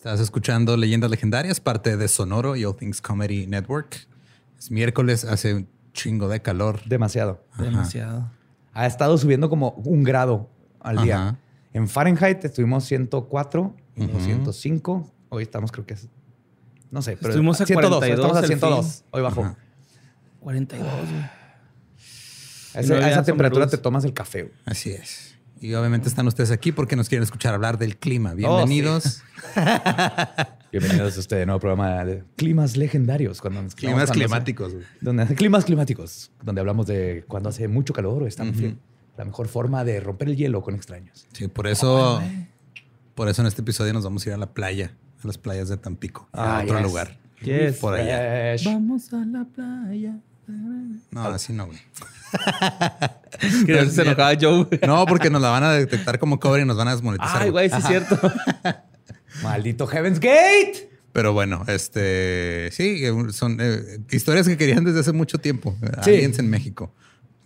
Estás 0.00 0.18
escuchando 0.20 0.78
Leyendas 0.78 1.10
Legendarias, 1.10 1.60
parte 1.60 1.98
de 1.98 2.08
Sonoro 2.08 2.56
y 2.56 2.64
All 2.64 2.74
Things 2.74 3.02
Comedy 3.02 3.46
Network. 3.46 4.06
Es 4.58 4.70
miércoles, 4.70 5.26
hace 5.26 5.52
un 5.52 5.68
chingo 5.92 6.26
de 6.28 6.40
calor. 6.40 6.80
Demasiado. 6.86 7.44
Demasiado. 7.58 8.30
Ha 8.72 8.86
estado 8.86 9.18
subiendo 9.18 9.50
como 9.50 9.72
un 9.84 10.02
grado 10.02 10.48
al 10.80 11.02
día. 11.02 11.16
Ajá. 11.28 11.38
En 11.74 11.86
Fahrenheit 11.86 12.42
estuvimos 12.42 12.84
104 12.86 13.76
y 13.96 14.04
luego 14.04 14.20
105. 14.20 15.12
Hoy 15.28 15.42
estamos, 15.42 15.70
creo 15.70 15.84
que 15.84 15.92
es. 15.92 16.08
No 16.90 17.02
sé, 17.02 17.18
pero. 17.18 17.28
Estuvimos 17.28 17.60
a 17.60 17.66
102. 17.66 17.98
42 17.98 18.18
Estamos 18.18 18.36
a 18.36 18.40
al 18.40 18.46
102. 18.46 18.86
fin. 18.86 19.04
Hoy 19.10 19.20
bajó. 19.22 19.42
Ajá. 19.42 19.56
42, 20.40 20.88
güey. 20.88 21.20
A, 22.72 22.80
ese- 22.80 22.88
no 22.88 22.94
a 22.94 22.98
había 22.98 23.10
esa 23.10 23.22
temperatura 23.22 23.66
te 23.66 23.76
tomas 23.76 24.04
el 24.04 24.14
café. 24.14 24.44
güey. 24.44 24.54
Así 24.64 24.92
es. 24.92 25.29
Y 25.60 25.74
obviamente 25.74 26.08
están 26.08 26.26
ustedes 26.26 26.50
aquí 26.50 26.72
porque 26.72 26.96
nos 26.96 27.08
quieren 27.08 27.22
escuchar 27.22 27.52
hablar 27.54 27.76
del 27.78 27.96
clima. 27.98 28.32
Oh, 28.32 28.34
Bienvenidos. 28.36 29.22
Bienvenidos 30.72 31.16
a 31.16 31.20
este 31.20 31.44
nuevo 31.44 31.60
programa 31.60 32.02
de 32.04 32.24
climas 32.36 32.76
legendarios. 32.76 33.40
Cuando 33.40 33.62
nos- 33.62 33.74
Climas 33.74 33.96
cuando- 34.06 34.14
climáticos. 34.14 34.72
Donde, 35.00 35.26
climas 35.36 35.64
climáticos, 35.64 36.30
donde 36.42 36.60
hablamos 36.60 36.86
de 36.86 37.24
cuando 37.28 37.48
hace 37.50 37.68
mucho 37.68 37.92
calor 37.92 38.22
o 38.22 38.26
está 38.26 38.44
muy 38.44 38.54
frío. 38.54 38.76
La 39.18 39.24
mejor 39.26 39.48
forma 39.48 39.84
de 39.84 40.00
romper 40.00 40.28
el 40.30 40.36
hielo 40.36 40.62
con 40.62 40.74
extraños. 40.74 41.26
Sí, 41.32 41.48
por 41.48 41.66
eso, 41.66 42.22
por 43.14 43.28
eso 43.28 43.42
en 43.42 43.48
este 43.48 43.60
episodio 43.60 43.92
nos 43.92 44.04
vamos 44.04 44.24
a 44.24 44.30
ir 44.30 44.34
a 44.34 44.38
la 44.38 44.46
playa, 44.54 44.92
a 45.22 45.26
las 45.26 45.36
playas 45.36 45.68
de 45.68 45.76
Tampico, 45.76 46.26
a 46.32 46.60
Ah, 46.60 46.62
otro 46.62 46.78
yes. 46.78 46.86
lugar. 46.86 47.18
Yes. 47.42 47.76
Por 47.78 47.94
allá. 47.94 48.16
Fresh. 48.56 48.64
Vamos 48.64 49.12
a 49.12 49.24
la 49.26 49.44
playa. 49.44 50.18
No, 51.10 51.22
así 51.26 51.52
no, 51.52 51.66
güey. 51.66 51.78
Que 53.66 53.86
se 53.86 54.02
enojaba 54.02 54.32
Joe. 54.38 54.64
güey. 54.64 54.80
No, 54.86 55.06
porque 55.06 55.30
nos 55.30 55.40
la 55.40 55.48
van 55.50 55.64
a 55.64 55.72
detectar 55.72 56.18
como 56.18 56.38
cover 56.38 56.60
y 56.60 56.64
nos 56.64 56.76
van 56.76 56.88
a 56.88 56.92
desmonetizar. 56.92 57.42
Ay, 57.42 57.50
güey. 57.50 57.70
sí 57.70 57.76
es 57.78 57.86
cierto. 57.86 58.20
Maldito 59.42 59.86
Heaven's 59.86 60.20
Gate. 60.20 60.90
Pero 61.12 61.32
bueno, 61.32 61.64
este 61.66 62.70
sí, 62.72 63.02
son 63.32 63.58
eh, 63.60 63.98
historias 64.10 64.46
que 64.46 64.56
querían 64.56 64.84
desde 64.84 65.00
hace 65.00 65.12
mucho 65.12 65.38
tiempo. 65.38 65.76
Sí. 66.04 66.10
Aliens 66.10 66.38
en 66.38 66.50
México. 66.50 66.94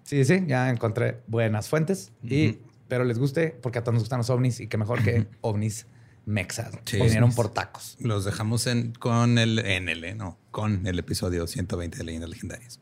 Sí, 0.02 0.24
sí, 0.24 0.44
ya 0.46 0.68
encontré 0.68 1.22
buenas 1.28 1.68
fuentes. 1.68 2.12
y, 2.22 2.58
pero 2.88 3.04
les 3.04 3.18
guste 3.18 3.56
porque 3.62 3.78
a 3.78 3.82
todos 3.82 3.94
nos 3.94 4.02
gustan 4.02 4.18
los 4.18 4.30
ovnis 4.30 4.60
y 4.60 4.66
qué 4.66 4.76
mejor 4.76 5.02
que 5.02 5.26
ovnis 5.40 5.86
mexas. 6.26 6.72
Sí. 6.84 6.98
Vinieron 7.00 7.34
por 7.34 7.48
tacos. 7.48 7.96
Los 8.00 8.24
dejamos 8.24 8.66
en, 8.66 8.92
con 8.92 9.38
el 9.38 9.58
en 9.60 9.88
el, 9.88 10.04
eh, 10.04 10.14
no, 10.14 10.38
con 10.50 10.86
el 10.86 10.98
episodio 10.98 11.46
120 11.46 11.96
de 11.96 12.04
Leyendas 12.04 12.30
Legendarias. 12.30 12.80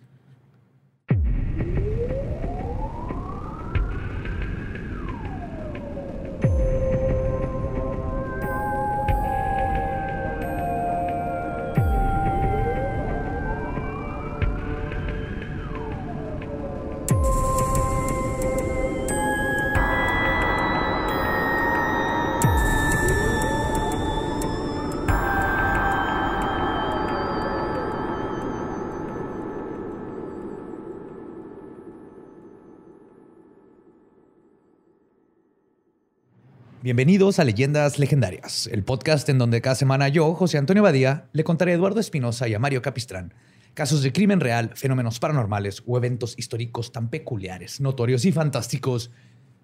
Bienvenidos 36.93 37.39
a 37.39 37.45
Leyendas 37.45 37.99
Legendarias, 37.99 38.69
el 38.71 38.85
podcast 38.85 39.27
en 39.31 39.39
donde 39.39 39.63
cada 39.63 39.75
semana 39.75 40.09
yo, 40.09 40.35
José 40.35 40.59
Antonio 40.59 40.83
Badía, 40.83 41.25
le 41.33 41.43
contaré 41.43 41.73
a 41.73 41.77
Eduardo 41.77 42.01
Espinosa 42.01 42.49
y 42.49 42.55
a 42.55 42.59
Mario 42.59 42.83
Capistrán 42.83 43.33
casos 43.73 44.03
de 44.03 44.13
crimen 44.13 44.41
real, 44.41 44.73
fenómenos 44.75 45.19
paranormales 45.19 45.83
o 45.87 45.97
eventos 45.97 46.35
históricos 46.37 46.93
tan 46.93 47.09
peculiares, 47.09 47.81
notorios 47.81 48.27
y 48.27 48.33
fantásticos 48.33 49.11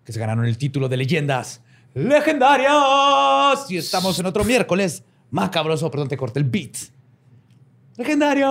que 0.05 0.15
se 0.15 0.19
ganaron 0.19 0.47
el 0.47 0.56
título 0.56 0.88
de 0.88 0.97
Leyendas 0.97 1.61
Legendarias. 1.93 3.71
Y 3.71 3.77
estamos 3.77 4.19
en 4.19 4.25
otro 4.25 4.43
miércoles 4.44 5.05
macabroso, 5.31 5.91
perdón, 5.91 6.09
te 6.09 6.17
corté 6.17 6.38
el 6.38 6.47
beat. 6.47 6.77
Legendarios. 7.99 8.49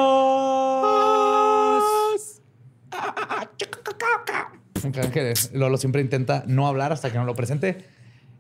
Creo 4.91 5.11
que 5.11 5.33
Lolo 5.53 5.77
siempre 5.77 6.03
intenta 6.03 6.43
no 6.45 6.67
hablar 6.67 6.93
hasta 6.93 7.11
que 7.11 7.17
no 7.17 7.25
lo 7.25 7.33
presente. 7.33 7.97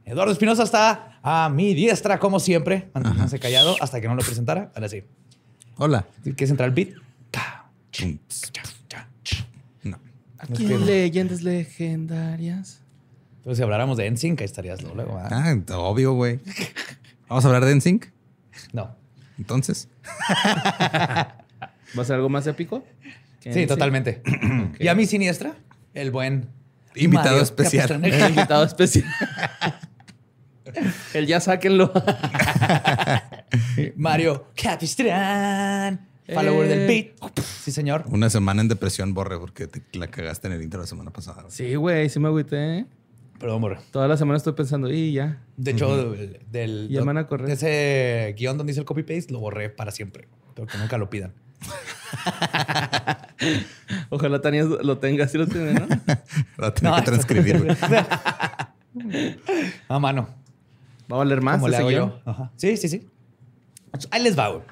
Eduardo 0.07 0.31
Espinosa 0.31 0.63
está 0.63 1.19
a 1.21 1.49
mi 1.49 1.73
diestra, 1.73 2.17
como 2.17 2.39
siempre, 2.39 2.89
manteniéndose 2.93 3.39
callado 3.39 3.75
hasta 3.81 3.99
que 3.99 4.07
no 4.07 4.15
lo 4.15 4.23
presentara. 4.23 4.71
Ahora 4.73 4.87
sí. 4.87 5.03
Hola. 5.75 6.05
¿Quieres 6.23 6.49
entrar 6.49 6.69
el 6.69 6.75
beat? 6.75 6.95
No. 9.83 9.99
Aquí 10.37 10.71
en 10.71 10.85
Leyendas 10.85 11.41
Legendarias. 11.41 12.79
Entonces, 13.39 13.57
si 13.57 13.63
habláramos 13.63 13.97
de 13.97 14.09
NSYNC, 14.09 14.39
ahí 14.39 14.45
estarías 14.45 14.81
¿no? 14.81 14.95
luego. 14.95 15.15
¿verdad? 15.15 15.61
Ah, 15.69 15.77
obvio, 15.77 16.13
güey. 16.13 16.39
Vamos 17.27 17.43
a 17.43 17.49
hablar 17.49 17.65
de 17.65 17.75
NSYNC. 17.75 18.05
No. 18.71 18.95
Entonces, 19.37 19.89
¿Va 20.29 22.01
a 22.01 22.05
ser 22.05 22.15
algo 22.15 22.29
más 22.29 22.47
épico? 22.47 22.81
Sí, 23.41 23.49
en 23.59 23.67
totalmente. 23.67 24.21
Y 24.79 24.87
a 24.87 24.95
mi 24.95 25.05
siniestra, 25.05 25.55
el 25.93 26.11
buen 26.11 26.47
Invitado 26.97 27.29
Mario 27.29 27.43
especial. 27.43 28.03
El 28.03 28.29
invitado 28.29 28.63
especial. 28.63 29.05
El 31.17 31.25
ya 31.25 31.39
sáquenlo. 31.39 31.91
Mario 33.95 34.45
Capistrán, 34.61 36.07
follower 36.31 36.67
del 36.69 36.87
beat. 36.87 37.07
Sí, 37.63 37.71
señor. 37.71 38.03
una 38.09 38.29
semana 38.29 38.61
en 38.61 38.67
depresión, 38.67 39.13
borre, 39.15 39.37
porque 39.39 39.65
te 39.67 39.81
la 39.97 40.07
cagaste 40.07 40.47
en 40.47 40.53
el 40.53 40.61
intro 40.61 40.79
la 40.79 40.85
semana 40.87 41.09
pasada. 41.11 41.45
Sí, 41.49 41.73
güey, 41.75 42.09
sí 42.09 42.19
me 42.19 42.27
agüité. 42.27 42.79
¿eh? 42.79 42.85
Perdón, 43.39 43.61
morro. 43.61 43.79
Toda 43.91 44.07
la 44.07 44.17
semana 44.17 44.37
estoy 44.37 44.53
pensando, 44.53 44.91
y 44.91 45.13
ya. 45.13 45.41
De 45.57 45.71
hecho, 45.71 46.11
del, 46.11 46.39
del- 46.51 46.87
Ya 46.89 46.99
me 47.01 47.07
van 47.07 47.17
a 47.17 47.27
correr. 47.27 47.47
de 47.47 47.53
ese 47.53 48.35
guion 48.37 48.57
donde 48.57 48.71
dice 48.71 48.79
el 48.81 48.85
copy-paste, 48.85 49.31
lo 49.33 49.39
borré 49.39 49.69
para 49.69 49.91
siempre. 49.91 50.27
Pero 50.55 50.67
que 50.67 50.77
nunca 50.77 50.97
lo 50.97 51.09
pidan. 51.09 51.33
Ojalá 54.09 54.41
Tania 54.41 54.63
lo 54.63 54.97
tenga, 54.99 55.27
sí 55.27 55.37
lo 55.37 55.47
tiene, 55.47 55.73
¿no? 55.73 55.87
A 56.65 56.73
tener 56.73 56.93
que 56.95 57.01
transcribir, 57.03 57.63
güey. 57.63 57.77
A 59.87 59.99
mano. 59.99 60.27
Va 61.11 61.15
a 61.15 61.19
valer 61.19 61.41
más. 61.41 61.55
como 61.55 61.69
le 61.69 61.77
hago 61.77 61.91
yo. 61.91 62.19
Ajá. 62.25 62.51
Sí, 62.55 62.77
sí, 62.77 62.89
sí. 62.89 63.07
Ahí 64.11 64.23
les 64.23 64.37
va, 64.37 64.49
güey. 64.49 64.63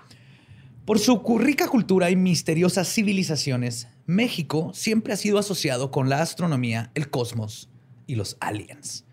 Por 0.86 1.00
su 1.00 1.20
rica 1.40 1.68
cultura 1.68 2.12
y 2.12 2.16
misteriosas 2.16 2.88
civilizaciones, 2.94 3.88
México 4.06 4.72
siempre 4.74 5.14
ha 5.14 5.18
sido 5.18 5.40
asociado 5.40 5.90
con 5.90 6.10
la 6.10 6.22
astronomía, 6.22 6.92
el 6.94 7.10
cosmos 7.10 7.70
y 8.06 8.16
los 8.16 8.38
aliens. 8.40 9.06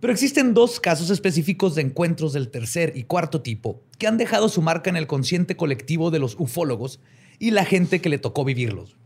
Pero 0.00 0.12
existen 0.12 0.54
dos 0.54 0.80
casos 0.80 1.10
específicos 1.10 1.74
de 1.74 1.82
encuentros 1.82 2.32
del 2.32 2.50
tercer 2.50 2.92
y 2.94 3.04
cuarto 3.04 3.42
tipo 3.42 3.82
que 3.98 4.06
han 4.06 4.16
dejado 4.16 4.48
su 4.48 4.62
marca 4.62 4.90
en 4.90 4.96
el 4.96 5.06
consciente 5.06 5.56
colectivo 5.56 6.10
de 6.10 6.18
los 6.18 6.36
ufólogos 6.38 7.00
y 7.38 7.50
la 7.50 7.64
gente 7.64 8.00
que 8.00 8.08
le 8.08 8.18
tocó 8.18 8.44
vivirlos. 8.44 8.96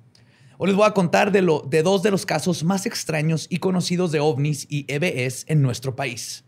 Hoy 0.57 0.69
les 0.69 0.77
voy 0.77 0.87
a 0.87 0.95
contar 0.95 1.31
de, 1.31 1.43
lo, 1.43 1.61
de 1.61 1.83
dos 1.83 2.03
de 2.03 2.11
los 2.11 2.27
casos 2.27 2.65
más 2.65 2.85
extraños 2.85 3.47
y 3.49 3.59
conocidos 3.59 4.11
de 4.11 4.19
ovnis 4.21 4.67
y 4.69 4.87
EBS 4.89 5.45
en 5.49 5.63
nuestro 5.63 5.95
país. 5.95 6.45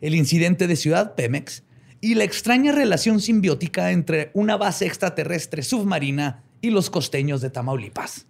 El 0.00 0.14
incidente 0.14 0.66
de 0.66 0.76
Ciudad 0.76 1.14
Pemex 1.14 1.62
y 2.00 2.14
la 2.14 2.24
extraña 2.24 2.72
relación 2.72 3.20
simbiótica 3.20 3.90
entre 3.90 4.30
una 4.34 4.56
base 4.56 4.86
extraterrestre 4.86 5.62
submarina 5.62 6.42
y 6.60 6.70
los 6.70 6.90
costeños 6.90 7.40
de 7.40 7.50
Tamaulipas. 7.50 8.26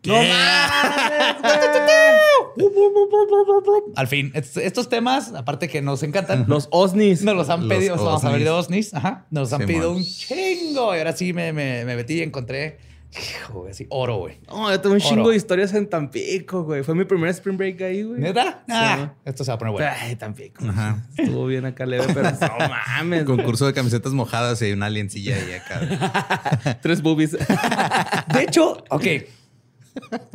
Al 3.97 4.07
fin, 4.09 4.31
est- 4.35 4.57
estos 4.59 4.89
temas, 4.89 5.33
aparte 5.35 5.69
que 5.69 5.81
nos 5.83 6.03
encantan, 6.03 6.45
Los 6.49 6.69
OSNIs. 6.71 7.23
nos 7.23 7.35
los 7.37 7.49
han 7.49 7.69
Los 7.69 7.69
pedido, 7.79 7.97
vamos 7.97 8.25
a 8.25 8.31
ver 8.31 8.45
de. 8.45 8.51
OSNIs, 8.51 8.95
ajá, 8.95 9.27
nos 9.31 9.53
han 9.53 9.67
pedido 9.67 9.93
un 9.93 10.05
chingo. 10.05 10.95
Y 10.95 10.99
ahora 10.99 11.13
sí 11.15 11.33
me, 11.33 11.53
me, 11.53 11.85
me 11.85 11.97
metí 11.97 12.15
y 12.15 12.23
encontré 12.23 12.79
Hijo, 13.13 13.61
güey, 13.61 13.71
así, 13.71 13.87
oro, 13.89 14.17
güey. 14.19 14.41
No, 14.47 14.71
yo 14.71 14.81
tengo 14.81 14.95
un 14.95 15.01
Oro. 15.01 15.09
chingo 15.09 15.31
de 15.31 15.37
historias 15.37 15.73
en 15.75 15.89
Tampico, 15.89 16.65
güey. 16.65 16.83
Fue 16.83 16.95
mi 16.95 17.05
primer 17.05 17.31
spring 17.31 17.57
break 17.57 17.81
ahí, 17.83 18.03
güey. 18.03 18.21
¿Neta? 18.21 18.63
Ah, 18.69 18.97
Sí. 18.99 19.21
esto 19.25 19.45
se 19.45 19.51
va 19.51 19.55
a 19.55 19.59
poner 19.59 19.73
bueno. 19.73 19.91
Ay, 20.01 20.17
Tampico. 20.17 20.65
Ajá. 20.69 21.07
Estuvo 21.17 21.47
bien 21.47 21.65
acá 21.65 21.87
leve, 21.87 22.05
pero 22.13 22.31
no 22.31 22.39
mames. 22.69 23.25
güey. 23.25 23.37
Concurso 23.39 23.67
de 23.67 23.73
camisetas 23.73 24.13
mojadas 24.13 24.61
y 24.61 24.67
hay 24.67 24.73
una 24.73 24.87
aliencilla 24.87 25.35
ahí 25.37 25.53
acá. 25.55 26.79
Tres 26.83 27.01
boobies. 27.01 27.33
De 28.33 28.43
hecho, 28.43 28.85
ok. 28.91 29.05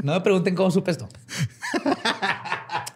No 0.01 0.13
me 0.13 0.21
pregunten 0.21 0.55
cómo 0.55 0.71
supe 0.71 0.89
esto. 0.91 1.07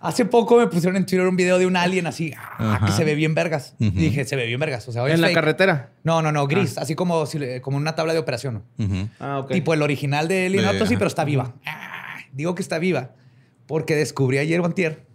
Hace 0.06 0.26
poco 0.26 0.58
me 0.58 0.68
pusieron 0.68 0.96
en 0.98 1.06
Twitter 1.06 1.28
un 1.28 1.36
video 1.36 1.58
de 1.58 1.66
un 1.66 1.76
alien 1.76 2.06
así, 2.06 2.32
ah, 2.38 2.82
que 2.86 2.92
se 2.92 3.04
ve 3.04 3.16
bien 3.16 3.34
vergas. 3.34 3.76
Y 3.80 3.90
dije, 3.90 4.24
se 4.26 4.36
ve 4.36 4.46
bien 4.46 4.60
vergas. 4.60 4.88
O 4.88 4.92
sea, 4.92 5.08
en 5.08 5.20
la 5.20 5.28
fake. 5.28 5.36
carretera. 5.36 5.92
No, 6.04 6.22
no, 6.22 6.32
no, 6.32 6.48
gris. 6.48 6.78
Así 6.78 6.96
como, 6.96 7.24
como 7.62 7.78
una 7.78 7.96
tabla 7.96 8.14
de 8.14 8.20
operación. 8.20 8.64
Ujú. 8.78 9.10
Ah, 9.20 9.40
ok. 9.40 9.52
Tipo 9.52 9.74
el 9.74 9.82
original 9.82 10.28
de 10.28 10.46
Alien 10.46 10.66
ajá. 10.66 10.86
pero 10.88 11.08
está 11.08 11.24
viva. 11.24 11.56
Ah, 11.66 12.18
digo 12.34 12.54
que 12.54 12.62
está 12.62 12.78
viva 12.78 13.12
porque 13.68 13.96
descubrí 13.96 14.38
ayer 14.38 14.60
o 14.60 14.66
antier 14.66 15.06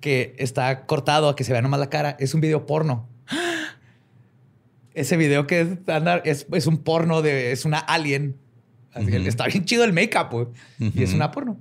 que 0.00 0.34
está 0.38 0.86
cortado 0.86 1.28
a 1.28 1.36
que 1.36 1.44
se 1.44 1.52
vea 1.52 1.62
nomás 1.62 1.80
la 1.80 1.90
cara. 1.90 2.16
Es 2.18 2.34
un 2.34 2.40
video 2.40 2.66
porno. 2.66 3.08
Ese 4.94 5.16
video 5.16 5.46
que 5.46 5.60
es, 5.60 5.68
es, 6.24 6.46
es 6.50 6.66
un 6.66 6.78
porno 6.78 7.20
de... 7.20 7.52
Es 7.52 7.64
una 7.64 7.78
alien. 7.78 8.36
Así 8.94 9.06
que 9.06 9.28
Está 9.28 9.46
bien 9.46 9.64
chido 9.66 9.84
el 9.84 9.92
make-up, 9.92 10.28
güey. 10.30 10.46
Y 10.78 11.02
es 11.02 11.12
una 11.12 11.30
porno. 11.30 11.60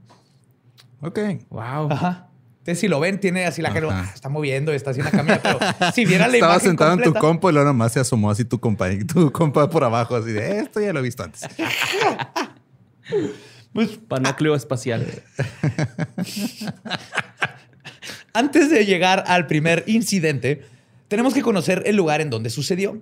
Ok. 1.01 1.19
Wow. 1.49 1.91
Ajá. 1.91 2.29
Entonces, 2.65 2.79
si 2.81 2.87
lo 2.87 2.99
ven, 2.99 3.19
tiene 3.19 3.45
así 3.45 3.61
la 3.61 3.71
cara, 3.71 3.87
ah, 3.91 4.11
está 4.11 4.27
moviendo, 4.27 4.71
está 4.71 4.89
haciendo 4.89 5.11
una 5.11 5.19
camilla, 5.19 5.39
pero 5.39 5.59
si 5.93 6.03
vieran 6.03 6.31
la 6.31 6.37
Estaba 6.37 6.53
imagen 6.53 6.69
sentado 6.69 6.93
en 6.93 7.03
tu 7.03 7.13
compa 7.13 7.51
y 7.51 7.53
luego 7.53 7.67
nomás 7.67 7.91
se 7.91 7.99
asomó 7.99 8.31
así 8.31 8.43
tu 8.43 8.59
compa, 8.59 8.87
tu 9.05 9.31
compa 9.31 9.69
por 9.69 9.83
abajo, 9.83 10.15
así 10.15 10.31
de 10.31 10.61
esto 10.61 10.81
ya 10.81 10.91
lo 10.91 10.97
he 10.99 11.03
visto 11.03 11.21
antes. 11.21 11.43
Pues, 13.71 13.99
Panócleo 14.07 14.55
espacial. 14.55 15.05
Antes 18.33 18.71
de 18.71 18.83
llegar 18.83 19.23
al 19.27 19.45
primer 19.45 19.83
incidente, 19.85 20.63
tenemos 21.07 21.35
que 21.35 21.43
conocer 21.43 21.83
el 21.85 21.95
lugar 21.95 22.19
en 22.19 22.31
donde 22.31 22.49
sucedió. 22.49 22.99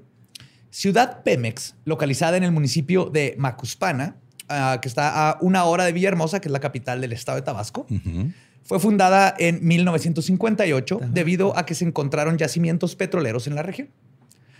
Ciudad 0.71 1.23
Pemex, 1.23 1.75
localizada 1.85 2.35
en 2.35 2.43
el 2.43 2.51
municipio 2.51 3.05
de 3.05 3.35
Macuspana, 3.37 4.17
ah, 4.49 4.79
que 4.81 4.89
está 4.89 5.29
a 5.29 5.37
una 5.39 5.63
hora 5.63 5.85
de 5.85 5.93
Villahermosa, 5.93 6.41
que 6.41 6.49
es 6.49 6.51
la 6.51 6.59
capital 6.59 6.99
del 6.99 7.13
estado 7.13 7.37
de 7.37 7.43
Tabasco, 7.43 7.87
Ujú. 7.89 8.31
Fue 8.63 8.79
fundada 8.79 9.33
en 9.37 9.65
1958 9.65 10.99
debido 11.09 11.57
a 11.57 11.65
que 11.65 11.75
se 11.75 11.85
encontraron 11.85 12.37
yacimientos 12.37 12.95
petroleros 12.95 13.47
en 13.47 13.55
la 13.55 13.63
región. 13.63 13.89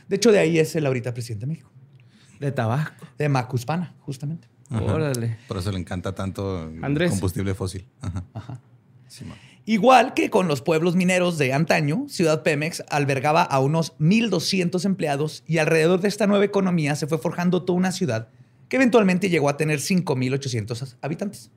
De 0.08 0.18
hecho, 0.18 0.32
de 0.32 0.40
ahí 0.40 0.60
es 0.60 0.76
el 0.76 0.86
ahorita 0.86 1.14
presidente 1.14 1.46
de 1.46 1.52
México, 1.54 1.72
De 2.40 2.52
Tabasco. 2.52 3.08
de 3.18 3.30
Macuspana, 3.30 3.96
justamente. 4.02 4.48
Ajá. 4.70 4.84
Órale. 4.84 5.38
Por 5.48 5.58
eso 5.58 5.72
le 5.72 5.80
encanta 5.80 6.14
tanto 6.14 6.68
el 6.70 6.84
Andrés. 6.84 7.12
combustible 7.12 7.54
fósil. 7.54 7.88
Ajá. 8.02 8.60
Igual 9.66 10.14
que 10.14 10.30
con 10.30 10.48
los 10.50 10.62
pueblos 10.62 10.96
mineros 10.96 11.38
de 11.38 11.54
antaño, 11.54 12.06
Ciudad 12.10 12.44
Pemex 12.44 12.84
albergaba 12.90 13.44
a 13.44 13.60
unos 13.60 13.96
1.200 14.00 14.84
empleados 14.84 15.44
y 15.48 15.60
alrededor 15.60 16.02
de 16.02 16.10
esta 16.10 16.28
nueva 16.28 16.44
economía 16.44 16.96
se 16.96 17.08
fue 17.08 17.18
forjando 17.18 17.64
toda 17.64 17.78
una 17.78 17.94
ciudad 17.94 18.28
que 18.68 18.76
eventualmente 18.76 19.30
llegó 19.30 19.48
a 19.48 19.56
tener 19.56 19.80
5.800 19.80 20.98
habitantes. 21.02 21.50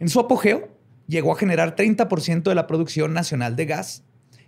En 0.00 0.08
su 0.08 0.18
apogeo, 0.18 0.68
llegó 1.12 1.32
a 1.32 1.36
generar 1.36 1.76
30% 1.76 2.42
de 2.42 2.54
la 2.54 2.66
producción 2.66 3.12
nacional 3.12 3.54
de 3.54 3.66
gas 3.66 4.02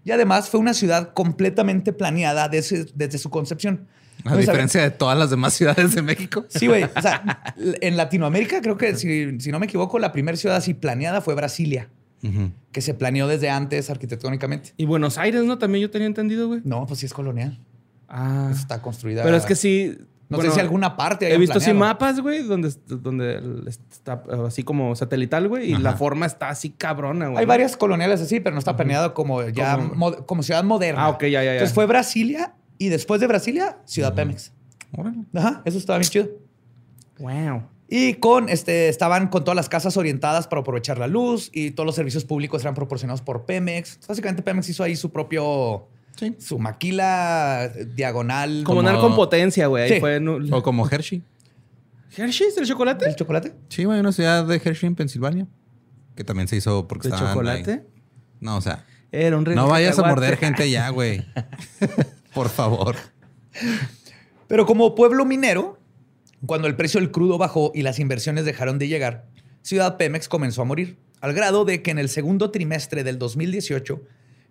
y 0.05 0.11
además 0.11 0.49
fue 0.49 0.61
una 0.61 0.75
ciudad 0.75 1.13
completamente 1.15 1.93
planeada 1.93 2.49
desde, 2.49 2.87
desde 2.95 3.19
su 3.19 3.31
concepción. 3.31 3.87
A 4.25 4.37
diferencia 4.37 4.81
de 4.81 4.91
todas 4.91 5.19
las 5.19 5.31
demás 5.31 5.55
ciudades 5.55 5.95
de 5.95 6.03
México. 6.03 6.47
Sí, 6.49 6.67
güey. 6.67 6.85
O 6.85 7.03
sea, 7.03 7.55
en 7.57 7.97
Latinoamérica 7.97 8.61
creo 8.63 8.77
que, 8.77 8.97
si, 8.97 9.41
si 9.41 9.53
no 9.53 9.59
me 9.59 9.67
equivoco, 9.67 9.99
la 9.99 10.13
primera 10.13 10.37
ciudad 10.37 10.57
así 10.57 10.73
planeada 10.73 11.21
fue 11.21 11.35
Brasilia, 11.35 11.89
que 12.73 12.81
se 12.81 12.95
planeó 12.95 13.27
desde 13.29 13.51
antes 13.51 13.91
arquitectónicamente. 13.91 14.73
Y 14.79 14.87
Buenos 14.87 15.19
Aires, 15.19 15.45
¿no? 15.45 15.59
También 15.59 15.83
yo 15.83 15.91
tenía 15.91 16.07
entendido, 16.07 16.49
güey. 16.49 16.63
No, 16.65 16.87
pues 16.87 17.01
sí 17.01 17.07
es 17.07 17.13
colonial. 17.13 17.61
Ah. 18.09 18.51
Está 18.51 18.81
construida. 18.81 19.23
Pero 19.23 19.37
es 19.37 19.45
que 19.45 19.57
sí. 19.57 19.99
No 20.29 20.39
bueno, 20.39 20.51
sé 20.51 20.55
si 20.55 20.61
alguna 20.61 20.97
parte. 20.97 21.33
He 21.33 21.39
visto 21.39 21.59
así 21.59 21.67
planeado. 21.67 21.87
mapas, 21.95 22.21
güey, 22.21 22.43
donde, 22.43 22.73
donde 22.87 23.71
está 23.91 24.23
así 24.47 24.63
como 24.63 24.97
satelital, 24.97 25.49
güey, 25.49 25.71
y 25.71 25.75
Ajá. 25.75 25.83
la 25.83 25.93
forma 25.95 26.25
está 26.27 26.49
así 26.49 26.71
cabrona, 26.71 27.27
güey. 27.29 27.39
Hay 27.41 27.47
varias 27.47 27.77
coloniales 27.77 28.21
así, 28.21 28.41
pero 28.41 28.55
no 28.55 28.59
está 28.59 28.75
planeado 28.77 29.13
como 29.15 29.43
ya 29.49 29.77
Como- 29.77 29.95
mo- 29.95 30.27
como 30.27 30.43
ciudad 30.43 30.65
moderna. 30.65 31.05
Ah, 31.05 31.11
ok, 31.11 31.23
ya, 31.25 31.29
ya, 31.29 31.45
ya. 31.45 31.53
Entonces 31.55 31.75
fue 31.75 31.87
Brasilia 31.87 32.55
y 32.79 32.89
después 32.89 33.21
de 33.21 33.27
Brasilia, 33.27 33.79
Ciudad 33.85 34.15
Pemex. 34.15 34.53
Ajá, 35.35 35.63
eso 35.65 35.77
estaba 35.79 35.99
bien 35.99 36.11
chido. 36.11 36.29
Wow. 37.19 37.63
Y 37.89 38.15
con 38.15 38.49
este, 38.49 38.89
estaban 38.89 39.29
con 39.29 39.45
todas 39.45 39.57
las 39.57 39.69
casas 39.69 39.97
orientadas 39.97 40.49
para 40.49 40.61
aprovechar 40.63 40.99
la 40.99 41.07
luz 41.07 41.51
y 41.53 41.73
todos 41.73 41.87
los 41.87 41.95
servicios 41.95 42.25
públicos 42.25 42.63
eran 42.63 42.75
proporcionados 42.75 43.21
por 43.21 43.45
Pemex. 43.45 44.01
Básicamente 44.09 44.43
Pemex 44.43 44.69
hizo 44.71 44.83
ahí 44.83 44.97
su 44.97 45.13
propio, 45.13 45.87
Sí. 46.17 46.37
su 46.39 46.59
maquila 46.59 47.65
eh, 47.75 47.87
diagonal. 47.95 48.63
Como, 48.65 48.83
Como- 48.83 49.01
con 49.01 49.17
potencia, 49.17 49.67
güey. 49.67 50.01
Sí. 50.01 50.03
O 50.53 50.63
como 50.63 50.89
Hershey. 50.89 51.23
¿Hershey's 52.17 52.57
el 52.57 52.67
chocolate? 52.67 53.07
¿El 53.07 53.17
chocolate? 53.17 53.53
Sí, 53.69 53.85
güey, 53.85 53.99
una 54.01 54.13
ciudad 54.13 54.45
de 54.47 54.61
Hershey 54.65 54.87
en 54.87 54.95
Pensilvania. 54.95 55.47
Que 56.15 56.23
también 56.23 56.47
se 56.47 56.57
hizo 56.57 56.87
porque 56.87 57.09
¿De 57.09 57.17
chocolate? 57.17 57.73
ahí. 57.73 57.81
No, 58.41 58.57
o 58.57 58.61
sea, 58.61 58.85
Era 59.11 59.37
un 59.37 59.45
no 59.45 59.69
vayas 59.69 59.99
a 59.99 60.07
morder 60.07 60.37
gente 60.37 60.71
ya, 60.71 60.89
güey. 60.91 61.25
Por 62.35 62.49
favor. 62.49 62.97
Pero 64.47 64.67
como 64.67 64.95
pueblo 64.95 65.25
minero, 65.25 65.79
cuando 66.47 66.69
el 66.69 66.77
precio 66.77 67.01
del 67.01 67.11
crudo 67.11 67.39
bajó 67.39 67.73
y 67.75 67.83
las 67.83 67.99
inversiones 67.99 68.45
dejaron 68.45 68.79
de 68.79 68.89
llegar, 68.89 69.27
Ciudad 69.63 69.97
Pemex 69.97 70.29
comenzó 70.29 70.63
a 70.63 70.65
morir, 70.65 70.99
al 71.21 71.33
grado 71.33 71.65
de 71.65 71.83
que 71.83 71.91
en 71.91 71.99
el 71.99 72.09
segundo 72.09 72.51
trimestre 72.51 73.03
del 73.03 73.19
2018 73.19 74.03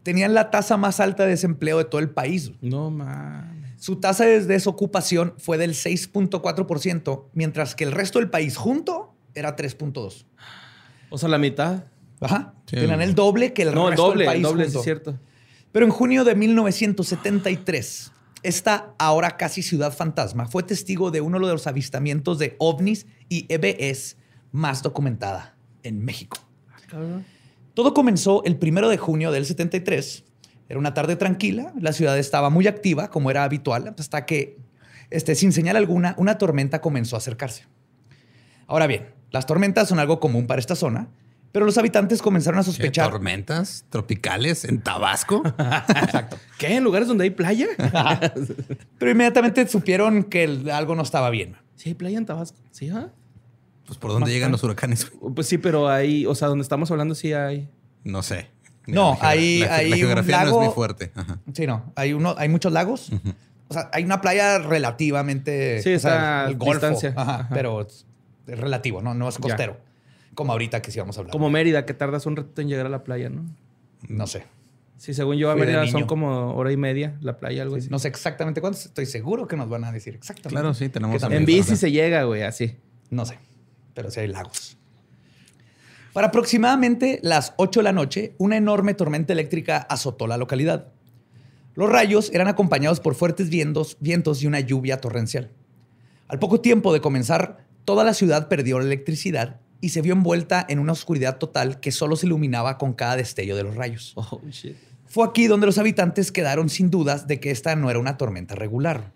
tenían 0.03 0.33
la 0.33 0.51
tasa 0.51 0.77
más 0.77 0.99
alta 0.99 1.23
de 1.23 1.29
desempleo 1.29 1.77
de 1.77 1.85
todo 1.85 1.99
el 1.99 2.09
país. 2.09 2.51
No 2.61 2.91
mames. 2.91 3.81
Su 3.81 3.97
tasa 3.97 4.25
de 4.25 4.45
desocupación 4.45 5.33
fue 5.37 5.57
del 5.57 5.73
6.4%, 5.73 7.25
mientras 7.33 7.75
que 7.75 7.83
el 7.83 7.91
resto 7.91 8.19
del 8.19 8.29
país 8.29 8.55
junto 8.55 9.15
era 9.33 9.55
3.2%. 9.55 10.25
O 11.09 11.17
sea, 11.17 11.29
la 11.29 11.37
mitad. 11.37 11.85
Ajá. 12.21 12.53
Sí. 12.65 12.77
Tenían 12.77 13.01
el 13.01 13.15
doble 13.15 13.53
que 13.53 13.63
el 13.63 13.73
no, 13.73 13.87
el 13.87 13.91
resto 13.91 14.07
doble, 14.07 14.23
del 14.23 14.27
país 14.27 14.37
el 14.37 14.43
doble, 14.43 14.63
junto. 14.65 14.79
es 14.79 14.83
cierto. 14.83 15.19
Pero 15.71 15.85
en 15.85 15.91
junio 15.91 16.23
de 16.23 16.35
1973, 16.35 18.11
esta 18.43 18.93
ahora 18.97 19.37
casi 19.37 19.63
ciudad 19.63 19.93
fantasma 19.93 20.45
fue 20.45 20.63
testigo 20.63 21.11
de 21.11 21.21
uno 21.21 21.39
de 21.45 21.51
los 21.51 21.67
avistamientos 21.67 22.39
de 22.39 22.55
ovnis 22.59 23.07
y 23.27 23.45
EBS 23.49 24.17
más 24.51 24.83
documentada 24.83 25.57
en 25.81 26.03
México. 26.05 26.37
Todo 27.73 27.93
comenzó 27.93 28.43
el 28.43 28.57
primero 28.57 28.89
de 28.89 28.97
junio 28.97 29.31
del 29.31 29.45
73. 29.45 30.23
Era 30.69 30.79
una 30.79 30.93
tarde 30.93 31.15
tranquila, 31.15 31.73
la 31.79 31.93
ciudad 31.93 32.17
estaba 32.17 32.49
muy 32.49 32.67
activa, 32.67 33.09
como 33.09 33.31
era 33.31 33.43
habitual, 33.43 33.93
hasta 33.97 34.25
que, 34.25 34.57
este, 35.09 35.35
sin 35.35 35.51
señal 35.51 35.75
alguna, 35.75 36.15
una 36.17 36.37
tormenta 36.37 36.81
comenzó 36.81 37.15
a 37.15 37.19
acercarse. 37.19 37.65
Ahora 38.67 38.87
bien, 38.87 39.09
las 39.31 39.45
tormentas 39.45 39.89
son 39.89 39.99
algo 39.99 40.19
común 40.19 40.47
para 40.47 40.59
esta 40.59 40.75
zona, 40.75 41.09
pero 41.51 41.65
los 41.65 41.77
habitantes 41.77 42.21
comenzaron 42.21 42.59
a 42.59 42.61
¿Qué, 42.61 42.65
sospechar. 42.65 43.11
tormentas 43.11 43.85
tropicales 43.89 44.63
en 44.65 44.81
Tabasco. 44.81 45.43
¿Qué? 46.57 46.77
¿En 46.77 46.83
lugares 46.83 47.07
donde 47.07 47.25
hay 47.25 47.29
playa? 47.29 47.67
Pero 48.97 49.11
inmediatamente 49.11 49.67
supieron 49.67 50.23
que 50.23 50.63
algo 50.73 50.95
no 50.95 51.03
estaba 51.03 51.29
bien. 51.29 51.55
sí, 51.75 51.89
hay 51.89 51.95
playa 51.95 52.17
en 52.17 52.25
Tabasco. 52.25 52.57
Sí, 52.71 52.89
¿ah? 52.89 53.11
Pues 53.85 53.97
por 53.99 54.11
dónde 54.11 54.31
llegan 54.31 54.51
los 54.51 54.63
huracanes? 54.63 55.11
Pues 55.35 55.47
sí, 55.47 55.57
pero 55.57 55.89
ahí, 55.89 56.25
o 56.25 56.35
sea, 56.35 56.47
donde 56.47 56.61
estamos 56.63 56.89
hablando 56.91 57.15
sí 57.15 57.33
hay. 57.33 57.69
No 58.03 58.21
sé. 58.21 58.47
No, 58.85 59.17
La 59.21 59.29
hay- 59.29 59.59
la, 59.59 59.75
hay 59.75 59.89
la 59.89 59.95
un 59.95 59.99
geografía 60.01 60.39
no 60.39 60.45
lago- 60.45 60.61
es 60.61 60.65
muy 60.67 60.73
fuerte. 60.75 61.11
Ajá. 61.15 61.39
Sí, 61.53 61.65
no. 61.67 61.91
Hay, 61.95 62.13
uno, 62.13 62.35
hay 62.37 62.49
muchos 62.49 62.71
lagos. 62.73 63.11
O 63.69 63.73
sea, 63.73 63.89
hay 63.93 64.03
una 64.03 64.19
playa 64.21 64.59
relativamente. 64.59 65.81
Sí, 65.81 65.93
o 65.95 65.99
sea, 65.99 66.11
está 66.11 66.45
a 66.45 66.49
el 66.49 66.55
Golfo. 66.57 66.73
distancia. 66.73 67.13
Ajá, 67.15 67.35
Ajá. 67.41 67.49
Pero 67.53 67.81
es, 67.81 68.05
es 68.47 68.59
relativo, 68.59 69.01
¿no? 69.01 69.13
No 69.13 69.27
es 69.29 69.35
Ya. 69.35 69.41
costero. 69.41 69.77
Como 70.35 70.51
ahorita 70.51 70.81
que 70.81 70.91
sí 70.91 70.99
vamos 70.99 71.17
a 71.17 71.21
hablar. 71.21 71.31
Como 71.31 71.49
Mérida, 71.49 71.85
que 71.85 71.93
tardas 71.93 72.25
un 72.25 72.35
rato 72.35 72.61
en 72.61 72.67
llegar 72.67 72.85
a 72.85 72.89
la 72.89 73.03
playa, 73.03 73.29
¿no? 73.29 73.45
No 74.09 74.27
sé. 74.27 74.45
Sí, 74.97 75.13
según 75.13 75.37
yo, 75.37 75.51
a 75.51 75.55
Mérida 75.55 75.85
son 75.87 76.05
como 76.05 76.53
hora 76.55 76.71
y 76.71 76.77
media 76.77 77.17
la 77.21 77.37
playa, 77.37 77.61
algo 77.63 77.75
así. 77.75 77.87
No 77.89 77.99
sé 77.99 78.07
exactamente 78.07 78.59
cuántos. 78.61 78.85
Estoy 78.85 79.05
seguro 79.05 79.47
que 79.47 79.55
nos 79.57 79.69
van 79.69 79.83
a 79.85 79.91
decir 79.91 80.15
exactamente. 80.15 80.49
Claro, 80.59 80.73
sí, 80.73 80.89
tenemos 80.89 81.21
En 81.23 81.45
bici 81.45 81.75
se 81.75 81.91
llega, 81.91 82.23
güey, 82.23 82.43
así. 82.43 82.77
No 83.09 83.25
sé. 83.25 83.37
Pero 83.93 84.11
sí 84.11 84.19
hay 84.21 84.27
lagos. 84.27 84.77
Para 86.13 86.27
aproximadamente 86.27 87.19
las 87.23 87.53
8 87.57 87.79
de 87.79 87.83
la 87.83 87.91
noche, 87.91 88.35
una 88.37 88.55
enorme 88.55 88.93
tormenta 88.93 89.33
eléctrica 89.33 89.77
azotó 89.89 90.27
la 90.27 90.37
localidad. 90.37 90.93
Los 91.73 91.89
rayos 91.89 92.29
eran 92.33 92.47
acompañados 92.47 92.99
por 92.99 93.15
fuertes 93.15 93.49
vientos, 93.49 93.97
vientos 93.99 94.43
y 94.43 94.47
una 94.47 94.59
lluvia 94.59 95.01
torrencial. 95.01 95.49
Al 96.27 96.37
poco 96.37 96.61
tiempo 96.61 96.93
de 96.93 97.01
comenzar, 97.01 97.65
toda 97.83 98.03
la 98.03 98.13
ciudad 98.13 98.47
perdió 98.47 98.77
la 98.77 98.85
electricidad 98.85 99.59
y 99.81 99.89
se 99.89 100.03
vio 100.03 100.13
envuelta 100.13 100.63
en 100.69 100.77
una 100.77 100.91
oscuridad 100.91 101.39
total 101.39 101.79
que 101.79 101.91
solo 101.91 102.15
se 102.15 102.27
iluminaba 102.27 102.77
con 102.77 102.93
cada 102.93 103.15
destello 103.15 103.55
de 103.55 103.63
los 103.63 103.75
rayos. 103.75 104.13
Oh, 104.15 104.39
shit. 104.51 104.77
Fue 105.07 105.25
aquí 105.25 105.47
donde 105.47 105.65
los 105.65 105.79
habitantes 105.79 106.31
quedaron 106.31 106.69
sin 106.69 106.91
dudas 106.91 107.27
de 107.27 107.39
que 107.39 107.49
esta 107.51 107.75
no 107.75 107.89
era 107.89 107.99
una 107.99 108.17
tormenta 108.17 108.53
regular. 108.55 109.13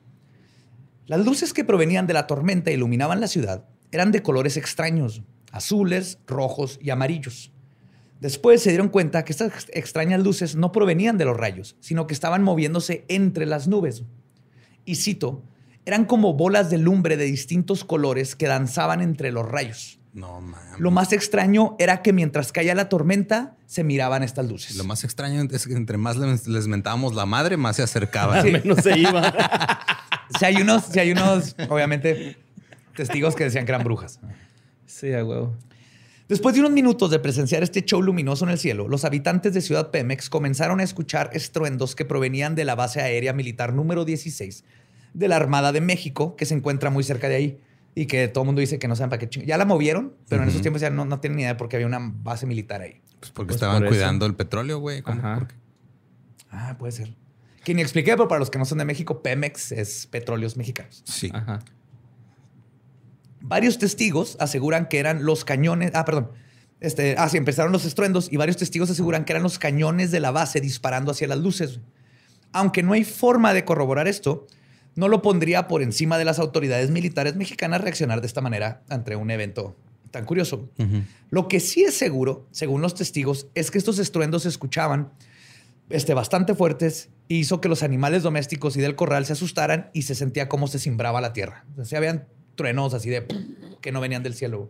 Las 1.06 1.24
luces 1.24 1.54
que 1.54 1.64
provenían 1.64 2.08
de 2.08 2.14
la 2.14 2.28
tormenta 2.28 2.72
iluminaban 2.72 3.22
la 3.22 3.28
ciudad 3.28 3.66
eran 3.92 4.12
de 4.12 4.22
colores 4.22 4.58
extraños, 4.58 5.22
azules, 5.52 6.20
rojos 6.28 6.80
y 6.82 6.90
amarillos. 6.90 7.52
Después 8.20 8.62
se 8.64 8.70
dieron 8.70 8.90
cuenta 8.90 9.24
que 9.24 9.32
estas 9.32 9.54
ex- 9.54 9.68
extrañas 9.74 10.22
luces 10.24 10.56
no 10.56 10.72
provenían 10.72 11.18
de 11.18 11.26
los 11.26 11.38
rayos, 11.38 11.76
sino 11.80 12.08
que 12.08 12.14
estaban 12.14 12.44
moviéndose 12.44 13.06
entre 13.08 13.46
las 13.46 13.68
nubes. 13.68 14.04
Y 14.86 14.96
cito, 14.96 15.44
eran 15.86 16.06
como 16.06 16.34
bolas 16.34 16.70
de 16.70 16.78
lumbre 16.80 17.16
de 17.18 17.26
distintos 17.26 17.84
colores 17.84 18.36
que 18.36 18.48
danzaban 18.48 19.02
entre 19.02 19.32
los 19.32 19.48
rayos. 19.48 20.00
No 20.14 20.42
mames. 20.42 20.80
Lo 20.80 20.90
más 20.90 21.14
extraño 21.14 21.76
era 21.78 22.02
que 22.02 22.12
mientras 22.12 22.52
caía 22.52 22.74
la 22.74 22.90
tormenta, 22.90 23.56
se 23.68 23.84
miraban 23.84 24.24
estas 24.24 24.48
luces. 24.50 24.76
Lo 24.76 24.84
más 24.84 25.04
extraño 25.04 25.44
es 25.52 25.68
que 25.68 25.74
entre 25.74 25.98
más 25.98 26.18
les, 26.18 26.48
les 26.48 26.68
mentábamos 26.68 27.14
la 27.14 27.28
madre, 27.28 27.56
más 27.56 27.76
se 27.76 27.84
acercaban. 27.84 28.44
Menos 28.52 28.80
se 28.84 28.98
iba. 28.98 29.32
Si 30.38 30.44
hay 30.44 30.58
unos, 30.58 30.84
si 30.84 31.00
hay 31.00 31.12
unos, 31.14 31.56
obviamente, 31.70 32.36
testigos 32.98 33.36
que 33.36 33.46
decían 33.46 33.66
que 33.66 33.72
eran 33.72 33.84
brujas. 33.84 34.20
Sí, 34.86 35.14
a 35.14 35.24
huevo. 35.24 35.56
Después 36.28 36.56
de 36.56 36.60
unos 36.62 36.74
minutos 36.74 37.10
de 37.10 37.20
presenciar 37.20 37.64
este 37.64 37.84
show 37.86 38.02
luminoso 38.02 38.44
en 38.44 38.52
el 38.52 38.58
cielo, 38.58 38.90
los 38.90 39.06
habitantes 39.06 39.54
de 39.54 39.62
Ciudad 39.62 39.92
Pemex 39.92 40.30
comenzaron 40.30 40.82
a 40.82 40.84
escuchar 40.84 41.30
estruendos 41.32 41.96
que 41.96 42.04
provenían 42.04 42.54
de 42.56 42.66
la 42.66 42.76
base 42.76 43.00
aérea 43.00 43.32
militar 43.32 43.74
número 43.74 44.04
16 44.04 44.66
de 45.14 45.28
la 45.30 45.38
Armada 45.38 45.72
de 45.72 45.80
México, 45.80 46.36
que 46.36 46.46
se 46.46 46.54
encuentra 46.54 46.90
muy 46.90 47.04
cerca 47.06 47.30
de 47.30 47.36
ahí 47.36 47.62
y 47.96 48.08
que 48.08 48.28
todo 48.28 48.44
el 48.44 48.48
mundo 48.48 48.60
dice 48.60 48.78
que 48.78 48.90
no 48.90 48.96
saben 48.98 49.10
para 49.10 49.20
qué 49.22 49.30
ching- 49.30 49.46
Ya 49.46 49.58
la 49.58 49.64
movieron, 49.66 50.14
pero 50.28 50.44
en 50.44 50.50
esos 50.50 50.62
tiempos 50.62 50.82
ya 50.82 50.90
no, 50.90 51.06
no 51.06 51.20
tienen 51.22 51.38
ni 51.38 51.44
idea 51.44 51.56
porque 51.56 51.78
había 51.78 51.88
una 51.88 52.00
base 52.02 52.46
militar 52.46 52.82
ahí. 52.82 53.00
Pues 53.22 53.32
porque 53.32 53.48
Pues 53.48 53.56
estaban 53.56 53.80
por 53.80 53.88
cuidando 53.88 54.26
el 54.26 54.36
petróleo, 54.36 54.80
güey. 54.80 55.02
Ah, 56.52 56.76
puede 56.78 56.92
ser. 56.92 57.16
Que 57.64 57.74
ni 57.74 57.82
expliqué, 57.82 58.12
pero 58.12 58.28
para 58.28 58.40
los 58.40 58.50
que 58.50 58.60
no 58.60 58.66
son 58.66 58.78
de 58.78 58.86
México, 58.86 59.22
Pemex 59.24 59.72
es 59.72 60.08
petróleos 60.08 60.56
mexicanos. 60.58 61.04
Sí. 61.06 61.30
Ajá. 61.34 61.60
Varios 63.42 63.78
testigos 63.78 64.38
aseguran 64.40 64.88
que 64.88 65.00
eran 65.00 65.26
los 65.26 65.46
cañones. 65.46 65.92
Ah, 65.94 66.06
perdón. 66.06 66.32
Este, 66.80 67.16
ah, 67.18 67.28
sí, 67.30 67.38
empezaron 67.38 67.72
los 67.72 67.86
estruendos 67.86 68.32
y 68.32 68.38
varios 68.38 68.58
testigos 68.58 68.90
aseguran 68.90 69.26
que 69.26 69.34
eran 69.34 69.44
los 69.44 69.58
cañones 69.58 70.12
de 70.12 70.20
la 70.20 70.32
base 70.32 70.62
disparando 70.62 71.12
hacia 71.12 71.28
las 71.28 71.40
luces. 71.40 71.80
Aunque 72.52 72.84
no 72.84 72.94
hay 72.94 73.04
forma 73.04 73.54
de 73.54 73.66
corroborar 73.66 74.08
esto, 74.08 74.48
no 74.96 75.08
lo 75.08 75.22
pondría 75.22 75.68
por 75.68 75.82
encima 75.82 76.18
de 76.18 76.26
las 76.26 76.40
autoridades 76.40 76.90
militares 76.90 77.36
mexicanas 77.36 77.82
reaccionar 77.82 78.22
de 78.22 78.28
esta 78.28 78.42
manera 78.42 78.84
ante 78.90 79.16
un 79.16 79.30
evento 79.32 79.76
tan 80.12 80.26
curioso. 80.26 80.70
Lo 81.30 81.48
que 81.48 81.60
sí 81.60 81.84
es 81.84 81.96
seguro, 81.96 82.48
según 82.52 82.82
los 82.82 82.96
testigos, 82.96 83.48
es 83.54 83.72
que 83.72 83.78
estos 83.78 84.00
estruendos 84.00 84.44
se 84.44 84.50
escuchaban 84.50 85.12
este, 85.90 86.14
bastante 86.14 86.56
fuertes 86.56 87.10
y 87.28 87.38
hizo 87.38 87.62
que 87.62 87.70
los 87.70 87.84
animales 87.84 88.24
domésticos 88.24 88.78
y 88.78 88.82
del 88.82 88.96
corral 88.96 89.26
se 89.26 89.34
asustaran 89.34 89.90
y 89.94 90.04
se 90.04 90.16
sentía 90.16 90.50
como 90.50 90.68
se 90.68 90.80
cimbraba 90.80 91.22
la 91.22 91.34
tierra. 91.34 91.66
O 91.78 91.86
sea, 91.86 92.00
habían 92.00 92.28
truenos 92.58 92.94
así 92.94 93.10
de 93.10 93.26
que 93.82 93.94
no 93.94 94.02
venían 94.02 94.24
del 94.24 94.34
cielo. 94.34 94.70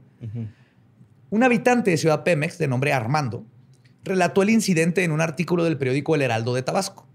Un 1.31 1.43
habitante 1.43 1.89
de 1.91 1.97
Ciudad 1.97 2.23
Pemex, 2.23 2.59
de 2.59 2.67
nombre 2.67 2.93
Armando, 2.93 3.45
relató 4.03 4.43
el 4.43 4.51
incidente 4.51 5.03
en 5.03 5.11
un 5.11 5.21
artículo 5.21 5.63
del 5.63 5.77
periódico 5.77 6.13
El 6.13 6.21
Heraldo 6.21 6.53
de 6.53 6.61
Tabasco. 6.61 7.07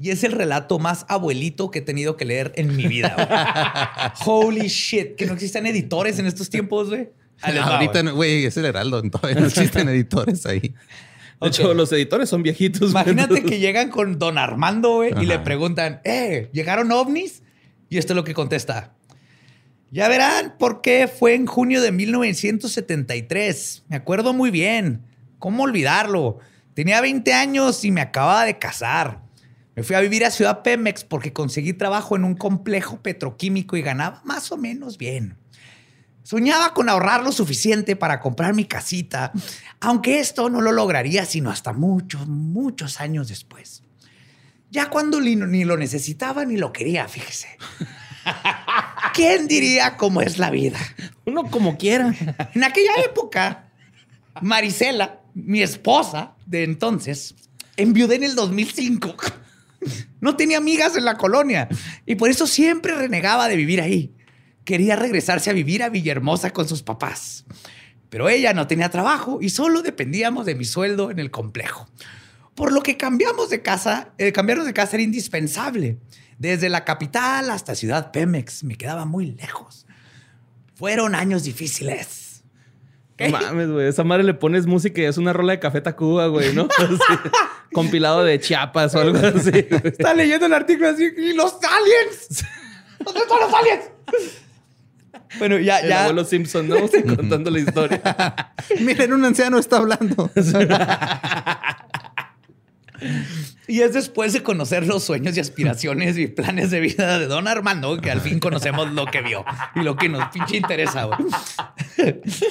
Y 0.00 0.10
es 0.10 0.22
el 0.24 0.32
relato 0.32 0.78
más 0.78 1.04
abuelito 1.08 1.70
que 1.70 1.80
he 1.80 1.82
tenido 1.82 2.16
que 2.16 2.24
leer 2.24 2.52
en 2.56 2.74
mi 2.76 2.86
vida. 2.86 4.12
Holy 4.24 4.68
shit, 4.68 5.16
que 5.16 5.26
no 5.26 5.32
existen 5.34 5.66
editores 5.66 6.18
en 6.20 6.26
estos 6.26 6.48
tiempos, 6.50 6.88
güey. 6.88 7.10
Les 7.46 7.60
va, 7.60 7.76
Ahorita, 7.76 7.92
güey. 7.92 8.04
no- 8.04 8.14
güey, 8.14 8.44
es 8.44 8.56
el 8.56 8.64
Heraldo. 8.64 9.02
Todavía 9.02 9.40
no 9.40 9.46
existen 9.46 9.88
editores 9.90 10.46
ahí. 10.46 10.74
De 11.40 11.48
hecho, 11.48 11.72
los 11.74 11.92
editores 11.92 12.28
son 12.28 12.42
viejitos. 12.42 12.90
Imagínate 12.90 13.44
que 13.44 13.58
llegan 13.60 13.90
con 13.90 14.18
don 14.18 14.38
Armando, 14.38 14.96
güey, 14.96 15.12
y 15.20 15.26
le 15.26 15.38
preguntan, 15.38 16.00
eh, 16.04 16.48
¿llegaron 16.52 16.90
ovnis? 16.90 17.42
Y 17.88 17.98
esto 17.98 18.12
es 18.12 18.16
lo 18.16 18.24
que 18.24 18.34
contesta. 18.34 18.94
Ya 19.90 20.08
verán 20.08 20.56
por 20.58 20.82
qué 20.82 21.08
fue 21.08 21.34
en 21.34 21.46
junio 21.46 21.80
de 21.80 21.92
1973. 21.92 23.84
Me 23.88 23.96
acuerdo 23.96 24.32
muy 24.34 24.50
bien. 24.50 25.04
¿Cómo 25.38 25.62
olvidarlo? 25.62 26.38
Tenía 26.74 27.00
20 27.00 27.32
años 27.32 27.84
y 27.84 27.90
me 27.90 28.00
acababa 28.00 28.44
de 28.44 28.58
casar. 28.58 29.22
Me 29.74 29.82
fui 29.82 29.96
a 29.96 30.00
vivir 30.00 30.24
a 30.24 30.30
Ciudad 30.30 30.62
Pemex 30.62 31.04
porque 31.04 31.32
conseguí 31.32 31.72
trabajo 31.72 32.16
en 32.16 32.24
un 32.24 32.34
complejo 32.34 33.00
petroquímico 33.00 33.76
y 33.76 33.82
ganaba 33.82 34.20
más 34.24 34.52
o 34.52 34.56
menos 34.56 34.98
bien. 34.98 35.38
Soñaba 36.22 36.74
con 36.74 36.90
ahorrar 36.90 37.24
lo 37.24 37.32
suficiente 37.32 37.96
para 37.96 38.20
comprar 38.20 38.54
mi 38.54 38.66
casita, 38.66 39.32
aunque 39.80 40.20
esto 40.20 40.50
no 40.50 40.60
lo 40.60 40.72
lograría 40.72 41.24
sino 41.24 41.50
hasta 41.50 41.72
muchos, 41.72 42.26
muchos 42.26 43.00
años 43.00 43.28
después. 43.28 43.82
Ya 44.70 44.90
cuando 44.90 45.20
ni, 45.20 45.64
lo 45.64 45.76
necesitaba 45.78 46.44
ni 46.44 46.58
lo 46.58 46.72
quería, 46.72 47.08
fíjese. 47.08 47.48
¿Quién 49.14 49.48
diría 49.48 49.96
cómo 49.96 50.20
es 50.20 50.38
la 50.38 50.50
vida? 50.50 50.78
Uno 51.24 51.44
como 51.50 51.76
quiera. 51.76 52.14
En 52.54 52.64
aquella 52.64 52.92
época, 53.04 53.70
Marisela, 54.40 55.20
mi 55.34 55.62
esposa 55.62 56.34
de 56.46 56.64
entonces, 56.64 57.34
enviudé 57.76 58.16
en 58.16 58.24
el 58.24 58.34
2005. 58.34 59.14
No 60.20 60.36
tenía 60.36 60.58
amigas 60.58 60.96
en 60.96 61.04
la 61.04 61.16
colonia 61.16 61.68
y 62.04 62.16
por 62.16 62.28
eso 62.28 62.46
siempre 62.46 62.94
renegaba 62.94 63.48
de 63.48 63.56
vivir 63.56 63.80
ahí. 63.80 64.14
Quería 64.64 64.96
regresarse 64.96 65.50
a 65.50 65.52
vivir 65.52 65.82
a 65.82 65.88
Villahermosa 65.88 66.50
con 66.50 66.68
sus 66.68 66.82
papás. 66.82 67.44
Pero 68.10 68.28
ella 68.28 68.52
no 68.52 68.66
tenía 68.66 68.90
trabajo 68.90 69.38
y 69.40 69.50
solo 69.50 69.82
dependíamos 69.82 70.46
de 70.46 70.54
mi 70.54 70.64
sueldo 70.64 71.10
en 71.10 71.18
el 71.18 71.30
complejo. 71.30 71.88
Por 72.58 72.72
lo 72.72 72.82
que 72.82 72.96
cambiamos 72.96 73.50
de 73.50 73.62
casa, 73.62 74.08
eh, 74.18 74.32
cambiarnos 74.32 74.66
de 74.66 74.74
casa 74.74 74.96
era 74.96 75.04
indispensable. 75.04 75.96
Desde 76.38 76.68
la 76.68 76.84
capital 76.84 77.50
hasta 77.50 77.76
Ciudad 77.76 78.10
Pemex 78.10 78.64
me 78.64 78.74
quedaba 78.74 79.04
muy 79.04 79.26
lejos. 79.26 79.86
Fueron 80.74 81.14
años 81.14 81.44
difíciles. 81.44 82.42
No 83.16 83.30
mames, 83.30 83.70
güey. 83.70 83.86
Esa 83.86 84.02
madre 84.02 84.24
le 84.24 84.34
pones 84.34 84.66
música 84.66 85.00
y 85.00 85.04
es 85.04 85.18
una 85.18 85.32
rola 85.32 85.52
de 85.52 85.60
Café 85.60 85.80
Tacuba, 85.80 86.26
güey, 86.26 86.52
¿no? 86.52 86.66
Así, 86.78 87.30
compilado 87.72 88.24
de 88.24 88.40
Chiapas 88.40 88.92
o 88.96 89.02
algo 89.02 89.18
así. 89.18 89.52
Está 89.84 90.12
leyendo 90.14 90.46
el 90.46 90.52
artículo 90.52 90.88
así 90.88 91.08
y 91.16 91.34
los 91.34 91.54
aliens. 91.62 92.44
¿Dónde 93.04 93.20
están 93.20 93.38
los 93.40 93.54
aliens? 93.54 93.84
Bueno, 95.38 95.58
ya, 95.58 95.80
El 95.80 95.88
ya. 95.90 96.02
abuelo 96.02 96.24
Simpson, 96.24 96.68
¿no? 96.68 96.76
Contando 97.16 97.50
la 97.50 97.58
historia. 97.58 98.52
Miren, 98.80 99.12
un 99.12 99.24
anciano 99.24 99.58
está 99.58 99.76
hablando. 99.76 100.30
Y 103.66 103.82
es 103.82 103.92
después 103.92 104.32
de 104.32 104.42
conocer 104.42 104.86
los 104.86 105.04
sueños 105.04 105.36
y 105.36 105.40
aspiraciones 105.40 106.16
y 106.16 106.26
planes 106.26 106.70
de 106.70 106.80
vida 106.80 107.18
de 107.18 107.26
Don 107.26 107.48
Armando 107.48 108.00
que 108.00 108.10
al 108.10 108.20
fin 108.20 108.40
conocemos 108.40 108.92
lo 108.92 109.06
que 109.06 109.20
vio 109.20 109.44
y 109.74 109.80
lo 109.80 109.96
que 109.96 110.08
nos 110.08 110.28
pinche 110.28 110.56
interesa, 110.56 111.04
güey. 111.04 111.18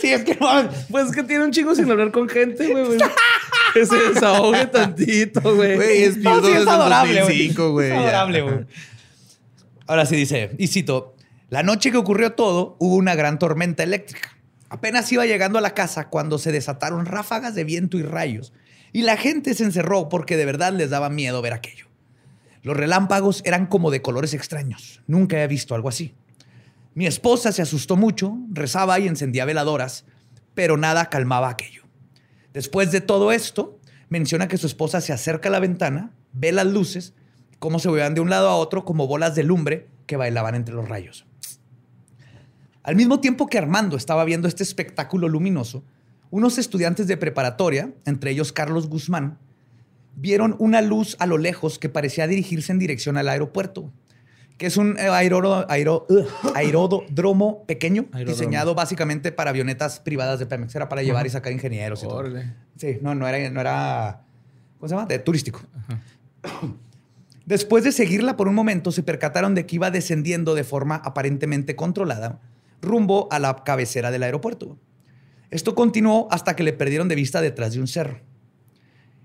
Sí, 0.02 0.12
es 0.14 0.24
que. 0.24 0.38
Pues 0.90 1.08
es 1.08 1.16
que 1.16 1.24
tiene 1.24 1.46
un 1.46 1.52
chingo 1.52 1.74
sin 1.74 1.90
hablar 1.90 2.12
con 2.12 2.30
gente, 2.30 2.68
güey. 2.68 3.00
Que 3.74 3.86
se 3.86 3.96
desahogue 3.96 4.68
tantito, 4.68 5.42
güey. 5.56 5.76
Güey, 5.76 6.04
es 6.04 6.18
No, 6.18 6.42
sí, 6.46 6.52
es 6.52 6.68
adorable, 6.68 7.24
güey. 7.24 7.48
2005, 7.48 7.72
güey. 7.72 7.92
Es 7.92 7.98
adorable, 7.98 8.42
güey. 8.42 8.66
Ahora 9.88 10.06
sí 10.06 10.16
dice, 10.16 10.52
y 10.58 10.68
cito, 10.68 11.16
la 11.50 11.64
noche 11.64 11.92
que 11.92 11.98
ocurrió 11.98 12.34
todo, 12.34 12.76
hubo 12.80 12.96
una 12.96 13.16
gran 13.16 13.40
tormenta 13.40 13.84
eléctrica. 13.84 14.38
Apenas 14.70 15.10
iba 15.14 15.26
llegando 15.26 15.58
a 15.58 15.62
la 15.62 15.74
casa 15.74 16.10
cuando 16.10 16.38
se 16.38 16.52
desataron 16.52 17.06
ráfagas 17.06 17.56
de 17.56 17.64
viento 17.64 17.98
y 17.98 18.04
rayos, 18.04 18.52
y 18.94 19.02
la 19.02 19.18
gente 19.18 19.54
se 19.54 19.64
encerró 19.64 20.10
porque 20.10 20.38
de 20.38 20.46
verdad 20.46 20.74
les 20.74 20.90
daba 20.90 21.10
miedo 21.10 21.42
ver 21.42 21.54
aquello. 21.54 21.88
Los 22.64 22.76
relámpagos 22.76 23.42
eran 23.46 23.68
como 23.68 23.92
de 23.92 24.02
colores 24.02 24.34
extraños. 24.34 25.02
Nunca 25.08 25.42
he 25.42 25.48
visto 25.48 25.76
algo 25.76 25.90
así. 25.90 26.16
Mi 26.94 27.06
esposa 27.06 27.52
se 27.52 27.62
asustó 27.62 27.96
mucho, 27.96 28.38
rezaba 28.52 29.00
y 29.00 29.08
encendía 29.08 29.46
veladoras, 29.46 30.06
pero 30.54 30.78
nada 30.78 31.10
calmaba 31.10 31.50
aquello. 31.50 31.84
Después 32.54 32.92
de 32.92 33.02
todo 33.02 33.32
esto, 33.32 33.80
menciona 34.10 34.48
que 34.48 34.58
su 34.58 34.68
esposa 34.68 35.00
se 35.00 35.14
acerca 35.14 35.50
a 35.50 35.52
la 35.52 35.60
ventana, 35.60 36.12
ve 36.34 36.52
las 36.52 36.66
luces, 36.66 37.14
cómo 37.60 37.80
se 37.80 37.90
movían 37.90 38.16
de 38.16 38.22
un 38.22 38.30
lado 38.30 38.50
a 38.50 38.56
otro 38.56 38.84
como 38.84 39.08
bolas 39.08 39.36
de 39.36 39.44
lumbre 39.44 39.88
que 40.08 40.18
bailaban 40.18 40.56
entre 40.56 40.74
los 40.74 40.90
rayos. 40.90 41.28
Al 42.84 42.96
mismo 42.96 43.20
tiempo 43.20 43.48
que 43.48 43.58
Armando 43.58 43.98
estaba 43.98 44.26
viendo 44.26 44.48
este 44.48 44.64
espectáculo 44.64 45.28
luminoso, 45.28 45.84
unos 46.32 46.58
estudiantes 46.58 47.08
de 47.08 47.18
preparatoria, 47.18 47.92
entre 48.06 48.32
ellos 48.32 48.52
Carlos 48.52 48.88
Guzmán, 48.90 49.38
vieron 50.16 50.56
una 50.60 50.82
luz 50.82 51.16
a 51.20 51.26
lo 51.26 51.38
lejos 51.38 51.80
que 51.80 51.90
parecía 51.90 52.28
dirigirse 52.28 52.72
en 52.72 52.80
dirección 52.80 53.18
al 53.18 53.30
aeropuerto, 53.30 53.92
que 54.58 54.66
es 54.66 54.76
un 54.78 54.98
eh, 54.98 55.08
aero- 55.10 55.68
aeródromo 56.56 57.64
pequeño, 57.66 58.06
Aeródromo. 58.12 58.32
diseñado 58.38 58.76
básicamente 58.76 59.32
para 59.32 59.52
avionetas 59.52 60.00
privadas 60.00 60.40
de 60.40 60.48
Pemex. 60.48 60.74
Era 60.76 60.90
para 60.90 61.04
llevar 61.04 61.28
y 61.28 61.30
sacar 61.30 61.54
ingenieros 61.54 62.04
y 62.04 62.08
todo. 62.08 62.24
Sí, 62.76 62.98
no, 63.02 63.14
no 63.16 63.28
era, 63.28 63.50
no 63.52 63.62
era, 63.62 64.24
¿cómo 64.80 64.90
se 64.90 64.96
llama? 64.96 65.06
De 65.08 65.20
turístico. 65.20 65.62
Después 67.46 67.84
de 67.84 67.92
seguirla 67.94 68.36
por 68.36 68.48
un 68.48 68.56
momento, 68.56 68.92
se 68.92 69.04
percataron 69.04 69.56
de 69.56 69.66
que 69.66 69.76
iba 69.76 69.90
descendiendo 69.92 70.54
de 70.56 70.64
forma 70.66 70.96
aparentemente 70.96 71.76
controlada 71.76 72.40
rumbo 72.82 73.28
a 73.32 73.40
la 73.40 73.64
cabecera 73.64 74.12
del 74.12 74.24
aeropuerto. 74.24 74.78
Esto 75.52 75.76
continuó 75.76 76.28
hasta 76.32 76.56
que 76.56 76.64
le 76.64 76.74
perdieron 76.74 77.08
de 77.08 77.16
vista 77.16 77.42
detrás 77.42 77.74
de 77.74 77.80
un 77.80 77.88
cerro. 77.88 78.20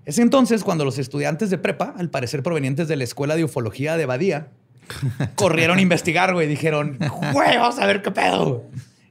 Es 0.05 0.19
entonces 0.19 0.63
cuando 0.63 0.83
los 0.85 0.97
estudiantes 0.99 1.49
de 1.49 1.57
prepa, 1.57 1.93
al 1.97 2.09
parecer 2.09 2.43
provenientes 2.43 2.87
de 2.87 2.95
la 2.95 3.03
Escuela 3.03 3.35
de 3.35 3.43
Ufología 3.45 3.95
de 3.97 4.05
Badía, 4.05 4.47
corrieron 5.35 5.77
a 5.77 5.81
investigar, 5.81 6.33
güey. 6.33 6.47
Dijeron, 6.47 6.97
güey, 7.31 7.57
vamos 7.57 7.79
a 7.79 7.85
ver 7.85 8.01
qué 8.01 8.11
pedo. 8.11 8.65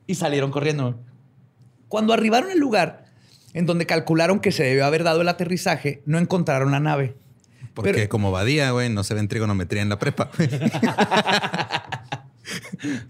y 0.06 0.14
salieron 0.14 0.50
corriendo. 0.50 1.00
Cuando 1.88 2.12
arribaron 2.12 2.50
al 2.50 2.58
lugar 2.58 3.04
en 3.54 3.66
donde 3.66 3.84
calcularon 3.86 4.40
que 4.40 4.52
se 4.52 4.64
debió 4.64 4.84
haber 4.86 5.04
dado 5.04 5.20
el 5.20 5.28
aterrizaje, 5.28 6.02
no 6.06 6.18
encontraron 6.18 6.72
la 6.72 6.80
nave. 6.80 7.14
Porque 7.74 7.92
Pero- 7.92 8.08
como 8.08 8.30
Badía, 8.30 8.70
güey, 8.70 8.88
no 8.90 9.02
se 9.04 9.14
ve 9.14 9.20
en 9.20 9.28
trigonometría 9.28 9.80
en 9.82 9.88
la 9.90 9.98
prepa. 9.98 10.30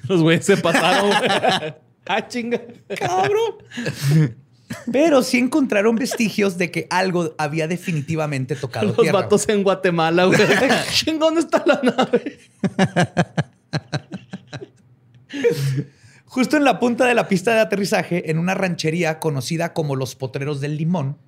Los 0.09 0.23
güeyes 0.23 0.45
se 0.45 0.57
pasaron. 0.57 1.11
ah, 2.07 2.29
chinga. 2.29 2.61
¡Cabrón! 2.99 4.37
Pero 4.91 5.23
sí 5.23 5.39
encontraron 5.39 5.95
vestigios 5.97 6.57
de 6.59 6.71
que 6.71 6.87
algo 6.91 7.35
había 7.39 7.67
definitivamente 7.69 8.57
tocado 8.57 8.89
Los 8.89 8.97
tierra. 8.97 9.21
vatos 9.21 9.49
en 9.49 9.63
Guatemala, 9.63 10.25
güey. 10.25 10.39
¿dónde 11.19 11.41
está 11.41 11.63
la 11.67 11.81
nave? 11.83 12.39
Justo 16.27 16.57
en 16.57 16.65
la 16.65 16.79
punta 16.79 17.07
de 17.07 17.15
la 17.15 17.29
pista 17.29 17.55
de 17.55 17.61
aterrizaje, 17.61 18.31
en 18.31 18.39
una 18.39 18.55
ranchería 18.55 19.19
conocida 19.19 19.75
como 19.75 19.97
Los 19.97 20.15
Potreros 20.15 20.61
del 20.61 20.79
Limón, 20.79 21.19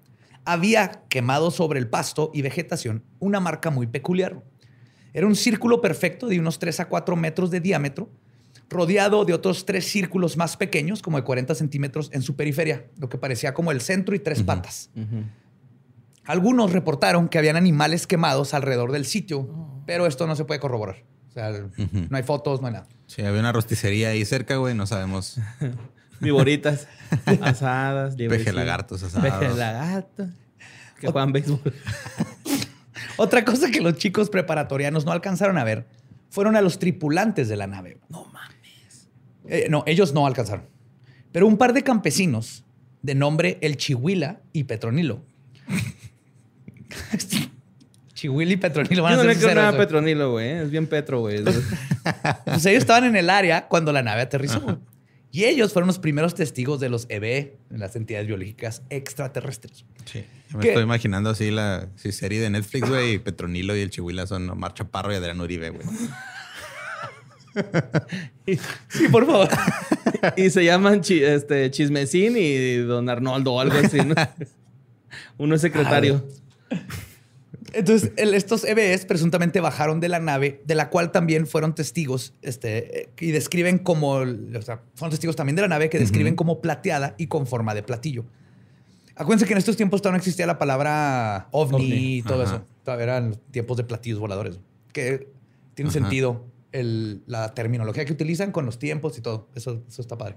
había 0.44 1.02
quemado 1.08 1.50
sobre 1.50 1.78
el 1.78 1.88
pasto 1.88 2.30
y 2.34 2.42
vegetación 2.42 3.02
una 3.18 3.40
marca 3.40 3.70
muy 3.70 3.86
peculiar. 3.86 4.42
Era 5.12 5.26
un 5.26 5.36
círculo 5.36 5.80
perfecto 5.80 6.26
de 6.26 6.40
unos 6.40 6.58
3 6.58 6.80
a 6.80 6.88
4 6.88 7.16
metros 7.16 7.50
de 7.50 7.60
diámetro, 7.60 8.10
rodeado 8.70 9.24
de 9.24 9.34
otros 9.34 9.66
tres 9.66 9.86
círculos 9.86 10.36
más 10.36 10.56
pequeños, 10.56 11.02
como 11.02 11.16
de 11.16 11.24
40 11.24 11.54
centímetros, 11.54 12.10
en 12.12 12.22
su 12.22 12.36
periferia, 12.36 12.86
lo 12.98 13.08
que 13.08 13.18
parecía 13.18 13.54
como 13.54 13.72
el 13.72 13.80
centro 13.80 14.14
y 14.14 14.18
tres 14.18 14.42
patas. 14.42 14.90
Algunos 16.24 16.72
reportaron 16.72 17.28
que 17.28 17.38
habían 17.38 17.56
animales 17.56 18.06
quemados 18.06 18.54
alrededor 18.54 18.92
del 18.92 19.04
sitio, 19.04 19.82
pero 19.86 20.06
esto 20.06 20.26
no 20.26 20.36
se 20.36 20.44
puede 20.44 20.60
corroborar. 20.60 21.04
O 21.28 21.32
sea, 21.32 21.50
no 21.50 22.16
hay 22.16 22.22
fotos, 22.22 22.60
no 22.60 22.68
hay 22.68 22.74
nada. 22.74 22.88
Sí, 23.06 23.22
había 23.22 23.40
una 23.40 23.52
rosticería 23.52 24.10
ahí 24.10 24.24
cerca, 24.24 24.56
güey, 24.56 24.74
no 24.74 24.86
sabemos. 24.86 25.38
Viboritas 26.20 26.88
asadas. 27.40 28.16
Peje 28.16 28.52
lagartos 28.52 29.02
asados. 29.02 29.30
Peje 29.30 29.54
lagarto. 29.54 30.28
Que 31.00 31.10
juegan 31.10 31.32
béisbol. 31.32 31.60
Otra 33.16 33.44
cosa 33.44 33.70
que 33.70 33.80
los 33.80 33.96
chicos 33.96 34.30
preparatorianos 34.30 35.04
no 35.04 35.12
alcanzaron 35.12 35.58
a 35.58 35.64
ver 35.64 35.86
fueron 36.30 36.56
a 36.56 36.60
los 36.60 36.78
tripulantes 36.78 37.48
de 37.48 37.56
la 37.56 37.66
nave. 37.66 37.98
No 38.08 38.24
mames. 38.32 38.53
No, 39.68 39.84
ellos 39.86 40.12
no 40.12 40.26
alcanzaron. 40.26 40.66
Pero 41.32 41.46
un 41.46 41.56
par 41.56 41.72
de 41.72 41.82
campesinos 41.82 42.64
de 43.02 43.14
nombre 43.14 43.58
El 43.60 43.76
Chihuila 43.76 44.40
y 44.52 44.64
Petronilo. 44.64 45.24
Chihuila 48.14 48.52
y 48.52 48.56
Petronilo 48.56 49.02
van 49.02 49.14
Yo 49.14 49.20
a 49.20 49.24
no 49.24 49.28
ser 49.28 49.36
le 49.36 49.42
creo 49.42 49.54
nada 49.54 49.68
a 49.70 49.76
Petronilo, 49.76 50.32
güey. 50.32 50.50
Es 50.50 50.70
bien 50.70 50.86
Petro, 50.86 51.20
güey. 51.20 51.42
Pues 52.44 52.66
ellos 52.66 52.82
estaban 52.82 53.04
en 53.04 53.16
el 53.16 53.30
área 53.30 53.66
cuando 53.66 53.92
la 53.92 54.02
nave 54.02 54.22
aterrizó. 54.22 54.80
Y 55.30 55.46
ellos 55.46 55.72
fueron 55.72 55.88
los 55.88 55.98
primeros 55.98 56.34
testigos 56.34 56.78
de 56.78 56.88
los 56.88 57.06
EBE, 57.08 57.56
las 57.70 57.96
entidades 57.96 58.28
biológicas 58.28 58.82
extraterrestres. 58.88 59.84
Sí. 60.04 60.24
Yo 60.50 60.58
me 60.58 60.62
¿Qué? 60.62 60.68
estoy 60.68 60.84
imaginando 60.84 61.30
así 61.30 61.50
la 61.50 61.88
sí, 61.96 62.12
serie 62.12 62.40
de 62.40 62.50
Netflix, 62.50 62.88
güey, 62.88 63.14
y 63.14 63.18
Petronilo 63.18 63.76
y 63.76 63.80
el 63.80 63.90
Chihuila 63.90 64.28
son 64.28 64.48
Omar 64.48 64.74
Chaparro 64.74 65.12
y 65.12 65.16
Adrián 65.16 65.40
Uribe, 65.40 65.70
güey. 65.70 65.84
Sí, 68.88 69.08
por 69.10 69.26
favor. 69.26 69.48
y 70.36 70.50
se 70.50 70.64
llaman 70.64 71.00
chi- 71.00 71.22
este, 71.22 71.70
Chismecín 71.70 72.36
y 72.36 72.76
Don 72.78 73.08
Arnoldo 73.08 73.54
o 73.54 73.60
algo 73.60 73.76
así, 73.78 73.98
¿no? 73.98 74.14
Uno 75.38 75.54
es 75.54 75.60
secretario. 75.60 76.24
Entonces, 77.72 78.12
el- 78.16 78.34
estos 78.34 78.64
EBS 78.64 79.06
presuntamente 79.06 79.60
bajaron 79.60 79.98
de 80.00 80.08
la 80.08 80.20
nave, 80.20 80.60
de 80.66 80.74
la 80.74 80.90
cual 80.90 81.10
también 81.10 81.46
fueron 81.46 81.74
testigos, 81.74 82.34
este, 82.42 83.00
eh, 83.02 83.08
y 83.18 83.30
describen 83.32 83.78
como, 83.78 84.10
o 84.12 84.62
sea, 84.62 84.82
fueron 84.94 85.10
testigos 85.10 85.34
también 85.36 85.56
de 85.56 85.62
la 85.62 85.68
nave 85.68 85.88
que 85.88 85.98
describen 85.98 86.36
como 86.36 86.60
plateada 86.60 87.14
y 87.18 87.26
con 87.26 87.46
forma 87.46 87.74
de 87.74 87.82
platillo. 87.82 88.24
Acuérdense 89.16 89.46
que 89.46 89.52
en 89.52 89.58
estos 89.58 89.76
tiempos 89.76 90.02
todavía 90.02 90.16
no 90.16 90.20
existía 90.20 90.46
la 90.46 90.58
palabra 90.58 91.48
ovni, 91.52 91.76
Ovni, 91.76 92.16
y 92.18 92.22
todo 92.22 92.42
ajá. 92.42 92.56
eso. 92.56 92.64
Todavía 92.84 93.04
eran 93.04 93.36
tiempos 93.50 93.76
de 93.76 93.84
platillos 93.84 94.18
voladores. 94.18 94.58
Que 94.92 95.28
tiene 95.74 95.88
Ajá. 95.90 96.00
sentido 96.00 96.44
el- 96.74 97.22
la 97.26 97.54
terminología 97.54 98.04
que 98.04 98.12
utilizan 98.12 98.52
con 98.52 98.66
los 98.66 98.78
tiempos 98.78 99.16
y 99.16 99.22
todo. 99.22 99.48
Eso, 99.54 99.82
eso 99.88 100.02
está 100.02 100.18
padre. 100.18 100.36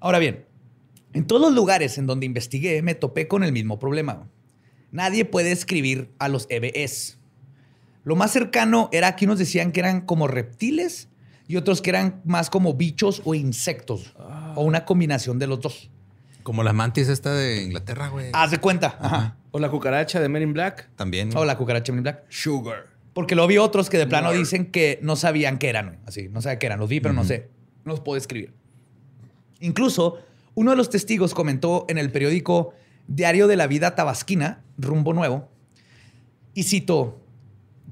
Ahora 0.00 0.18
bien, 0.18 0.46
en 1.12 1.26
todos 1.26 1.42
los 1.42 1.52
lugares 1.52 1.98
en 1.98 2.06
donde 2.06 2.24
investigué 2.26 2.80
me 2.82 2.94
topé 2.94 3.28
con 3.28 3.44
el 3.44 3.52
mismo 3.52 3.78
problema. 3.78 4.28
Nadie 4.90 5.24
puede 5.24 5.52
escribir 5.52 6.10
a 6.18 6.28
los 6.28 6.46
EBS. 6.48 7.18
Lo 8.04 8.16
más 8.16 8.30
cercano 8.30 8.88
era 8.92 9.16
que 9.16 9.26
unos 9.26 9.38
decían 9.38 9.72
que 9.72 9.80
eran 9.80 10.00
como 10.02 10.28
reptiles 10.28 11.08
y 11.46 11.56
otros 11.56 11.82
que 11.82 11.90
eran 11.90 12.22
más 12.24 12.48
como 12.50 12.74
bichos 12.74 13.20
o 13.24 13.34
insectos 13.34 14.14
o 14.54 14.62
una 14.62 14.84
combinación 14.84 15.38
de 15.38 15.46
los 15.46 15.60
dos. 15.60 15.90
Como 16.42 16.62
la 16.62 16.72
mantis 16.72 17.08
esta 17.08 17.34
de 17.34 17.62
Inglaterra, 17.64 18.08
güey. 18.08 18.30
Haz 18.32 18.50
de 18.50 18.58
cuenta. 18.58 18.96
Ajá. 19.00 19.36
O 19.50 19.58
la 19.58 19.70
cucaracha 19.70 20.20
de 20.20 20.28
Men 20.30 20.42
in 20.42 20.52
Black. 20.54 20.88
También. 20.96 21.36
O 21.36 21.44
la 21.44 21.58
cucaracha 21.58 21.92
Men 21.92 21.98
in 21.98 22.02
Black. 22.04 22.24
Sugar. 22.30 22.86
Porque 23.18 23.34
lo 23.34 23.48
vi 23.48 23.58
otros 23.58 23.90
que 23.90 23.98
de 23.98 24.06
plano 24.06 24.30
dicen 24.30 24.66
que 24.70 25.00
no 25.02 25.16
sabían 25.16 25.58
qué 25.58 25.70
eran. 25.70 25.98
Así, 26.06 26.28
no 26.28 26.40
sabía 26.40 26.60
qué 26.60 26.66
eran. 26.66 26.78
Los 26.78 26.88
vi, 26.88 27.00
pero 27.00 27.12
no 27.12 27.24
sé. 27.24 27.48
No 27.84 27.90
los 27.90 27.98
puedo 27.98 28.16
escribir. 28.16 28.54
Incluso, 29.58 30.18
uno 30.54 30.70
de 30.70 30.76
los 30.76 30.88
testigos 30.88 31.34
comentó 31.34 31.84
en 31.88 31.98
el 31.98 32.12
periódico 32.12 32.74
Diario 33.08 33.48
de 33.48 33.56
la 33.56 33.66
Vida 33.66 33.96
Tabasquina, 33.96 34.62
Rumbo 34.76 35.14
Nuevo, 35.14 35.50
y 36.54 36.62
citó, 36.62 37.20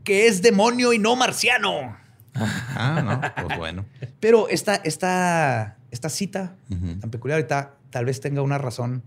que 0.05 0.29
es 0.29 0.43
demonio 0.43 0.93
y 0.93 1.01
no 1.01 1.17
marciano. 1.17 1.97
Ah, 2.35 3.03
no, 3.05 3.47
pues 3.49 3.59
bueno. 3.59 3.85
Pero 4.21 4.49
esta, 4.49 4.77
esta, 4.77 5.77
esta 5.91 6.09
cita 6.09 6.55
tan 7.01 7.11
peculiar 7.11 7.39
ahorita 7.39 7.75
tal 7.91 8.05
vez 8.05 8.21
tenga 8.21 8.43
una 8.43 8.59
razón 8.59 9.03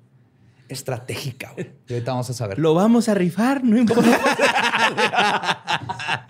estratégica. 0.69 1.51
güey. 1.53 1.71
Y 1.87 1.93
ahorita 1.93 2.11
vamos 2.11 2.29
a 2.29 2.33
saber. 2.33 2.59
Lo 2.59 2.73
vamos 2.73 3.07
a 3.09 3.13
rifar, 3.13 3.63
no 3.63 3.77
importa. 3.77 4.19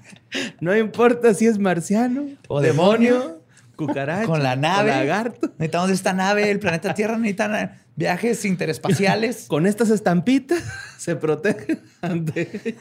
no 0.59 0.75
importa 0.75 1.33
si 1.33 1.45
es 1.47 1.57
marciano 1.59 2.25
O 2.47 2.61
demonio. 2.61 3.41
cucaracha 3.75 4.25
con 4.25 4.43
la 4.43 4.55
nave. 4.57 4.91
o 4.91 4.95
lagarto. 4.95 5.47
Necesitamos 5.57 5.89
esta 5.91 6.13
nave, 6.13 6.51
el 6.51 6.59
planeta 6.59 6.93
Tierra 6.93 7.17
necesitan 7.17 7.79
viajes 7.95 8.43
interespaciales. 8.45 9.45
Con 9.47 9.65
estas 9.65 9.89
estampitas 9.89 10.61
se 10.97 11.15
protegen 11.15 11.81
ante... 12.01 12.75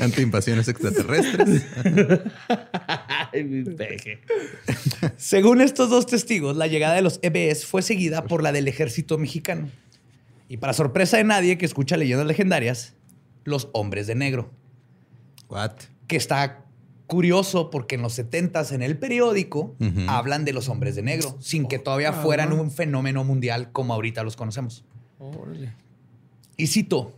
Ante 0.00 0.22
invasiones 0.22 0.68
extraterrestres. 0.68 1.64
Ay, 3.32 3.44
mi 3.44 3.64
peje. 3.64 4.20
Según 5.16 5.60
estos 5.60 5.90
dos 5.90 6.06
testigos, 6.06 6.56
la 6.56 6.66
llegada 6.66 6.94
de 6.94 7.02
los 7.02 7.20
EBS 7.22 7.64
fue 7.66 7.82
seguida 7.82 8.24
por 8.24 8.42
la 8.42 8.52
del 8.52 8.68
ejército 8.68 9.18
mexicano. 9.18 9.68
Y 10.48 10.56
para 10.56 10.72
sorpresa 10.72 11.16
de 11.16 11.24
nadie 11.24 11.58
que 11.58 11.66
escucha 11.66 11.96
leyendas 11.96 12.26
legendarias, 12.26 12.94
los 13.44 13.68
hombres 13.72 14.06
de 14.06 14.14
negro. 14.16 14.50
What? 15.48 15.72
Que 16.06 16.16
está 16.16 16.64
curioso 17.06 17.70
porque 17.70 17.96
en 17.96 18.02
los 18.02 18.18
70s 18.18 18.72
en 18.72 18.82
el 18.82 18.96
periódico 18.96 19.74
Ujú. 19.80 20.00
hablan 20.08 20.44
de 20.44 20.52
los 20.52 20.68
hombres 20.68 20.94
de 20.94 21.02
negro, 21.02 21.36
sin 21.40 21.66
que 21.66 21.78
todavía 21.78 22.12
fueran 22.12 22.52
un 22.52 22.70
fenómeno 22.70 23.24
mundial 23.24 23.72
como 23.72 23.94
ahorita 23.94 24.22
los 24.22 24.36
conocemos. 24.36 24.84
Órale. 25.18 25.72
Y 26.56 26.66
cito, 26.68 27.12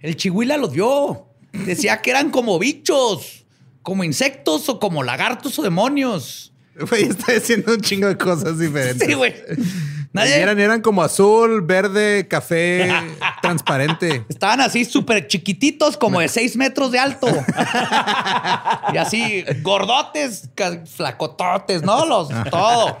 el 0.00 0.16
chihuila 0.16 0.56
los 0.56 0.72
vio. 0.72 1.26
Decía 1.64 2.02
que 2.02 2.10
eran 2.10 2.30
como 2.30 2.58
bichos, 2.58 3.44
como 3.82 4.04
insectos 4.04 4.68
o 4.68 4.78
como 4.78 5.02
lagartos 5.02 5.58
o 5.58 5.62
demonios. 5.62 6.52
Güey, 6.78 7.04
está 7.04 7.32
diciendo 7.32 7.72
un 7.72 7.80
chingo 7.80 8.06
de 8.08 8.18
cosas 8.18 8.58
diferentes. 8.58 9.06
Sí, 9.08 9.14
güey. 9.14 9.34
Nadie- 10.12 10.34
Eran, 10.36 10.58
eran 10.60 10.80
como 10.82 11.02
azul, 11.02 11.62
verde, 11.62 12.26
café, 12.28 12.88
transparente. 13.42 14.24
Estaban 14.28 14.60
así 14.60 14.84
súper 14.84 15.26
chiquititos, 15.26 15.96
como 15.96 16.20
de 16.20 16.28
seis 16.28 16.56
metros 16.56 16.92
de 16.92 16.98
alto. 16.98 17.26
y 18.92 18.96
así, 18.96 19.44
gordotes, 19.62 20.48
flacototes, 20.94 21.82
¿no? 21.82 22.04
Los, 22.06 22.28
todo. 22.50 22.98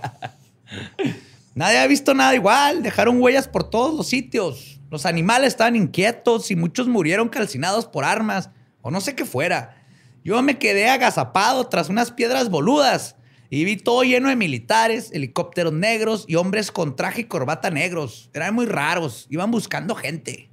Nadie 1.54 1.78
ha 1.78 1.86
visto 1.86 2.12
nada 2.14 2.34
igual. 2.34 2.82
Dejaron 2.82 3.20
huellas 3.20 3.48
por 3.48 3.68
todos 3.68 3.94
los 3.94 4.06
sitios. 4.06 4.75
Los 4.90 5.06
animales 5.06 5.48
estaban 5.48 5.76
inquietos 5.76 6.50
y 6.50 6.56
muchos 6.56 6.88
murieron 6.88 7.28
calcinados 7.28 7.86
por 7.86 8.04
armas 8.04 8.50
o 8.82 8.90
no 8.90 9.00
sé 9.00 9.14
qué 9.14 9.24
fuera. 9.24 9.82
Yo 10.24 10.40
me 10.42 10.58
quedé 10.58 10.88
agazapado 10.88 11.66
tras 11.68 11.88
unas 11.88 12.10
piedras 12.10 12.50
boludas 12.50 13.16
y 13.50 13.64
vi 13.64 13.76
todo 13.76 14.02
lleno 14.02 14.28
de 14.28 14.36
militares, 14.36 15.10
helicópteros 15.12 15.72
negros 15.72 16.24
y 16.28 16.34
hombres 16.34 16.72
con 16.72 16.96
traje 16.96 17.22
y 17.22 17.24
corbata 17.24 17.70
negros. 17.70 18.30
Eran 18.34 18.54
muy 18.54 18.66
raros. 18.66 19.26
Iban 19.30 19.50
buscando 19.50 19.94
gente. 19.94 20.50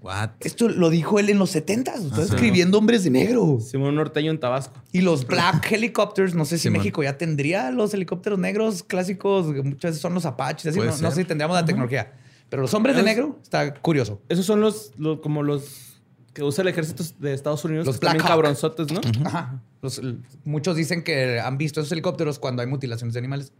What? 0.00 0.30
Esto 0.40 0.68
lo 0.68 0.90
dijo 0.90 1.18
él 1.18 1.30
en 1.30 1.38
los 1.38 1.50
70 1.50 1.94
Está 1.94 2.14
Ajá. 2.14 2.22
escribiendo 2.22 2.78
hombres 2.78 3.02
de 3.02 3.10
negro. 3.10 3.58
Simón 3.60 3.96
Norteño 3.96 4.30
en 4.30 4.38
Tabasco. 4.38 4.80
Y 4.92 5.00
los 5.00 5.26
Black 5.26 5.66
Helicopters, 5.72 6.34
no 6.34 6.44
sé 6.44 6.58
si 6.58 6.64
Simón. 6.64 6.78
México 6.78 7.02
ya 7.02 7.18
tendría 7.18 7.72
los 7.72 7.92
helicópteros 7.92 8.38
negros 8.38 8.84
clásicos, 8.84 9.46
muchas 9.64 9.90
veces 9.90 10.00
son 10.00 10.14
los 10.14 10.24
Apaches, 10.24 10.66
así, 10.66 10.78
no, 10.78 11.10
sé 11.10 11.16
si 11.16 11.24
tendríamos 11.24 11.56
la 11.56 11.64
tecnología. 11.64 12.12
Pero 12.48 12.62
los 12.62 12.72
hombres 12.74 12.94
de 12.96 13.02
negro, 13.02 13.38
está 13.42 13.74
curioso. 13.74 14.20
Esos 14.28 14.46
son 14.46 14.60
los, 14.60 14.92
los- 14.98 15.20
como 15.20 15.42
los 15.42 16.00
que 16.32 16.42
usa 16.42 16.62
el 16.62 16.68
ejército 16.68 17.02
de 17.18 17.32
Estados 17.34 17.64
Unidos. 17.64 17.86
Los 17.86 17.96
que 17.96 18.06
también 18.06 18.18
Black 18.22 18.30
Hawk. 18.30 18.36
cabronzotes, 18.42 18.92
¿no? 18.92 19.00
Ajá. 19.26 19.60
Los- 19.82 19.98
l- 19.98 20.18
muchos 20.44 20.76
dicen 20.76 21.02
que 21.02 21.40
han 21.40 21.58
visto 21.58 21.80
esos 21.80 21.90
helicópteros 21.92 22.38
cuando 22.38 22.62
hay 22.62 22.68
mutilaciones 22.68 23.14
de 23.14 23.18
animales. 23.18 23.52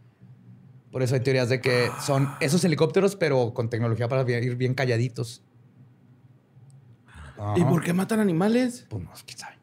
Por 0.91 1.03
eso 1.03 1.15
hay 1.15 1.21
teorías 1.21 1.49
de 1.49 1.59
que 1.59 1.89
son 2.05 2.29
esos 2.39 2.63
helicópteros, 2.63 3.15
pero 3.15 3.53
con 3.53 3.69
tecnología 3.69 4.07
para 4.07 4.29
ir 4.31 4.55
bien 4.55 4.73
calladitos. 4.73 5.41
¿Y 7.55 7.61
Ajá. 7.61 7.69
por 7.69 7.83
qué 7.83 7.93
matan 7.93 8.19
animales? 8.19 8.85
Pues 8.89 9.03
no, 9.03 9.11
quién 9.25 9.37
sabe. 9.37 9.55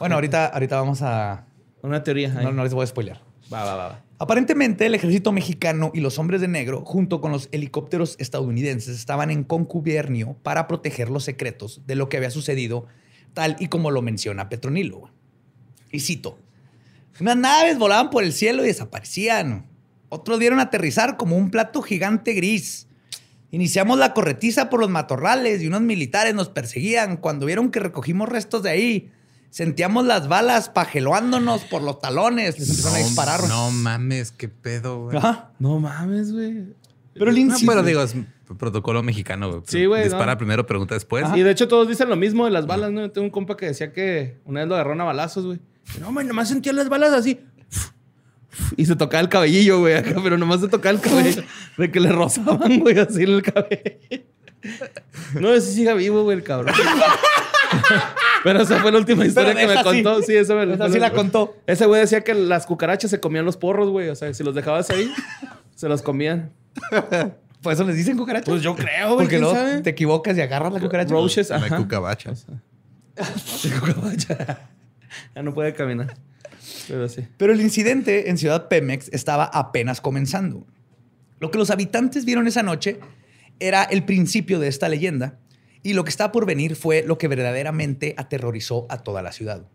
Bueno, 0.00 0.14
ahorita, 0.16 0.46
ahorita 0.46 0.76
vamos 0.80 1.00
a. 1.02 1.44
Una 1.82 2.02
teoría. 2.02 2.34
ahí. 2.36 2.44
No, 2.44 2.50
no 2.52 2.64
les 2.64 2.72
voy 2.74 2.82
a 2.82 2.86
spoilear. 2.86 3.20
Va, 3.52 3.62
va, 3.64 3.74
va, 3.76 3.88
va. 3.88 4.00
Aparentemente, 4.18 4.86
el 4.86 4.94
ejército 4.94 5.30
mexicano 5.30 5.90
y 5.92 6.00
los 6.00 6.18
hombres 6.18 6.40
de 6.40 6.48
negro, 6.48 6.84
junto 6.86 7.20
con 7.20 7.32
los 7.32 7.48
helicópteros 7.52 8.16
estadounidenses, 8.18 8.96
estaban 8.96 9.30
en 9.30 9.44
concubiernio 9.44 10.38
para 10.42 10.66
proteger 10.66 11.10
los 11.10 11.24
secretos 11.24 11.82
de 11.86 11.96
lo 11.96 12.08
que 12.08 12.16
había 12.16 12.30
sucedido, 12.30 12.86
tal 13.34 13.56
y 13.58 13.68
como 13.68 13.90
lo 13.90 14.00
menciona 14.00 14.48
Petronilo. 14.48 15.10
Y 15.92 16.00
cito: 16.00 16.38
Unas 17.20 17.36
naves 17.36 17.78
volaban 17.78 18.08
por 18.08 18.24
el 18.24 18.32
cielo 18.32 18.64
y 18.64 18.68
desaparecían. 18.68 19.66
Otros 20.08 20.38
dieron 20.38 20.60
aterrizar 20.60 21.18
como 21.18 21.36
un 21.36 21.50
plato 21.50 21.82
gigante 21.82 22.32
gris. 22.32 22.88
Iniciamos 23.50 23.98
la 23.98 24.14
corretiza 24.14 24.70
por 24.70 24.80
los 24.80 24.88
matorrales 24.88 25.62
y 25.62 25.66
unos 25.66 25.82
militares 25.82 26.34
nos 26.34 26.48
perseguían. 26.48 27.18
Cuando 27.18 27.44
vieron 27.44 27.70
que 27.70 27.80
recogimos 27.80 28.28
restos 28.28 28.62
de 28.62 28.70
ahí, 28.70 29.12
sentíamos 29.50 30.04
las 30.06 30.28
balas 30.28 30.68
pajeloándonos 30.68 31.64
por 31.64 31.82
los 31.82 32.00
talones. 32.00 32.58
Les 32.58 32.68
empezaron 32.70 32.96
a 32.96 33.00
disparar. 33.04 33.40
güey. 33.40 33.50
No 33.50 33.70
mames, 33.70 34.32
qué 34.32 34.48
pedo, 34.48 35.04
güey. 35.04 35.18
No 35.58 35.78
mames, 35.80 36.32
güey. 36.32 36.64
Pero 37.14 37.30
el 37.30 37.36
No, 37.36 37.40
incidente. 37.42 37.66
pero 37.66 37.82
digo, 37.82 38.02
es 38.02 38.14
protocolo 38.58 39.02
mexicano, 39.02 39.48
güey. 39.50 39.62
Sí, 39.66 39.86
güey, 39.86 40.04
Dispara 40.04 40.32
no. 40.32 40.38
primero, 40.38 40.66
pregunta 40.66 40.94
después. 40.94 41.24
Y 41.34 41.42
de 41.42 41.50
hecho 41.50 41.66
todos 41.66 41.88
dicen 41.88 42.08
lo 42.08 42.16
mismo 42.16 42.44
de 42.44 42.50
las 42.50 42.66
balas, 42.66 42.92
¿no? 42.92 43.10
Tengo 43.10 43.24
un 43.24 43.30
compa 43.30 43.56
que 43.56 43.66
decía 43.66 43.92
que 43.92 44.38
una 44.44 44.60
vez 44.60 44.68
lo 44.68 44.74
agarraron 44.74 45.00
a 45.00 45.04
balazos, 45.04 45.46
güey. 45.46 45.58
No, 46.00 46.12
man, 46.12 46.26
nomás 46.28 46.48
sentía 46.48 46.72
las 46.72 46.88
balas 46.88 47.12
así. 47.12 47.40
Y 48.76 48.86
se 48.86 48.96
tocaba 48.96 49.20
el 49.20 49.28
cabellillo, 49.28 49.80
güey, 49.80 49.94
acá, 49.94 50.14
pero 50.22 50.38
nomás 50.38 50.60
se 50.60 50.68
tocaba 50.68 50.94
el 50.94 51.00
cabello. 51.00 51.42
De 51.78 51.90
que 51.90 52.00
le 52.00 52.10
rozaban, 52.10 52.80
güey, 52.80 52.98
así 52.98 53.22
en 53.22 53.28
el 53.30 53.42
cabello. 53.42 54.22
No 55.34 55.52
sé 55.54 55.60
si 55.60 55.74
siga 55.74 55.94
vivo, 55.94 56.22
güey, 56.22 56.36
el 56.38 56.42
cabrón. 56.44 56.74
Pero 58.44 58.62
esa 58.62 58.80
fue 58.80 58.92
la 58.92 58.98
última 58.98 59.26
historia 59.26 59.54
que 59.54 59.66
me 59.66 59.76
sí. 59.76 59.82
contó. 59.82 60.22
Sí, 60.22 60.36
esa 60.36 60.54
me 60.54 60.72
Esa 60.74 60.88
sí 60.90 60.98
la 60.98 61.12
contó. 61.12 61.56
Ese 61.66 61.86
güey 61.86 62.00
decía 62.00 62.20
que 62.22 62.34
las 62.34 62.66
cucarachas 62.66 63.10
se 63.10 63.20
comían 63.20 63.44
los 63.44 63.56
porros, 63.56 63.90
güey. 63.90 64.08
O 64.08 64.14
sea, 64.14 64.32
si 64.32 64.44
los 64.44 64.54
dejabas 64.54 64.88
ahí, 64.90 65.12
se 65.74 65.88
los 65.88 66.02
comían. 66.02 66.52
Por 67.62 67.72
eso 67.72 67.84
les 67.84 67.96
dicen 67.96 68.16
cucarachas. 68.16 68.48
Pues 68.48 68.62
yo 68.62 68.76
creo, 68.76 69.14
güey. 69.14 69.16
Porque 69.16 69.28
¿quién 69.30 69.40
luego 69.40 69.56
sabe? 69.56 69.80
te 69.80 69.90
equivocas 69.90 70.36
y 70.36 70.40
agarras 70.40 70.72
la 70.72 70.80
cucaracha. 70.80 71.12
Roaches, 71.12 71.50
La 71.50 71.76
cucabacha. 71.76 72.34
Ya 75.34 75.42
no 75.42 75.52
puede 75.54 75.72
caminar. 75.72 76.14
Pero 76.86 77.08
sí. 77.08 77.26
Pero 77.36 77.52
el 77.52 77.60
incidente 77.60 78.30
en 78.30 78.38
Ciudad 78.38 78.68
Pemex 78.68 79.08
estaba 79.12 79.44
apenas 79.44 80.00
comenzando. 80.00 80.66
Lo 81.40 81.50
que 81.50 81.58
los 81.58 81.70
habitantes 81.70 82.24
vieron 82.24 82.46
esa 82.46 82.62
noche 82.62 83.00
era 83.60 83.84
el 83.84 84.04
principio 84.04 84.58
de 84.58 84.68
esta 84.68 84.88
leyenda 84.88 85.38
y 85.82 85.92
lo 85.94 86.04
que 86.04 86.10
está 86.10 86.32
por 86.32 86.46
venir 86.46 86.76
fue 86.76 87.02
lo 87.06 87.16
que 87.18 87.28
verdaderamente 87.28 88.14
aterrorizó 88.18 88.86
a 88.88 88.98
toda 88.98 89.22
la 89.22 89.32
ciudad. 89.32 89.66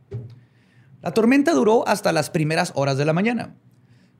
La 1.01 1.11
tormenta 1.13 1.53
duró 1.53 1.87
hasta 1.87 2.11
las 2.11 2.29
primeras 2.29 2.73
horas 2.75 2.97
de 2.97 3.05
la 3.05 3.13
mañana. 3.13 3.55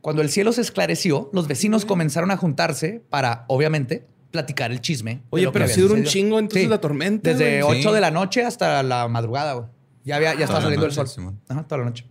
Cuando 0.02 0.22
el 0.24 0.30
cielo 0.30 0.52
se 0.52 0.62
esclareció, 0.62 1.30
los 1.32 1.48
vecinos 1.48 1.86
comenzaron 1.86 2.32
a 2.32 2.38
juntarse 2.38 3.04
para, 3.10 3.46
obviamente, 3.48 4.08
platicar 4.32 4.72
el 4.72 4.82
chisme. 4.82 5.22
Oye, 5.30 5.52
pero 5.52 5.68
sí 5.68 5.82
duró 5.82 5.94
un 5.94 6.06
chingo 6.06 6.40
entonces 6.40 6.70
la 6.70 6.82
tormenta, 6.82 7.30
Desde 7.30 7.62
güey. 7.62 7.80
8 7.82 7.90
Sí. 7.90 7.96
de 7.96 8.02
la 8.02 8.10
noche 8.10 8.44
hasta 8.44 8.82
la 8.82 9.08
madrugada, 9.10 9.54
güey. 9.54 9.68
Ya, 10.04 10.16
había, 10.16 10.34
ya 10.34 10.46
estaba 10.46 10.62
saliendo 10.62 10.88
el 10.88 10.92
sol. 10.92 11.08
Simón. 11.08 11.40
Ajá, 11.48 11.64
toda 11.68 11.80
la 11.80 11.86
noche. 11.86 12.06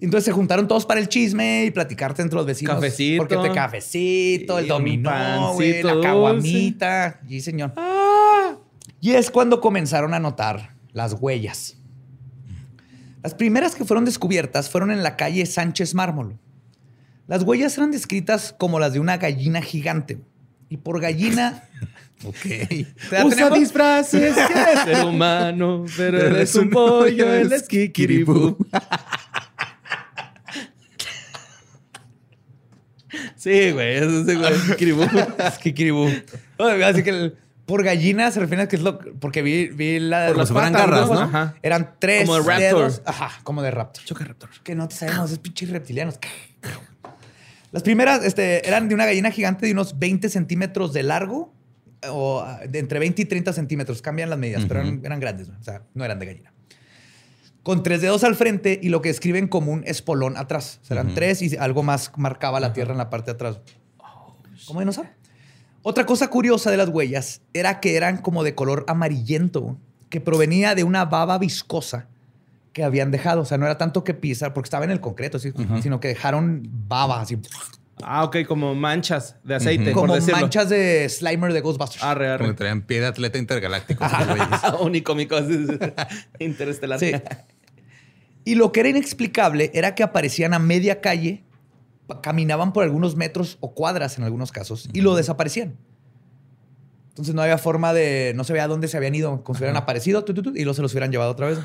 Entonces 0.00 0.26
se 0.26 0.32
juntaron 0.32 0.68
todos 0.68 0.84
para 0.84 1.00
el 1.00 1.08
chisme 1.08 1.64
y 1.64 1.70
platicarte 1.70 2.20
entre 2.22 2.36
los 2.36 2.46
vecinos. 2.46 2.74
Cafecito. 2.74 3.26
Porque 3.26 3.36
te 3.36 3.54
cafecito, 3.54 4.58
el 4.58 4.68
dominó, 4.68 5.54
güey, 5.54 5.82
la 5.82 6.00
caguamita. 6.00 7.20
Sí, 7.26 7.40
señor. 7.40 7.72
Y 9.00 9.12
es 9.12 9.30
cuando 9.30 9.60
comenzaron 9.60 10.12
a 10.12 10.18
notar 10.18 10.76
las 10.92 11.14
huellas. 11.18 11.76
Las 13.22 13.34
primeras 13.34 13.74
que 13.74 13.84
fueron 13.84 14.04
descubiertas 14.04 14.70
fueron 14.70 14.90
en 14.90 15.02
la 15.02 15.16
calle 15.16 15.46
Sánchez 15.46 15.94
Mármol. 15.94 16.38
Las 17.26 17.42
huellas 17.42 17.76
eran 17.76 17.90
descritas 17.90 18.54
como 18.56 18.78
las 18.78 18.92
de 18.92 19.00
una 19.00 19.16
gallina 19.16 19.62
gigante. 19.62 20.20
Y 20.68 20.76
por 20.76 21.00
gallina... 21.00 21.64
Ok. 22.24 22.38
¿Te 22.40 22.86
da 23.10 23.26
Usa 23.26 23.36
tiempo? 23.36 23.54
disfraces, 23.56 24.34
quiere 24.34 24.76
ser 24.84 25.04
humano, 25.04 25.84
pero 25.98 26.18
él 26.18 26.36
es 26.36 26.54
un 26.54 26.70
pollo, 26.70 27.30
él 27.30 27.52
es 27.52 27.68
kikiribú. 27.68 28.56
Sí, 33.46 33.70
güey, 33.70 33.96
eso 33.96 34.22
es 34.22 34.28
igual, 34.28 34.54
kikiribú. 34.66 35.02
Es 35.38 35.58
kikiribú. 35.62 36.08
Así 36.84 37.02
que 37.04 37.10
el- 37.10 37.36
por 37.64 37.84
gallina 37.84 38.30
se 38.32 38.40
refiere 38.40 38.64
a 38.64 38.68
que 38.68 38.74
es 38.76 38.82
lo 38.82 38.98
porque 38.98 39.42
vi, 39.42 39.68
vi 39.68 40.00
la, 40.00 40.28
Por 40.28 40.36
las 40.36 40.50
fueran 40.50 40.72
patas, 40.72 40.90
garras, 40.90 41.08
¿no? 41.10 41.20
Ajá. 41.20 41.54
Eran 41.62 41.94
tres 42.00 42.22
Como 42.26 42.34
de 42.34 42.40
raptor. 42.40 42.58
dedos. 42.60 43.02
Ajá, 43.04 43.30
como 43.44 43.62
de 43.62 43.70
raptor. 43.70 44.04
Choca 44.04 44.24
raptor. 44.24 44.50
Que 44.64 44.74
no 44.74 44.88
te 44.88 44.96
sabemos, 44.96 45.30
es 45.30 45.38
pinches 45.38 45.70
reptilianos. 45.70 46.18
Las 47.70 47.82
primeras 47.84 48.24
este, 48.24 48.66
eran 48.66 48.88
de 48.88 48.94
una 48.94 49.06
gallina 49.06 49.30
gigante 49.30 49.66
de 49.66 49.72
unos 49.72 49.98
20 49.98 50.28
centímetros 50.28 50.92
de 50.92 51.02
largo 51.04 51.52
o 52.08 52.40
ah, 52.40 52.60
de 52.68 52.78
entre 52.80 52.98
20 52.98 53.22
y 53.22 53.24
30 53.26 53.52
centímetros. 53.52 54.02
Cambian 54.02 54.30
las 54.30 54.38
medidas, 54.40 54.64
pero 54.66 54.80
eran, 54.80 55.00
eran 55.04 55.20
grandes. 55.20 55.48
O 55.48 55.62
sea, 55.62 55.82
no 55.94 56.04
eran 56.04 56.18
de 56.18 56.26
gallina. 56.26 56.52
Con 57.66 57.82
tres 57.82 58.00
dedos 58.00 58.22
al 58.22 58.36
frente 58.36 58.78
y 58.80 58.90
lo 58.90 59.02
que 59.02 59.10
escriben 59.10 59.48
como 59.48 59.72
un 59.72 59.82
espolón 59.88 60.36
atrás. 60.36 60.78
O 60.88 60.94
eran 60.94 61.16
tres 61.16 61.42
y 61.42 61.56
algo 61.56 61.82
más 61.82 62.12
marcaba 62.16 62.60
la 62.60 62.72
tierra 62.72 62.92
en 62.92 62.98
la 62.98 63.10
parte 63.10 63.32
de 63.32 63.34
atrás. 63.34 63.58
¿Cómo 64.68 64.78
dinosaurio? 64.78 65.12
Otra 65.82 66.06
cosa 66.06 66.28
curiosa 66.28 66.70
de 66.70 66.76
las 66.76 66.90
huellas 66.90 67.40
era 67.52 67.80
que 67.80 67.96
eran 67.96 68.18
como 68.18 68.44
de 68.44 68.54
color 68.54 68.84
amarillento, 68.86 69.76
que 70.10 70.20
provenía 70.20 70.76
de 70.76 70.84
una 70.84 71.06
baba 71.06 71.38
viscosa 71.38 72.06
que 72.72 72.84
habían 72.84 73.10
dejado. 73.10 73.40
O 73.40 73.44
sea, 73.44 73.58
no 73.58 73.66
era 73.66 73.78
tanto 73.78 74.04
que 74.04 74.14
pisar, 74.14 74.54
porque 74.54 74.68
estaba 74.68 74.84
en 74.84 74.92
el 74.92 75.00
concreto, 75.00 75.40
sí, 75.40 75.52
sino 75.82 75.98
que 75.98 76.06
dejaron 76.06 76.62
baba, 76.86 77.20
así, 77.20 77.36
Ah, 78.02 78.22
ok, 78.24 78.44
como 78.46 78.74
manchas 78.76 79.36
de 79.42 79.54
aceite, 79.54 79.92
por 79.92 80.02
como 80.02 80.14
decirlo. 80.14 80.40
manchas 80.40 80.68
de 80.68 81.08
Slimer 81.08 81.52
de 81.52 81.62
Ghostbusters. 81.62 82.04
Arre, 82.04 82.26
Como 82.26 82.38
que 82.38 82.44
arre. 82.44 82.54
traían 82.54 82.82
pie 82.82 83.00
de 83.00 83.06
atleta 83.06 83.38
intergaláctico. 83.38 84.04
esos 84.06 84.26
güeyes. 84.28 84.48
Unicómico, 84.80 85.34
así, 85.34 85.66
sí. 86.98 87.12
Y 88.46 88.54
lo 88.54 88.70
que 88.72 88.80
era 88.80 88.88
inexplicable 88.88 89.70
era 89.74 89.94
que 89.94 90.02
aparecían 90.02 90.54
a 90.54 90.58
media 90.58 91.00
calle, 91.00 91.44
caminaban 92.22 92.72
por 92.72 92.84
algunos 92.84 93.16
metros 93.16 93.58
o 93.60 93.74
cuadras 93.74 94.16
en 94.16 94.24
algunos 94.24 94.52
casos 94.52 94.88
y 94.92 95.00
lo 95.00 95.16
desaparecían. 95.16 95.76
Entonces 97.08 97.34
no 97.34 97.42
había 97.42 97.58
forma 97.58 97.92
de, 97.92 98.32
no 98.36 98.44
se 98.44 98.52
veía 98.52 98.68
dónde 98.68 98.86
se 98.86 98.96
habían 98.96 99.14
ido, 99.14 99.42
como 99.42 99.58
si 99.58 99.64
hubieran 99.64 99.76
aparecido 99.76 100.24
tu, 100.24 100.32
tu, 100.32 100.42
tu, 100.42 100.50
y 100.50 100.60
luego 100.60 100.74
se 100.74 100.82
los 100.82 100.92
hubieran 100.92 101.10
llevado 101.10 101.32
otra 101.32 101.48
vez. 101.48 101.58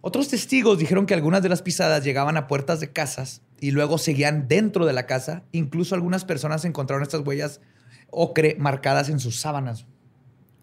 Otros 0.00 0.28
testigos 0.28 0.78
dijeron 0.78 1.06
que 1.06 1.14
algunas 1.14 1.42
de 1.42 1.48
las 1.48 1.60
pisadas 1.60 2.04
llegaban 2.04 2.36
a 2.36 2.46
puertas 2.46 2.78
de 2.78 2.92
casas 2.92 3.42
y 3.58 3.72
luego 3.72 3.98
seguían 3.98 4.46
dentro 4.46 4.86
de 4.86 4.92
la 4.92 5.06
casa. 5.06 5.42
Incluso 5.50 5.96
algunas 5.96 6.24
personas 6.24 6.64
encontraron 6.64 7.02
estas 7.02 7.22
huellas 7.26 7.60
ocre 8.10 8.54
marcadas 8.60 9.08
en 9.08 9.18
sus 9.18 9.40
sábanas 9.40 9.86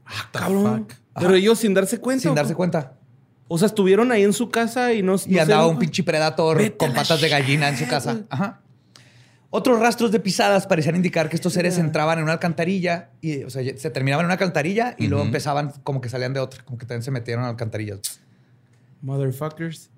Ah, 0.06 0.30
cabrón. 0.32 0.88
Pero 1.16 1.36
ellos 1.36 1.60
sin 1.60 1.74
darse 1.74 2.00
cuenta. 2.00 2.22
sin 2.22 2.32
¿o 2.32 2.36
darse 2.36 2.56
cuenta. 2.56 2.94
O 3.54 3.58
sea, 3.60 3.68
estuvieron 3.68 4.12
ahí 4.12 4.24
en 4.24 4.34
su 4.34 4.50
casa 4.50 4.94
y 4.94 5.04
no. 5.04 5.16
Y 5.28 5.36
no 5.36 5.42
andaba 5.44 5.66
se- 5.66 5.70
un 5.70 5.78
pinche 5.78 6.02
predator 6.04 6.58
Vete 6.58 6.76
con 6.76 6.92
patas 6.92 7.22
de 7.22 7.30
gallina 7.30 7.70
en 7.70 7.78
su 7.78 7.86
casa. 7.88 8.22
Ajá. 8.30 8.62
Otros 9.52 9.80
rastros 9.80 10.12
de 10.12 10.20
pisadas 10.20 10.66
parecían 10.66 10.96
indicar 10.96 11.30
que 11.30 11.36
estos 11.36 11.54
seres 11.54 11.78
entraban 11.78 12.18
en 12.18 12.24
una 12.24 12.34
alcantarilla 12.34 13.12
y 13.22 13.44
o 13.44 13.52
sea, 13.52 13.62
se 13.78 13.92
terminaban 13.92 14.24
en 14.24 14.26
una 14.26 14.34
alcantarilla 14.34 14.96
y 14.98 15.06
luego 15.06 15.24
empezaban 15.24 15.72
como 15.84 16.02
que 16.02 16.10
salían 16.10 16.34
de 16.34 16.40
otra, 16.40 16.66
como 16.66 16.80
que 16.80 16.88
también 16.88 17.04
se 17.04 17.12
metieron 17.12 17.44
a 17.44 17.50
alcantarillas. 17.50 18.00
Motherfuckers. 19.04 19.92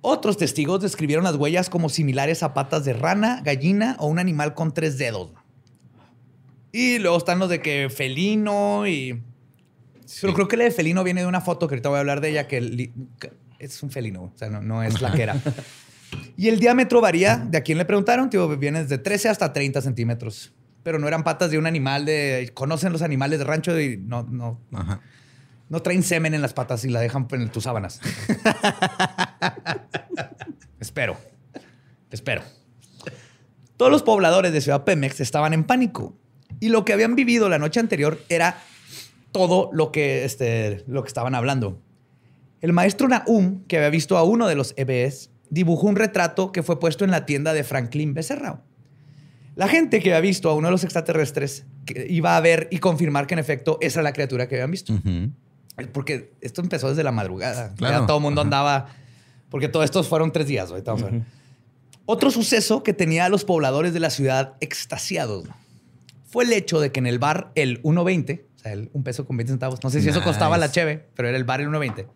Otros 0.00 0.36
testigos 0.36 0.80
describieron 0.80 1.22
las 1.22 1.36
huellas 1.36 1.70
como 1.70 1.88
similares 1.88 2.42
a 2.42 2.54
patas 2.54 2.84
de 2.84 2.92
rana, 2.94 3.40
gallina 3.44 3.94
o 4.00 4.08
un 4.08 4.18
animal 4.18 4.54
con 4.54 4.74
tres 4.74 4.98
dedos. 4.98 5.30
Y 6.72 6.98
luego 6.98 7.16
están 7.18 7.38
los 7.38 7.48
de 7.48 7.60
que 7.62 7.88
felino 7.88 8.88
y... 8.88 9.22
Pero 10.20 10.34
creo 10.34 10.48
que 10.48 10.56
el 10.56 10.62
de 10.62 10.70
felino 10.70 11.02
viene 11.04 11.22
de 11.22 11.26
una 11.26 11.40
foto 11.40 11.66
que 11.68 11.74
ahorita 11.74 11.88
voy 11.88 11.96
a 11.96 12.00
hablar 12.00 12.20
de 12.20 12.30
ella, 12.30 12.46
que, 12.46 12.92
es 13.58 13.82
un 13.82 13.90
felino, 13.90 14.24
o 14.24 14.32
sea, 14.36 14.48
no, 14.50 14.60
no 14.60 14.82
es 14.82 15.00
la 15.00 15.12
que 15.12 15.22
era. 15.22 15.40
y 16.36 16.48
el 16.48 16.60
diámetro 16.60 17.00
varía, 17.00 17.36
de 17.36 17.58
a 17.58 17.62
quién 17.62 17.78
le 17.78 17.84
preguntaron, 17.84 18.30
tío, 18.30 18.48
viene 18.56 18.82
desde 18.82 18.98
13 18.98 19.28
hasta 19.28 19.52
30 19.52 19.82
centímetros. 19.82 20.52
Pero 20.82 20.98
no 20.98 21.08
eran 21.08 21.24
patas 21.24 21.50
de 21.50 21.58
un 21.58 21.66
animal 21.66 22.04
de... 22.04 22.52
Conocen 22.54 22.92
los 22.92 23.02
animales 23.02 23.40
de 23.40 23.44
rancho 23.44 23.78
y 23.80 23.96
no, 23.96 24.22
no, 24.22 24.60
Ajá. 24.72 25.00
no 25.68 25.82
traen 25.82 26.04
semen 26.04 26.32
en 26.32 26.42
las 26.42 26.54
patas 26.54 26.84
y 26.84 26.90
la 26.90 27.00
dejan 27.00 27.26
en 27.32 27.48
tus 27.48 27.64
sábanas. 27.64 28.00
espero. 30.80 31.16
Espero. 32.12 32.42
Todos 33.76 33.90
los 33.90 34.04
pobladores 34.04 34.52
de 34.52 34.60
Ciudad 34.60 34.84
Pemex 34.84 35.18
estaban 35.20 35.52
en 35.54 35.64
pánico. 35.64 36.16
Y 36.60 36.68
lo 36.68 36.84
que 36.84 36.92
habían 36.92 37.16
vivido 37.16 37.48
la 37.48 37.58
noche 37.58 37.80
anterior 37.80 38.22
era 38.28 38.56
todo 39.32 39.70
lo 39.72 39.92
que, 39.92 40.24
este, 40.24 40.84
lo 40.86 41.02
que 41.02 41.08
estaban 41.08 41.34
hablando. 41.34 41.80
El 42.60 42.72
maestro 42.72 43.08
Nahum, 43.08 43.64
que 43.66 43.76
había 43.76 43.90
visto 43.90 44.16
a 44.16 44.22
uno 44.22 44.46
de 44.46 44.54
los 44.54 44.74
EBS, 44.76 45.30
dibujó 45.50 45.86
un 45.86 45.96
retrato 45.96 46.52
que 46.52 46.62
fue 46.62 46.80
puesto 46.80 47.04
en 47.04 47.10
la 47.10 47.26
tienda 47.26 47.52
de 47.52 47.64
Franklin 47.64 48.14
Becerra. 48.14 48.62
La 49.54 49.68
gente 49.68 50.00
que 50.00 50.10
había 50.10 50.20
visto 50.20 50.50
a 50.50 50.54
uno 50.54 50.68
de 50.68 50.72
los 50.72 50.84
extraterrestres 50.84 51.64
que 51.84 52.06
iba 52.10 52.36
a 52.36 52.40
ver 52.40 52.68
y 52.70 52.78
confirmar 52.78 53.26
que 53.26 53.34
en 53.34 53.38
efecto 53.38 53.78
esa 53.80 54.00
era 54.00 54.10
la 54.10 54.12
criatura 54.12 54.48
que 54.48 54.56
habían 54.56 54.70
visto. 54.70 54.92
Porque 55.92 56.32
esto 56.40 56.60
empezó 56.60 56.88
desde 56.88 57.02
la 57.02 57.12
madrugada. 57.12 57.74
Claro. 57.74 58.00
Ya 58.00 58.06
todo 58.06 58.18
el 58.18 58.22
mundo 58.22 58.40
andaba. 58.40 58.88
Porque 59.50 59.68
todos 59.68 59.84
estos 59.84 60.08
fueron 60.08 60.32
tres 60.32 60.46
días, 60.46 60.70
güey. 60.70 60.82
Vamos 60.82 61.02
a 61.02 61.06
ver. 61.06 61.22
Otro 62.04 62.30
suceso 62.30 62.82
que 62.82 62.92
tenía 62.92 63.24
a 63.24 63.28
los 63.28 63.44
pobladores 63.44 63.92
de 63.92 64.00
la 64.00 64.10
ciudad 64.10 64.54
extasiados 64.60 65.44
fue 66.24 66.44
el 66.44 66.52
hecho 66.52 66.80
de 66.80 66.92
que 66.92 67.00
en 67.00 67.06
el 67.06 67.18
bar 67.18 67.50
el 67.54 67.82
1.20, 67.82 68.42
o 68.42 68.55
sea, 68.66 68.72
el 68.72 68.90
un 68.92 69.02
peso 69.02 69.24
con 69.24 69.36
20 69.36 69.52
centavos, 69.52 69.82
no 69.82 69.90
sé 69.90 70.00
si 70.00 70.08
eso 70.08 70.22
costaba 70.22 70.58
la 70.58 70.70
cheve, 70.70 71.06
pero 71.14 71.28
era 71.28 71.36
el 71.36 71.44
bar 71.44 71.60
el 71.60 71.68
1.20. 71.68 72.06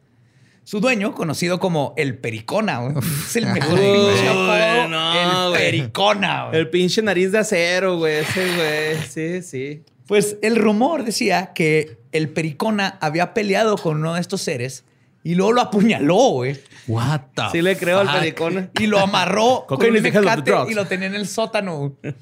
Su 0.65 0.81
dueño, 0.81 1.15
conocido 1.15 1.59
como 1.59 1.95
el 1.97 2.19
Pericona, 2.19 2.79
güey, 2.81 2.95
es 2.99 3.37
el 3.37 3.47
mejor 3.47 3.79
Uy, 3.79 3.87
pinche 3.87 4.29
apodo, 4.29 4.89
no, 4.89 5.45
el 5.45 5.51
güey. 5.51 5.63
Pericona. 5.63 6.47
güey. 6.49 6.61
El 6.61 6.71
pinche 6.71 7.03
nariz 7.03 7.33
de 7.33 7.39
acero, 7.39 7.97
güey. 7.99 8.17
Ese, 8.19 8.47
güey. 8.55 9.03
Sí, 9.09 9.43
sí. 9.43 9.83
Pues 10.07 10.37
el 10.43 10.57
rumor 10.57 11.05
decía 11.05 11.53
que 11.55 11.99
el 12.13 12.29
Pericona 12.29 12.99
había 13.01 13.33
peleado 13.33 13.77
con 13.77 13.99
uno 13.99 14.15
de 14.15 14.21
estos 14.21 14.43
seres 14.43 14.85
y 15.23 15.35
luego 15.35 15.53
lo 15.53 15.61
apuñaló, 15.61 16.31
güey. 16.31 16.61
What 16.89 17.21
the 17.35 17.43
Sí 17.53 17.63
le 17.63 17.77
creo 17.77 18.01
al 18.01 18.11
pericón. 18.11 18.71
Y 18.79 18.87
lo 18.87 18.99
amarró 18.99 19.65
con 19.67 19.81
un 19.85 19.93
mecate 20.03 20.53
y 20.69 20.75
lo 20.75 20.87
tenía 20.87 21.07
en 21.09 21.15
el 21.15 21.27
sótano. 21.27 21.79
güey. 21.79 22.15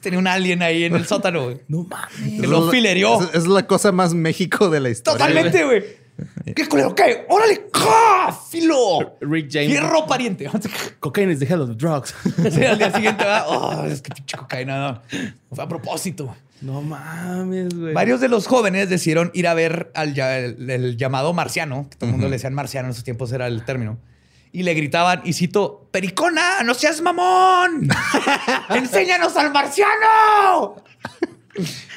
Tenía 0.00 0.18
un 0.18 0.26
alien 0.26 0.62
ahí 0.62 0.84
en 0.84 0.94
el 0.94 1.06
sótano, 1.06 1.44
güey. 1.44 1.60
No 1.68 1.84
mames. 1.84 2.40
Que 2.40 2.46
lo 2.46 2.70
filerió. 2.70 3.20
Es, 3.22 3.34
es 3.34 3.46
la 3.46 3.66
cosa 3.66 3.92
más 3.92 4.12
México 4.14 4.68
de 4.70 4.80
la 4.80 4.90
historia. 4.90 5.18
Totalmente, 5.26 5.64
güey. 5.64 6.04
¿Qué 6.54 6.68
culero 6.68 6.94
qué? 6.94 7.26
¡Órale! 7.28 7.66
¡Ja! 7.72 8.38
¡Filo! 8.48 9.16
Rick 9.20 9.48
James. 9.50 9.70
¡Fierro 9.70 10.06
pariente! 10.06 10.48
Cocaine 11.00 11.32
is 11.32 11.40
the 11.40 11.46
hell 11.46 11.60
of 11.62 11.68
the 11.70 11.74
drugs. 11.74 12.14
Sí, 12.52 12.64
al 12.64 12.78
día 12.78 12.92
siguiente, 12.92 13.24
va. 13.24 13.46
Oh, 13.48 13.84
es 13.86 14.00
que 14.00 14.14
pinche 14.14 14.36
cocaína. 14.36 14.78
No. 14.78 15.02
Fue 15.52 15.64
a 15.64 15.68
propósito. 15.68 16.34
No 16.60 16.82
mames, 16.82 17.74
güey. 17.76 17.92
Varios 17.94 18.20
de 18.20 18.28
los 18.28 18.46
jóvenes 18.46 18.88
decidieron 18.88 19.32
ir 19.34 19.48
a 19.48 19.54
ver 19.54 19.90
al 19.94 20.14
ya- 20.14 20.38
el, 20.38 20.70
el 20.70 20.96
llamado 20.96 21.32
marciano, 21.32 21.88
que 21.90 21.96
todo 21.96 22.06
el 22.06 22.12
mundo 22.12 22.28
le 22.28 22.34
decían 22.36 22.54
marciano 22.54 22.86
en 22.86 22.92
esos 22.92 23.02
tiempos 23.04 23.32
era 23.32 23.48
el 23.48 23.64
término, 23.64 23.98
y 24.54 24.62
le 24.62 24.72
gritaban, 24.72 25.20
y 25.24 25.32
cito, 25.32 25.88
Pericona, 25.90 26.62
no 26.62 26.74
seas 26.74 27.00
mamón, 27.00 27.88
enséñanos 28.70 29.36
al 29.36 29.52
marciano. 29.52 30.76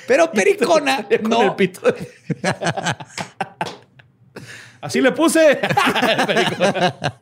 Pero 0.07 0.31
Pericona 0.35 1.07
Con 1.07 1.29
no, 1.29 1.43
el 1.43 1.55
pito. 1.55 1.81
Así 4.81 5.01
le 5.01 5.11
puse. 5.11 5.59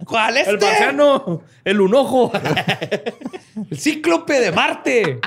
¿cuál 0.05 0.37
es 0.37 0.47
El 0.47 0.57
marciano. 0.57 1.41
El 1.65 1.81
unojo. 1.81 2.31
El 3.69 3.77
cíclope 3.77 4.39
de 4.39 4.53
Marte. 4.53 5.19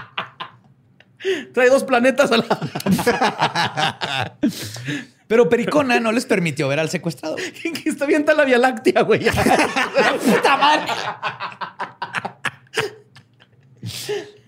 Trae 1.52 1.68
dos 1.68 1.84
planetas 1.84 2.32
a 2.32 2.38
la. 2.38 4.38
Pero 5.28 5.48
Pericona 5.48 6.00
no 6.00 6.10
les 6.10 6.26
permitió 6.26 6.66
ver 6.68 6.80
al 6.80 6.88
secuestrado. 6.88 7.36
está 7.84 8.06
bien 8.06 8.24
la 8.26 8.44
Vía 8.44 8.58
Láctea, 8.58 9.02
güey. 9.02 9.20
¡Puta 10.24 10.56
madre! 10.56 10.92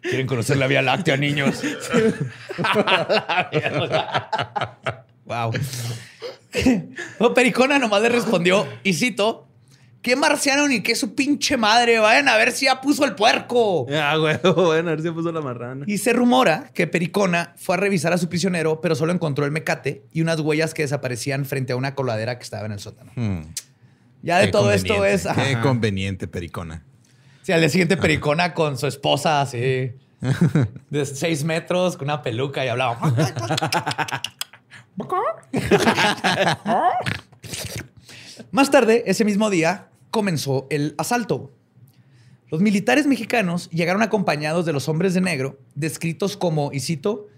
¿Quieren 0.00 0.26
conocer 0.26 0.56
la 0.56 0.66
Vía 0.66 0.80
Láctea, 0.80 1.18
niños? 1.18 1.62
wow. 5.26 5.52
No, 7.20 7.34
Pericona 7.34 7.78
nomás 7.78 8.00
le 8.02 8.08
respondió, 8.08 8.66
y 8.82 8.94
cito, 8.94 9.49
¿qué 10.02 10.16
marciano 10.16 10.66
ni 10.68 10.82
qué 10.82 10.94
su 10.94 11.14
pinche 11.14 11.56
madre? 11.56 11.98
Vayan 11.98 12.28
a 12.28 12.36
ver 12.36 12.52
si 12.52 12.66
ya 12.66 12.80
puso 12.80 13.04
el 13.04 13.14
puerco. 13.14 13.86
Ah, 13.92 14.16
güey. 14.16 14.38
Bueno, 14.54 14.88
a 14.88 14.92
ver 14.92 15.00
si 15.00 15.08
se 15.08 15.12
puso 15.12 15.32
la 15.32 15.40
marrana. 15.40 15.84
Y 15.86 15.98
se 15.98 16.12
rumora 16.12 16.70
que 16.74 16.86
Pericona 16.86 17.54
fue 17.56 17.76
a 17.76 17.78
revisar 17.78 18.12
a 18.12 18.18
su 18.18 18.28
prisionero, 18.28 18.80
pero 18.80 18.94
solo 18.94 19.12
encontró 19.12 19.44
el 19.44 19.50
mecate 19.50 20.04
y 20.12 20.22
unas 20.22 20.40
huellas 20.40 20.74
que 20.74 20.82
desaparecían 20.82 21.44
frente 21.44 21.72
a 21.72 21.76
una 21.76 21.94
coladera 21.94 22.38
que 22.38 22.44
estaba 22.44 22.66
en 22.66 22.72
el 22.72 22.80
sótano. 22.80 23.12
Hmm. 23.14 23.42
Ya 24.22 24.38
de 24.38 24.46
Qué 24.46 24.52
todo 24.52 24.72
esto 24.72 25.04
es... 25.04 25.22
Qué 25.22 25.28
ajá. 25.28 25.60
conveniente, 25.62 26.28
Pericona. 26.28 26.84
Sí, 27.42 27.52
al 27.52 27.60
día 27.60 27.70
siguiente 27.70 27.96
Pericona 27.96 28.52
con 28.52 28.76
su 28.76 28.86
esposa 28.86 29.40
así 29.40 29.92
de 30.90 31.06
seis 31.06 31.44
metros, 31.44 31.96
con 31.96 32.06
una 32.06 32.22
peluca 32.22 32.64
y 32.64 32.68
hablaba. 32.68 32.98
Más 38.50 38.70
tarde, 38.70 39.04
ese 39.06 39.24
mismo 39.24 39.50
día, 39.50 39.88
comenzó 40.10 40.66
el 40.70 40.94
asalto. 40.98 41.52
Los 42.50 42.60
militares 42.60 43.06
mexicanos 43.06 43.70
llegaron 43.70 44.02
acompañados 44.02 44.66
de 44.66 44.72
los 44.72 44.88
hombres 44.88 45.14
de 45.14 45.20
negro, 45.20 45.58
descritos 45.74 46.36
como, 46.36 46.70
y 46.72 46.80
cito, 46.80 47.28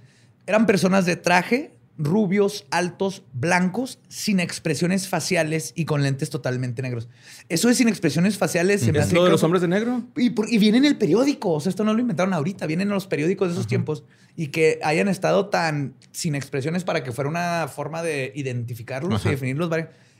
eran 0.47 0.67
personas 0.67 1.05
de 1.05 1.17
traje, 1.17 1.73
rubios, 1.99 2.65
altos, 2.71 3.23
blancos, 3.35 3.99
sin 4.09 4.41
expresiones 4.41 5.09
faciales 5.09 5.73
y 5.77 5.85
con 5.85 6.03
lentes 6.03 6.31
totalmente 6.31 6.81
negros. 6.81 7.09
Eso 7.51 7.69
de 7.69 7.75
sin 7.75 7.87
expresiones 7.88 8.38
faciales 8.38 8.81
se 8.81 8.91
me 8.91 8.99
¿Es 9.01 9.05
hace 9.07 9.15
lo 9.15 9.25
de 9.25 9.31
los 9.31 9.43
hombres 9.43 9.61
de 9.61 9.69
negro? 9.69 10.03
y, 10.17 10.31
por- 10.31 10.51
y 10.51 10.57
viene 10.57 10.79
en 10.79 10.87
el 10.87 10.97
periódico. 10.97 11.53
O 11.53 11.61
sea, 11.61 11.69
esto 11.71 11.85
no 11.85 11.93
lo 11.93 12.01
inventaron 12.01 12.33
ahorita. 12.33 12.65
Vienen 12.67 12.88
en 12.88 12.95
los 12.95 13.07
periódicos 13.07 13.49
de 13.49 13.53
esos 13.55 13.67
tiempos. 13.67 14.05
Y 14.35 14.47
que 14.49 14.81
hayan 14.83 15.07
estado 15.09 15.51
tan 15.51 15.95
sin 16.11 16.35
expresiones 16.35 16.83
para 16.85 17.05
que 17.05 17.12
fuera 17.12 17.29
una 17.29 17.69
forma 17.69 18.03
de 18.03 18.33
identificarlos 18.35 19.21
Ajá. 19.21 19.29
y 19.29 19.33
definirlos. 19.33 19.69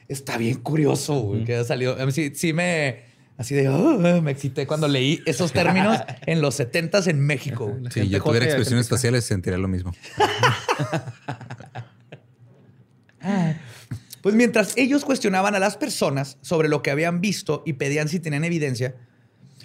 Está 0.09 0.37
bien 0.37 0.59
curioso, 0.59 1.21
güey, 1.21 1.45
que 1.45 1.55
haya 1.55 1.65
salido. 1.65 2.01
A 2.01 2.07
mí 2.07 2.13
sí, 2.13 2.33
sí 2.35 2.53
me... 2.53 3.11
Así 3.39 3.55
de... 3.55 3.69
"Oh", 3.69 3.99
me 4.23 4.31
excité 4.31 4.67
cuando 4.67 4.89
leí 4.89 5.21
esos 5.27 5.53
términos 5.53 5.99
en 6.27 6.43
los 6.43 6.61
70s 6.61 7.09
en 7.09 7.21
México. 7.21 7.77
Si 7.91 8.09
yo 8.09 8.23
tuviera 8.23 8.47
expresiones 8.47 8.89
faciales, 8.89 9.25
sentiría 9.25 9.59
lo 9.59 9.69
mismo. 9.69 9.95
Pues 14.21 14.37
mientras 14.37 14.77
ellos 14.77 15.05
cuestionaban 15.05 15.57
a 15.57 15.59
las 15.59 15.77
personas 15.77 16.39
sobre 16.43 16.69
lo 16.69 16.81
que 16.83 16.93
habían 16.93 17.21
visto 17.21 17.63
y 17.67 17.73
pedían 17.75 18.09
si 18.09 18.21
tenían 18.21 18.45
evidencia, 18.45 18.95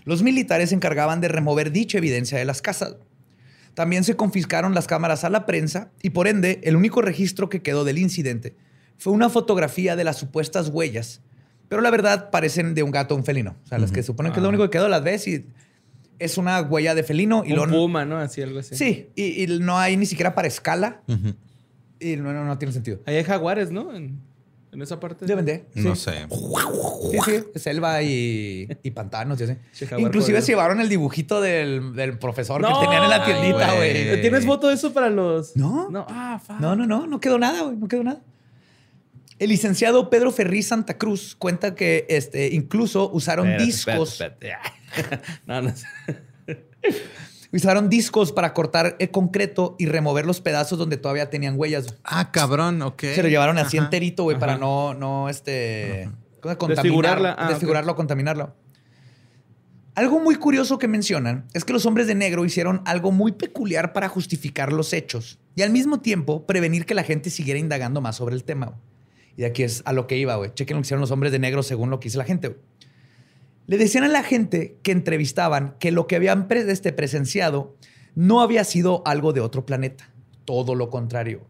los 0.03 0.23
militares 0.23 0.69
se 0.69 0.75
encargaban 0.75 1.21
de 1.21 1.27
remover 1.27 1.71
dicha 1.71 1.99
evidencia 1.99 2.39
de 2.39 2.45
las 2.45 2.61
casas. 2.63 2.95
También 3.75 4.03
se 4.03 4.15
confiscaron 4.15 4.73
las 4.73 4.87
cámaras 4.87 5.23
a 5.23 5.29
la 5.29 5.45
prensa 5.45 5.91
y 6.01 6.09
por 6.09 6.27
ende 6.27 6.59
el 6.63 6.75
único 6.75 7.03
registro 7.03 7.49
que 7.49 7.61
quedó 7.61 7.83
del 7.83 7.99
incidente 7.99 8.55
fue 8.97 9.13
una 9.13 9.29
fotografía 9.29 9.95
de 9.95 10.03
las 10.03 10.17
supuestas 10.17 10.69
huellas, 10.69 11.21
pero 11.69 11.81
la 11.81 11.89
verdad 11.91 12.29
parecen 12.31 12.73
de 12.75 12.83
un 12.83 12.91
gato 12.91 13.13
o 13.13 13.17
un 13.17 13.23
felino. 13.25 13.55
O 13.63 13.67
sea, 13.67 13.77
las 13.77 13.91
que 13.91 14.03
suponen 14.03 14.31
que 14.31 14.39
es 14.39 14.43
lo 14.43 14.49
único 14.49 14.63
que 14.63 14.69
quedó, 14.71 14.87
las 14.89 15.03
ves 15.03 15.27
y 15.27 15.45
es 16.19 16.37
una 16.37 16.61
huella 16.61 16.95
de 16.95 17.03
felino 17.03 17.43
y 17.45 17.53
Un 17.53 17.57
lo... 17.57 17.67
puma, 17.67 18.05
¿no? 18.05 18.17
Así, 18.17 18.41
algo 18.41 18.59
así. 18.59 18.75
Sí, 18.75 19.09
y, 19.15 19.43
y 19.43 19.59
no 19.59 19.77
hay 19.77 19.97
ni 19.97 20.05
siquiera 20.05 20.33
para 20.33 20.47
escala 20.47 21.01
Ujú. 21.07 21.35
y 21.99 22.15
no, 22.15 22.33
no, 22.33 22.43
no 22.45 22.57
tiene 22.57 22.71
sentido. 22.73 22.99
Ahí 23.05 23.15
hay 23.17 23.23
jaguares, 23.23 23.69
¿no? 23.69 23.93
En, 23.93 24.19
en 24.71 24.81
esa 24.81 24.99
parte. 24.99 25.25
Deben 25.25 25.45
de. 25.45 25.65
No 25.75 25.95
sí. 25.95 26.01
sé. 26.05 26.27
Sí, 27.11 27.19
sí, 27.53 27.59
selva 27.59 28.01
y, 28.01 28.67
y 28.83 28.91
pantanos 28.91 29.39
Inclusive 29.97 30.41
se 30.41 30.53
llevaron 30.53 30.81
el 30.81 30.89
dibujito 30.89 31.39
del, 31.39 31.93
del 31.93 32.17
profesor 32.17 32.61
No, 32.61 32.79
que 32.79 32.85
tenían 32.85 33.03
en 33.03 33.09
la 33.09 33.23
tiendita, 33.25 33.75
güey. 33.75 34.21
¿Tienes 34.21 34.45
voto 34.45 34.67
de 34.69 34.73
eso 34.73 34.93
para 34.93 35.09
los...? 35.09 35.55
No. 35.55 35.89
No. 35.89 36.05
Ah, 36.09 36.41
fuck. 36.43 36.59
No, 36.59 36.75
no, 36.75 36.87
no, 36.87 37.05
no 37.05 37.19
quedó 37.19 37.37
nada, 37.37 37.61
güey, 37.61 37.77
no 37.77 37.87
quedó 37.87 38.03
nada. 38.03 38.21
El 39.39 39.49
licenciado 39.49 40.09
Pedro 40.09 40.31
Ferri 40.31 40.63
Santa 40.63 40.97
Cruz 40.97 41.35
cuenta 41.37 41.75
que 41.75 42.05
este, 42.09 42.47
incluso 42.53 43.11
usaron 43.11 43.47
Espérate, 43.47 43.65
discos, 43.65 44.21
espérate, 44.21 44.53
espérate. 44.95 45.23
no, 45.45 45.61
no. 45.61 45.73
usaron 47.51 47.89
discos 47.89 48.31
para 48.31 48.53
cortar 48.53 48.95
el 48.99 49.11
concreto 49.11 49.75
y 49.77 49.85
remover 49.85 50.25
los 50.25 50.41
pedazos 50.41 50.79
donde 50.79 50.97
todavía 50.97 51.29
tenían 51.29 51.53
huellas. 51.57 51.95
Ah, 52.03 52.31
cabrón, 52.31 52.81
ok. 52.81 53.01
Se 53.01 53.23
lo 53.23 53.29
llevaron 53.29 53.57
así 53.57 53.77
Ajá. 53.77 53.85
enterito, 53.85 54.23
güey, 54.23 54.39
para 54.39 54.57
no, 54.57 54.93
no, 54.93 55.29
este, 55.29 56.09
Desfigurarla. 56.67 57.35
Ah, 57.37 57.49
desfigurarlo, 57.49 57.95
contaminarlo. 57.95 58.55
Algo 59.95 60.19
muy 60.19 60.35
curioso 60.35 60.77
que 60.77 60.87
mencionan 60.87 61.47
es 61.53 61.65
que 61.65 61.73
los 61.73 61.85
hombres 61.87 62.05
de 62.05 62.13
negro 62.13 62.45
hicieron 62.45 62.81
algo 62.85 63.11
muy 63.11 63.31
peculiar 63.31 63.93
para 63.93 64.07
justificar 64.07 64.71
los 64.71 64.93
hechos 64.93 65.39
y 65.55 65.63
al 65.63 65.71
mismo 65.71 66.01
tiempo 66.01 66.45
prevenir 66.45 66.85
que 66.85 66.93
la 66.93 67.03
gente 67.03 67.31
siguiera 67.31 67.59
indagando 67.59 67.99
más 67.99 68.15
sobre 68.15 68.35
el 68.35 68.43
tema. 68.43 68.79
Y 69.37 69.41
de 69.41 69.47
aquí 69.47 69.63
es 69.63 69.81
a 69.85 69.93
lo 69.93 70.07
que 70.07 70.17
iba, 70.17 70.35
güey. 70.35 70.51
Chequen 70.53 70.75
lo 70.75 70.81
que 70.81 70.87
hicieron 70.87 70.99
los 71.01 71.11
hombres 71.11 71.31
de 71.31 71.39
negro 71.39 71.63
según 71.63 71.89
lo 71.89 71.99
que 71.99 72.09
hizo 72.09 72.17
la 72.17 72.25
gente. 72.25 72.49
güey. 72.49 72.59
Le 73.67 73.77
decían 73.77 74.03
a 74.03 74.07
la 74.09 74.23
gente 74.23 74.77
que 74.83 74.91
entrevistaban 74.91 75.75
que 75.79 75.91
lo 75.91 76.07
que 76.07 76.15
habían 76.15 76.47
pre- 76.47 76.69
este, 76.71 76.91
presenciado 76.93 77.75
no 78.15 78.41
había 78.41 78.63
sido 78.63 79.03
algo 79.05 79.31
de 79.33 79.41
otro 79.41 79.65
planeta. 79.65 80.09
Todo 80.45 80.73
lo 80.75 80.89
contrario. 80.89 81.45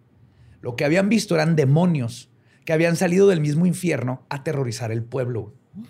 Lo 0.62 0.76
que 0.76 0.84
habían 0.86 1.08
visto 1.10 1.34
eran 1.36 1.56
demonios 1.56 2.30
que 2.66 2.74
habían 2.74 2.96
salido 2.98 3.28
del 3.28 3.40
mismo 3.40 3.66
infierno 3.66 4.26
a 4.30 4.36
aterrorizar 4.38 4.92
el 4.92 5.02
pueblo. 5.04 5.54
güey. 5.76 5.88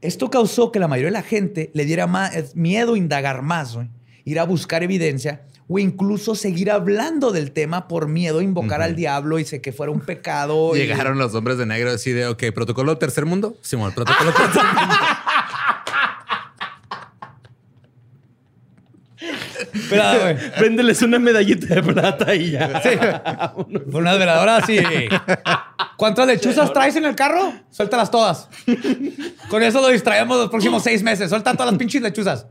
Esto 0.00 0.30
causó 0.30 0.72
que 0.72 0.78
la 0.78 0.88
mayoría 0.88 1.08
de 1.08 1.18
la 1.18 1.22
gente 1.22 1.70
le 1.74 1.84
diera 1.84 2.06
más, 2.06 2.56
miedo 2.56 2.96
indagar 2.96 3.42
más, 3.42 3.74
güey, 3.74 3.90
ir 4.24 4.38
a 4.40 4.44
buscar 4.44 4.82
evidencia 4.82 5.42
o 5.72 5.78
incluso 5.78 6.34
seguir 6.34 6.68
hablando 6.70 7.30
del 7.30 7.52
tema 7.52 7.86
por 7.86 8.08
miedo 8.08 8.40
a 8.40 8.42
invocar 8.42 8.82
al 8.82 8.96
diablo 8.96 9.38
y 9.38 9.44
sé 9.44 9.60
que 9.60 9.70
fuera 9.72 9.92
un 9.92 10.00
pecado. 10.00 10.74
y- 10.76 10.80
Llegaron 10.80 11.16
los 11.16 11.32
hombres 11.36 11.58
de 11.58 11.66
negro 11.66 11.90
así 11.92 12.10
de, 12.10 12.26
ok, 12.26 12.42
protocolo 12.52 12.98
tercer 12.98 13.24
mundo. 13.24 13.56
Simón, 13.62 13.92
protocolo 13.94 14.32
tercer 14.36 14.62
mundo. 14.64 14.94
Pero, 19.88 20.20
güey, 20.22 20.36
Véndeles 20.60 21.02
una 21.02 21.18
medallita 21.18 21.74
de 21.74 21.82
plata 21.82 22.34
y 22.34 22.52
ya. 22.52 23.52
Con 23.54 23.80
unas 23.94 24.18
veladoras 24.18 24.62
así. 24.64 24.78
¿Cuántas 25.96 26.26
lechuzas 26.26 26.72
traes 26.72 26.96
en 26.96 27.04
el 27.04 27.14
carro? 27.14 27.52
Suéltalas 27.70 28.10
todas. 28.10 28.48
Con 29.48 29.62
eso 29.62 29.80
lo 29.80 29.88
distraemos 29.88 30.36
los 30.38 30.48
próximos 30.50 30.82
seis 30.82 31.02
meses. 31.02 31.28
Suelta 31.28 31.52
todas 31.52 31.70
las 31.70 31.78
pinches 31.78 32.00
lechuzas. 32.02 32.46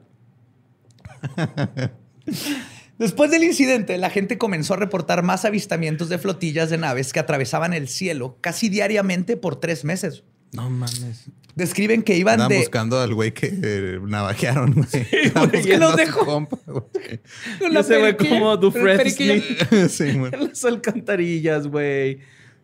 Después 3.00 3.32
del 3.32 3.44
incidente, 3.44 3.98
la 3.98 4.10
gente 4.10 4.38
comenzó 4.38 4.74
a 4.74 4.78
reportar 4.78 5.24
más 5.24 5.46
avistamientos 5.46 6.10
de 6.10 6.18
flotillas 6.20 6.70
de 6.70 6.78
naves 6.78 7.14
que 7.14 7.20
atravesaban 7.20 7.74
el 7.74 7.88
cielo 7.88 8.38
casi 8.42 8.68
diariamente 8.70 9.38
por 9.38 9.56
tres 9.60 9.86
meses. 9.86 10.24
No 10.52 10.70
mames. 10.70 11.30
Describen 11.56 12.04
que 12.04 12.18
iban 12.18 12.34
Andaban 12.36 12.50
de... 12.50 12.58
buscando 12.60 13.00
al 13.00 13.14
güey 13.14 13.34
que 13.34 13.52
eh, 13.52 14.00
navajearon, 14.06 14.74
güey. 14.74 14.88
Güey, 15.50 15.64
que 15.64 15.78
los 15.78 15.96
dejó. 15.96 16.26
compa, 16.26 16.58
güey. 16.68 16.84
con 17.60 17.72
Ya 17.72 17.84
se 17.84 17.96
ve 17.98 18.14
periquilla, 18.14 18.40
como 18.40 18.58
Dufresne 18.58 19.10
sí, 19.90 20.12
güey. 20.18 20.34
en 20.34 20.48
las 20.48 20.66
alcantarillas, 20.66 21.68
güey. 21.68 22.20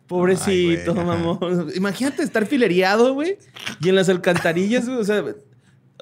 Pobrecito, 0.06 0.50
Ay, 0.50 0.94
güey, 0.94 0.98
ajá. 0.98 1.04
mamón. 1.04 1.72
Imagínate 1.74 2.22
estar 2.22 2.46
filereado, 2.46 3.14
güey. 3.14 3.38
Y 3.80 3.88
en 3.88 3.94
las 3.96 4.08
alcantarillas, 4.08 4.86
güey. 4.86 4.98
O 4.98 5.04
sea, 5.04 5.24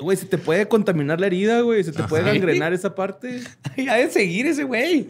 güey, 0.00 0.16
se 0.16 0.26
te 0.26 0.38
puede 0.38 0.66
contaminar 0.68 1.20
la 1.20 1.26
herida, 1.26 1.60
güey. 1.60 1.82
Se 1.84 1.92
te 1.92 2.02
puede 2.04 2.22
Ajá. 2.24 2.32
gangrenar 2.32 2.72
esa 2.72 2.94
parte. 2.94 3.40
Ya 3.76 3.94
de 3.96 4.10
seguir 4.10 4.46
ese 4.46 4.64
güey. 4.64 5.08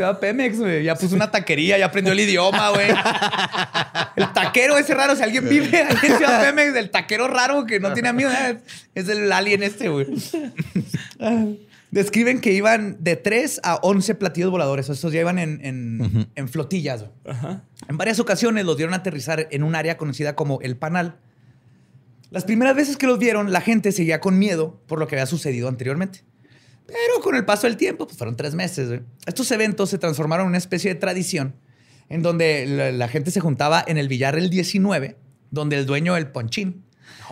Va 0.00 0.20
Pemex, 0.20 0.58
güey. 0.58 0.84
Ya 0.84 0.94
puso 0.94 1.16
una 1.16 1.30
taquería, 1.30 1.76
ya 1.78 1.86
aprendió 1.86 2.12
el 2.12 2.20
idioma, 2.20 2.70
güey. 2.70 2.86
El 4.16 4.32
taquero 4.32 4.78
ese 4.78 4.94
raro. 4.94 5.16
Si 5.16 5.22
alguien 5.24 5.48
vive 5.48 5.80
en 5.80 5.96
Ciudad 6.16 6.40
Pemex, 6.42 6.76
el 6.76 6.90
taquero 6.90 7.26
raro 7.26 7.66
que 7.66 7.80
no 7.80 7.92
tiene 7.92 8.08
amigos, 8.08 8.32
eh, 8.32 8.58
es 8.94 9.08
el 9.08 9.32
alien 9.32 9.64
este, 9.64 9.88
güey. 9.88 10.06
Describen 11.90 12.40
que 12.40 12.52
iban 12.52 12.96
de 13.00 13.16
3 13.16 13.60
a 13.62 13.76
11 13.82 14.14
platillos 14.16 14.50
voladores. 14.50 14.88
Estos 14.88 15.12
ya 15.12 15.20
iban 15.20 15.38
en, 15.38 15.60
en- 15.64 16.28
en 16.34 16.48
flotillas. 16.48 17.02
güey. 17.24 17.56
En 17.88 17.96
varias 17.96 18.18
ocasiones 18.18 18.64
los 18.64 18.76
dieron 18.76 18.94
a 18.94 18.98
aterrizar 18.98 19.46
en 19.50 19.62
un 19.62 19.74
área 19.74 19.96
conocida 19.96 20.34
como 20.34 20.60
El 20.60 20.76
Panal. 20.76 21.16
Las 22.34 22.44
primeras 22.44 22.74
veces 22.74 22.96
que 22.96 23.06
los 23.06 23.18
vieron, 23.18 23.52
la 23.52 23.60
gente 23.60 23.92
seguía 23.92 24.20
con 24.20 24.38
miedo 24.38 24.80
por 24.86 24.98
lo 24.98 25.06
que 25.06 25.14
había 25.14 25.26
sucedido 25.26 25.68
anteriormente. 25.68 26.24
Pero 26.86 27.22
con 27.22 27.34
el 27.36 27.44
paso 27.44 27.66
del 27.66 27.76
tiempo, 27.76 28.06
pues 28.06 28.18
fueron 28.18 28.36
tres 28.36 28.54
meses. 28.54 28.88
güey. 28.88 29.00
Estos 29.24 29.50
eventos 29.52 29.88
se 29.88 29.98
transformaron 29.98 30.44
en 30.46 30.48
una 30.48 30.58
especie 30.58 30.92
de 30.92 31.00
tradición 31.00 31.54
en 32.08 32.22
donde 32.22 32.66
la, 32.66 32.92
la 32.92 33.08
gente 33.08 33.30
se 33.30 33.40
juntaba 33.40 33.82
en 33.86 33.96
el 33.98 34.08
billar 34.08 34.36
el 34.36 34.50
19, 34.50 35.16
donde 35.50 35.76
el 35.78 35.86
dueño 35.86 36.14
del 36.14 36.26
ponchín 36.26 36.84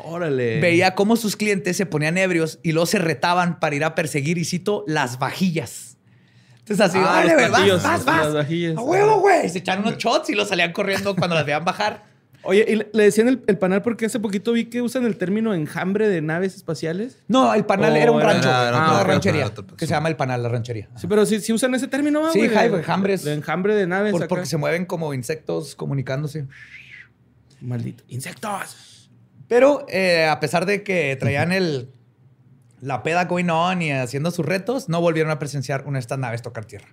Órale. 0.05 0.61
veía 0.61 0.95
cómo 0.95 1.17
sus 1.17 1.37
clientes 1.37 1.77
se 1.77 1.85
ponían 1.85 2.17
ebrios 2.17 2.59
y 2.63 2.73
luego 2.73 2.87
se 2.87 2.99
retaban 2.99 3.61
para 3.61 3.75
ir 3.77 3.85
a 3.85 3.95
perseguir, 3.95 4.39
y 4.39 4.45
cito, 4.45 4.85
las 4.87 5.19
vajillas. 5.19 5.99
Entonces 6.61 6.81
así, 6.87 6.99
Ah, 6.99 7.11
"Órale, 7.25 7.25
los 7.27 7.35
güey, 7.35 7.51
vas, 7.51 7.51
platillos, 7.51 7.83
vas, 7.83 8.07
las 8.07 8.25
vas. 8.25 8.35
vajillas. 8.35 8.77
A 8.79 8.81
huevo, 8.81 9.21
güey. 9.21 9.49
Se 9.49 9.59
echaron 9.59 9.85
unos 9.85 9.99
shots 9.99 10.31
y 10.31 10.35
los 10.35 10.49
salían 10.49 10.73
corriendo 10.73 11.15
cuando 11.17 11.35
las 11.35 11.45
veían 11.45 11.65
bajar. 11.65 12.05
Oye, 12.45 12.65
y 12.69 12.75
le- 12.77 13.05
decían 13.05 13.29
el, 13.29 13.43
el 13.47 13.57
panal 13.59 13.83
porque 13.83 14.07
hace 14.07 14.19
poquito 14.19 14.53
vi 14.53 14.65
que 14.65 14.83
usan 14.83 15.05
el 15.07 15.17
término 15.17 15.55
enjambre 15.55 16.09
de 16.09 16.21
naves 16.23 16.57
espaciales. 16.57 17.23
No, 17.29 17.55
el 17.55 17.65
panal 17.65 17.93
Oh, 17.93 17.97
era 17.97 18.11
un 18.13 18.21
era- 18.21 18.33
rancho, 18.33 18.49
era 18.49 18.71
güey, 18.71 18.81
otro- 18.83 18.95
una 18.95 19.05
ranchería, 19.05 19.47
otro- 19.47 19.63
otro- 19.65 19.77
que 19.77 19.85
sí. 19.85 19.89
se 19.91 19.95
llama 19.95 20.09
el 20.09 20.17
panal, 20.17 20.43
la 20.43 20.49
ranchería. 20.49 20.89
Sí, 20.97 21.07
pero 21.07 21.25
sí, 21.25 21.39
sí 21.41 21.53
usan 21.53 21.75
ese 21.75 21.87
término, 21.87 22.21
¿va, 22.23 22.33
Sí, 22.33 22.47
güey? 22.49 22.67
Enjambres. 22.75 23.23
De 23.25 23.35
enjambre 23.35 23.75
de 23.77 23.87
naves. 23.87 24.13
Por- 24.13 24.23
acá. 24.23 24.29
porque 24.29 24.47
se 24.47 24.57
mueven 24.57 24.87
como 24.87 25.15
insectos 25.15 25.77
comunicándose. 25.77 26.47
Maldito. 27.61 28.03
¡Insectos! 28.09 29.09
Pero 29.47 29.87
eh, 29.89 30.27
a 30.27 30.41
pesar 30.41 30.67
de 30.67 30.83
que 30.83 31.15
traían 31.21 31.53
el, 31.53 31.93
la 32.81 33.05
peda 33.05 33.27
going 33.27 33.51
on 33.51 33.83
y 33.83 33.93
haciendo 33.93 34.33
sus 34.33 34.45
retos, 34.45 34.89
no 34.89 35.01
volvieron 35.01 35.31
a 35.31 35.39
presenciar 35.39 35.85
una 35.87 35.99
de 35.99 36.01
estas 36.01 36.19
naves 36.19 36.43
tocar 36.43 36.65
tierra. 36.65 36.89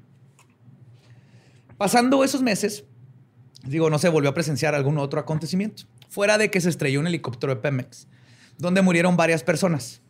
Pasando 1.78 2.24
esos 2.24 2.42
meses, 2.42 2.84
digo, 3.64 3.90
no 3.90 4.00
se 4.00 4.10
volvió 4.10 4.30
a 4.30 4.34
presenciar 4.34 4.76
algún 4.76 4.98
otro 4.98 5.20
acontecimiento, 5.20 5.84
fuera 6.10 6.38
de 6.38 6.50
que 6.52 6.62
se 6.62 6.70
estrelló 6.70 7.00
un 7.00 7.08
helicóptero 7.08 7.56
de 7.56 7.62
Pemex, 7.62 8.08
donde 8.58 8.82
murieron 8.82 9.18
varias 9.18 9.44
personas. 9.44 10.02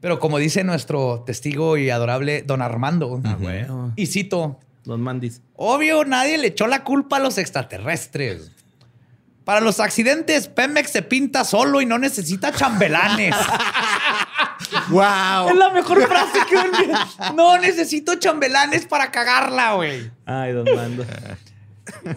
Pero 0.00 0.18
como 0.20 0.38
dice 0.38 0.62
nuestro 0.64 1.24
testigo 1.26 1.76
y 1.76 1.90
adorable 1.90 2.42
don 2.42 2.62
Armando, 2.62 3.08
Bueno. 3.38 3.92
y 3.96 4.06
cito, 4.06 4.60
Los 4.84 4.98
mandis. 4.98 5.42
Obvio, 5.56 6.04
nadie 6.04 6.38
le 6.38 6.46
echó 6.48 6.66
la 6.66 6.84
culpa 6.84 7.16
a 7.16 7.20
los 7.20 7.36
extraterrestres. 7.38 8.52
Para 9.44 9.60
los 9.60 9.80
accidentes, 9.80 10.46
Pemex 10.46 10.90
se 10.90 11.02
pinta 11.02 11.42
solo 11.44 11.80
y 11.80 11.86
no 11.86 11.98
necesita 11.98 12.52
chambelanes. 12.52 13.34
¡Wow! 14.90 15.48
es 15.50 15.56
la 15.56 15.70
mejor 15.72 16.06
frase 16.06 16.38
que. 16.48 17.34
No 17.34 17.58
necesito 17.58 18.14
chambelanes 18.16 18.86
para 18.86 19.10
cagarla, 19.10 19.74
güey. 19.74 20.10
Ay, 20.26 20.52
don 20.52 20.66
Mando. 20.74 21.04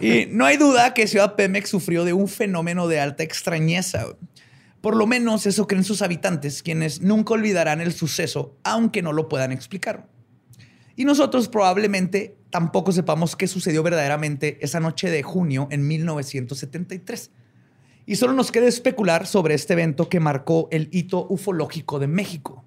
Y 0.00 0.26
no 0.26 0.44
hay 0.44 0.56
duda 0.56 0.94
que 0.94 1.06
Ciudad 1.06 1.34
Pemex 1.34 1.70
sufrió 1.70 2.04
de 2.04 2.12
un 2.12 2.28
fenómeno 2.28 2.88
de 2.88 3.00
alta 3.00 3.22
extrañeza. 3.22 4.06
Por 4.80 4.96
lo 4.96 5.06
menos 5.06 5.46
eso 5.46 5.66
creen 5.66 5.84
sus 5.84 6.02
habitantes, 6.02 6.62
quienes 6.62 7.00
nunca 7.00 7.34
olvidarán 7.34 7.80
el 7.80 7.92
suceso, 7.92 8.56
aunque 8.64 9.02
no 9.02 9.12
lo 9.12 9.28
puedan 9.28 9.52
explicar. 9.52 10.08
Y 10.96 11.04
nosotros 11.04 11.48
probablemente 11.48 12.36
tampoco 12.50 12.92
sepamos 12.92 13.36
qué 13.36 13.46
sucedió 13.46 13.82
verdaderamente 13.82 14.58
esa 14.60 14.80
noche 14.80 15.10
de 15.10 15.22
junio 15.22 15.68
en 15.70 15.86
1973. 15.86 17.30
Y 18.04 18.16
solo 18.16 18.32
nos 18.32 18.50
queda 18.50 18.66
especular 18.66 19.26
sobre 19.26 19.54
este 19.54 19.72
evento 19.74 20.08
que 20.08 20.20
marcó 20.20 20.68
el 20.70 20.88
hito 20.90 21.26
ufológico 21.28 21.98
de 21.98 22.08
México. 22.08 22.64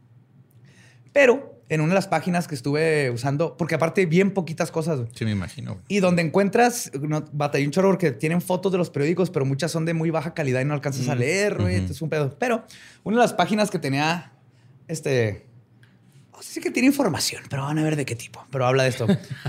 Pero 1.12 1.55
en 1.68 1.82
una 1.82 1.90
de 1.90 1.96
las 1.96 2.08
páginas 2.08 2.48
que 2.48 2.56
estuve 2.56 3.10
usando, 3.10 3.58
porque 3.58 3.76
aparte 3.76 4.06
bien 4.06 4.32
poquitas 4.32 4.72
cosas. 4.72 5.00
Sí, 5.16 5.26
me 5.26 5.32
imagino. 5.32 5.80
Y 5.88 6.00
donde 6.00 6.22
encuentras, 6.22 6.92
no, 7.00 7.26
batallé 7.32 7.66
un 7.66 7.72
chorro 7.72 7.90
porque 7.90 8.12
tienen 8.12 8.42
fotos 8.42 8.72
de 8.72 8.78
los 8.78 8.90
periódicos, 8.90 9.32
pero 9.32 9.46
muchas 9.46 9.72
son 9.72 9.86
de 9.86 9.94
muy 9.94 10.12
baja 10.12 10.34
calidad 10.34 10.62
y 10.62 10.66
no 10.66 10.74
alcanzas 10.74 11.08
a 11.10 11.16
leer, 11.16 11.60
güey. 11.60 11.76
Entonces 11.76 11.98
es 11.98 12.02
un 12.02 12.10
pedo. 12.10 12.36
Pero 12.38 12.64
una 13.04 13.18
de 13.18 13.24
las 13.24 13.34
páginas 13.34 13.72
que 13.72 13.80
tenía, 13.80 14.32
este, 14.88 15.48
si 16.42 16.62
que 16.62 16.70
tiene 16.70 16.88
información, 16.88 17.44
pero 17.50 17.64
van 17.64 17.80
a 17.80 17.84
ver 17.84 17.96
de 17.96 18.06
qué 18.06 18.16
tipo. 18.16 18.46
Pero 18.52 18.68
habla 18.68 18.84
de 18.84 18.90
esto. 18.90 19.08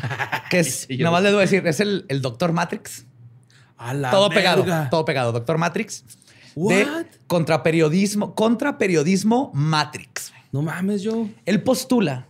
que 0.51 0.61
es, 0.61 0.87
Sí, 0.89 0.97
yo 0.97 1.05
nada 1.05 1.17
más 1.17 1.23
lo 1.23 1.29
les 1.29 1.35
voy 1.35 1.41
a 1.41 1.47
decir, 1.47 1.67
es 1.67 1.81
el, 1.81 2.07
el 2.09 2.23
Doctor 2.23 2.53
Matrix. 2.53 3.05
A 3.77 3.93
la 3.93 4.11
todo 4.11 4.31
pegado, 4.31 4.65
todo 4.91 5.05
pegado. 5.05 5.33
Doctor 5.33 5.59
Matrix. 5.59 6.05
De 6.55 6.85
What? 6.85 7.07
contraperiodismo, 7.27 8.35
contraperiodismo 8.35 9.51
Matrix. 9.53 10.33
No 10.53 10.63
mames, 10.63 11.03
yo. 11.03 11.29
Él 11.45 11.63
postula 11.63 12.27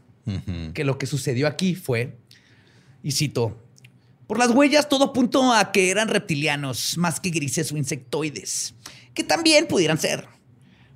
que 0.74 0.83
lo 0.83 0.98
que 0.98 1.07
sucedió 1.07 1.46
aquí 1.46 1.76
fue, 1.76 2.18
y 3.02 3.12
cito, 3.12 3.57
por 4.26 4.38
las 4.38 4.50
huellas 4.50 4.88
todo 4.88 5.05
apuntó 5.05 5.52
a 5.52 5.70
que 5.70 5.90
eran 5.90 6.09
reptilianos 6.09 6.98
más 6.98 7.20
que 7.20 7.31
grises 7.31 7.70
o 7.70 7.76
insectoides, 7.76 8.74
que 9.14 9.22
también 9.22 9.68
pudieran 9.68 9.98
ser. 9.98 10.26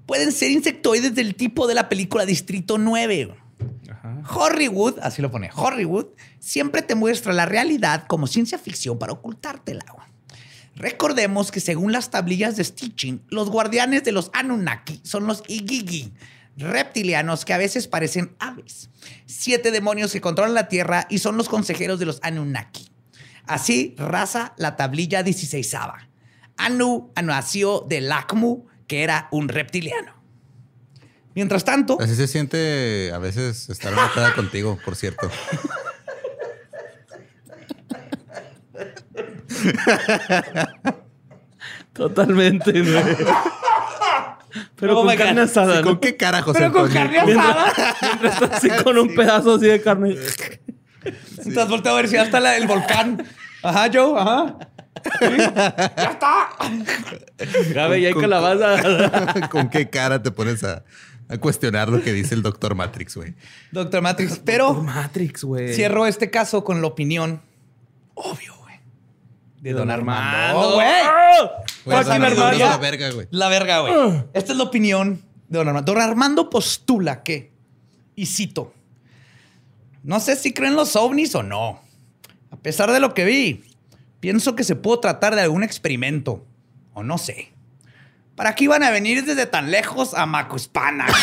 Pueden 0.06 0.32
ser 0.32 0.50
insectoides 0.50 1.14
del 1.14 1.36
tipo 1.36 1.68
de 1.68 1.74
la 1.74 1.88
película 1.88 2.26
Distrito 2.26 2.76
9. 2.76 3.36
Ajá. 3.88 4.22
Hollywood, 4.28 4.98
así 5.00 5.22
lo 5.22 5.30
pone, 5.30 5.50
Hollywood 5.54 6.06
siempre 6.40 6.82
te 6.82 6.96
muestra 6.96 7.32
la 7.32 7.46
realidad 7.46 8.06
como 8.08 8.26
ciencia 8.26 8.58
ficción 8.58 8.98
para 8.98 9.12
ocultártela. 9.12 9.84
Recordemos 10.74 11.52
que 11.52 11.60
según 11.60 11.92
las 11.92 12.10
tablillas 12.10 12.56
de 12.56 12.64
Stitching, 12.64 13.22
los 13.28 13.50
guardianes 13.50 14.02
de 14.02 14.12
los 14.12 14.30
Anunnaki 14.32 15.00
son 15.04 15.26
los 15.26 15.42
Igigi, 15.46 16.12
reptilianos 16.60 17.44
que 17.44 17.52
a 17.52 17.58
veces 17.58 17.88
parecen 17.88 18.36
aves. 18.38 18.90
Siete 19.26 19.70
demonios 19.70 20.12
que 20.12 20.20
controlan 20.20 20.54
la 20.54 20.68
Tierra 20.68 21.06
y 21.10 21.18
son 21.18 21.36
los 21.36 21.48
consejeros 21.48 21.98
de 21.98 22.06
los 22.06 22.20
Anunnaki. 22.22 22.90
Así 23.46 23.94
raza 23.98 24.54
la 24.58 24.76
tablilla 24.76 25.22
16 25.22 25.74
Anu 26.56 27.12
nació 27.22 27.84
de 27.88 28.00
Lakmu, 28.00 28.66
que 28.86 29.02
era 29.02 29.28
un 29.32 29.48
reptiliano. 29.48 30.14
Mientras 31.34 31.64
tanto, 31.64 31.96
Así 32.00 32.14
se 32.16 32.26
siente 32.26 33.10
a 33.14 33.18
veces 33.18 33.68
estar 33.70 33.92
enojada 33.92 34.34
contigo, 34.36 34.78
por 34.84 34.94
cierto. 34.96 35.30
Totalmente, 41.92 42.72
güey. 42.72 43.16
Pero 44.80 44.94
con 44.94 45.16
carne 45.16 45.32
God. 45.42 45.50
asada, 45.50 45.72
Sí, 45.76 45.78
¿no? 45.82 45.84
¿Con 45.88 46.00
qué 46.00 46.16
carajo 46.16 46.52
pero 46.52 46.72
con 46.72 46.90
carne 46.90 47.18
asada. 47.18 47.72
Mientras 48.02 48.42
está 48.42 48.56
así 48.56 48.68
con 48.84 48.98
un 48.98 49.14
pedazo 49.14 49.54
así 49.56 49.66
de 49.66 49.80
carne. 49.82 50.16
Entonces 51.04 51.68
volteo 51.68 51.92
a 51.92 51.96
ver 51.96 52.08
si 52.08 52.14
ya 52.14 52.22
está 52.22 52.40
la- 52.40 52.56
el 52.56 52.66
volcán. 52.66 53.24
Ajá, 53.62 53.88
Joe, 53.92 54.18
ajá. 54.18 54.56
Sí, 55.18 55.26
ya 55.38 56.10
está. 56.10 56.48
Gabe, 57.74 58.00
y 58.00 58.06
hay 58.06 58.14
calabaza. 58.14 59.48
¿Con 59.50 59.70
qué 59.70 59.88
cara 59.88 60.22
te 60.22 60.30
pones 60.30 60.62
a, 60.64 60.82
a 61.28 61.38
cuestionar 61.38 61.88
lo 61.88 62.02
que 62.02 62.12
dice 62.12 62.34
el 62.34 62.42
doctor 62.42 62.74
Matrix, 62.74 63.16
güey? 63.16 63.34
Doctor 63.70 64.02
Matrix. 64.02 64.40
Pero 64.44 64.74
Matrix, 64.74 65.44
güey. 65.44 65.72
cierro 65.74 66.06
este 66.06 66.30
caso 66.30 66.64
con 66.64 66.80
la 66.82 66.88
opinión 66.88 67.40
obvio. 68.14 68.54
De 69.60 69.72
Don, 69.72 69.90
Armando. 69.90 70.38
Armando. 70.38 70.74
güey. 70.74 70.88
Güey, 71.84 71.98
Fucking 71.98 72.04
Don 72.04 72.12
Armando 72.12 72.44
Armando. 72.44 72.64
es 72.64 72.70
la 72.70 72.76
verga, 72.78 73.10
güey. 73.10 73.28
La 73.30 73.48
verga, 73.48 73.80
güey. 73.80 74.24
Esta 74.32 74.52
es 74.52 74.58
la 74.58 74.64
opinión 74.64 75.22
de 75.48 75.58
Don 75.58 75.68
Armando. 75.68 75.92
Don 75.92 76.00
Armando 76.02 76.48
postula 76.50 77.22
que, 77.22 77.52
y 78.16 78.26
cito, 78.26 78.72
No 80.02 80.18
sé 80.18 80.36
si 80.36 80.52
creen 80.54 80.76
los 80.76 80.96
ovnis 80.96 81.34
o 81.34 81.42
no. 81.42 81.80
A 82.50 82.56
pesar 82.56 82.90
de 82.90 83.00
lo 83.00 83.12
que 83.12 83.24
vi, 83.24 83.64
pienso 84.20 84.54
que 84.56 84.64
se 84.64 84.76
pudo 84.76 85.00
tratar 85.00 85.34
de 85.34 85.42
algún 85.42 85.62
experimento. 85.62 86.44
O 86.94 87.02
no 87.02 87.18
sé. 87.18 87.52
¿Para 88.34 88.54
qué 88.54 88.64
iban 88.64 88.82
a 88.82 88.90
venir 88.90 89.24
desde 89.26 89.44
tan 89.44 89.70
lejos 89.70 90.14
a 90.14 90.24
Macuspana? 90.24 91.06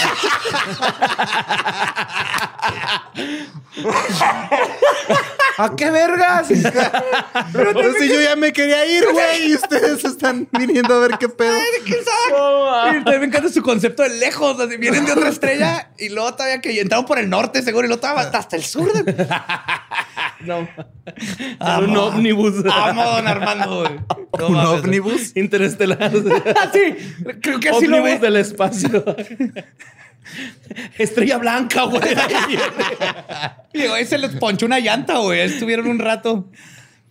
¿A 5.57 5.75
qué 5.75 5.89
vergas? 5.89 6.47
Pero 7.53 7.93
si 7.99 8.07
yo 8.09 8.21
ya 8.21 8.35
me 8.35 8.53
quería 8.53 8.85
ir, 8.85 9.03
güey, 9.11 9.49
y 9.51 9.55
ustedes 9.55 10.05
están 10.05 10.47
viniendo 10.57 10.93
a 10.95 10.99
ver 10.99 11.17
qué 11.19 11.29
pedo. 11.29 11.55
¿Quién 11.83 11.97
sabe? 12.03 12.97
Y 12.99 13.03
también 13.03 13.19
me 13.21 13.25
encanta 13.27 13.49
su 13.49 13.61
concepto 13.61 14.03
de 14.03 14.09
lejos. 14.09 14.59
Así, 14.59 14.77
vienen 14.77 15.05
de 15.05 15.13
otra 15.13 15.29
estrella 15.29 15.89
y 15.97 16.09
luego 16.09 16.33
todavía 16.35 16.61
que 16.61 16.79
entraron 16.79 17.05
por 17.05 17.17
el 17.19 17.29
norte, 17.29 17.61
seguro, 17.63 17.85
y 17.85 17.87
luego 17.89 18.01
todavía 18.01 18.29
hasta 18.37 18.55
el 18.55 18.63
sur. 18.63 18.91
de- 18.93 19.27
No. 20.41 20.67
Amo. 21.59 21.85
un 21.87 21.97
ómnibus. 21.97 22.63
Amo, 22.71 23.03
don 23.03 23.27
Armando. 23.27 23.79
güey. 23.81 23.99
No 24.37 24.47
¿Un 24.49 24.55
ómnibus? 24.57 25.35
Interestelar. 25.35 25.97
Ah, 26.01 26.69
sí, 26.73 26.95
creo 27.41 27.59
que 27.59 27.69
así 27.69 27.87
lo 27.87 27.97
ómnibus 27.97 28.19
ve. 28.21 28.27
del 28.27 28.35
espacio. 28.35 29.03
Estrella 30.97 31.37
blanca, 31.37 31.83
güey. 31.83 32.01
Digo, 33.73 33.93
ahí 33.93 34.05
se 34.05 34.17
les 34.17 34.35
ponchó 34.35 34.65
una 34.65 34.79
llanta, 34.79 35.17
güey. 35.17 35.41
Estuvieron 35.41 35.87
un 35.87 35.99
rato. 35.99 36.49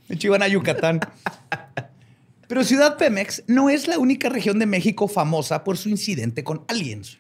De 0.08 0.14
hecho, 0.14 0.28
iban 0.28 0.42
a 0.42 0.48
Yucatán. 0.48 1.00
Pero 2.48 2.64
Ciudad 2.64 2.96
Pemex 2.96 3.42
no 3.48 3.70
es 3.70 3.88
la 3.88 3.98
única 3.98 4.28
región 4.28 4.58
de 4.58 4.66
México 4.66 5.08
famosa 5.08 5.64
por 5.64 5.76
su 5.76 5.88
incidente 5.88 6.44
con 6.44 6.64
aliens. 6.68 7.18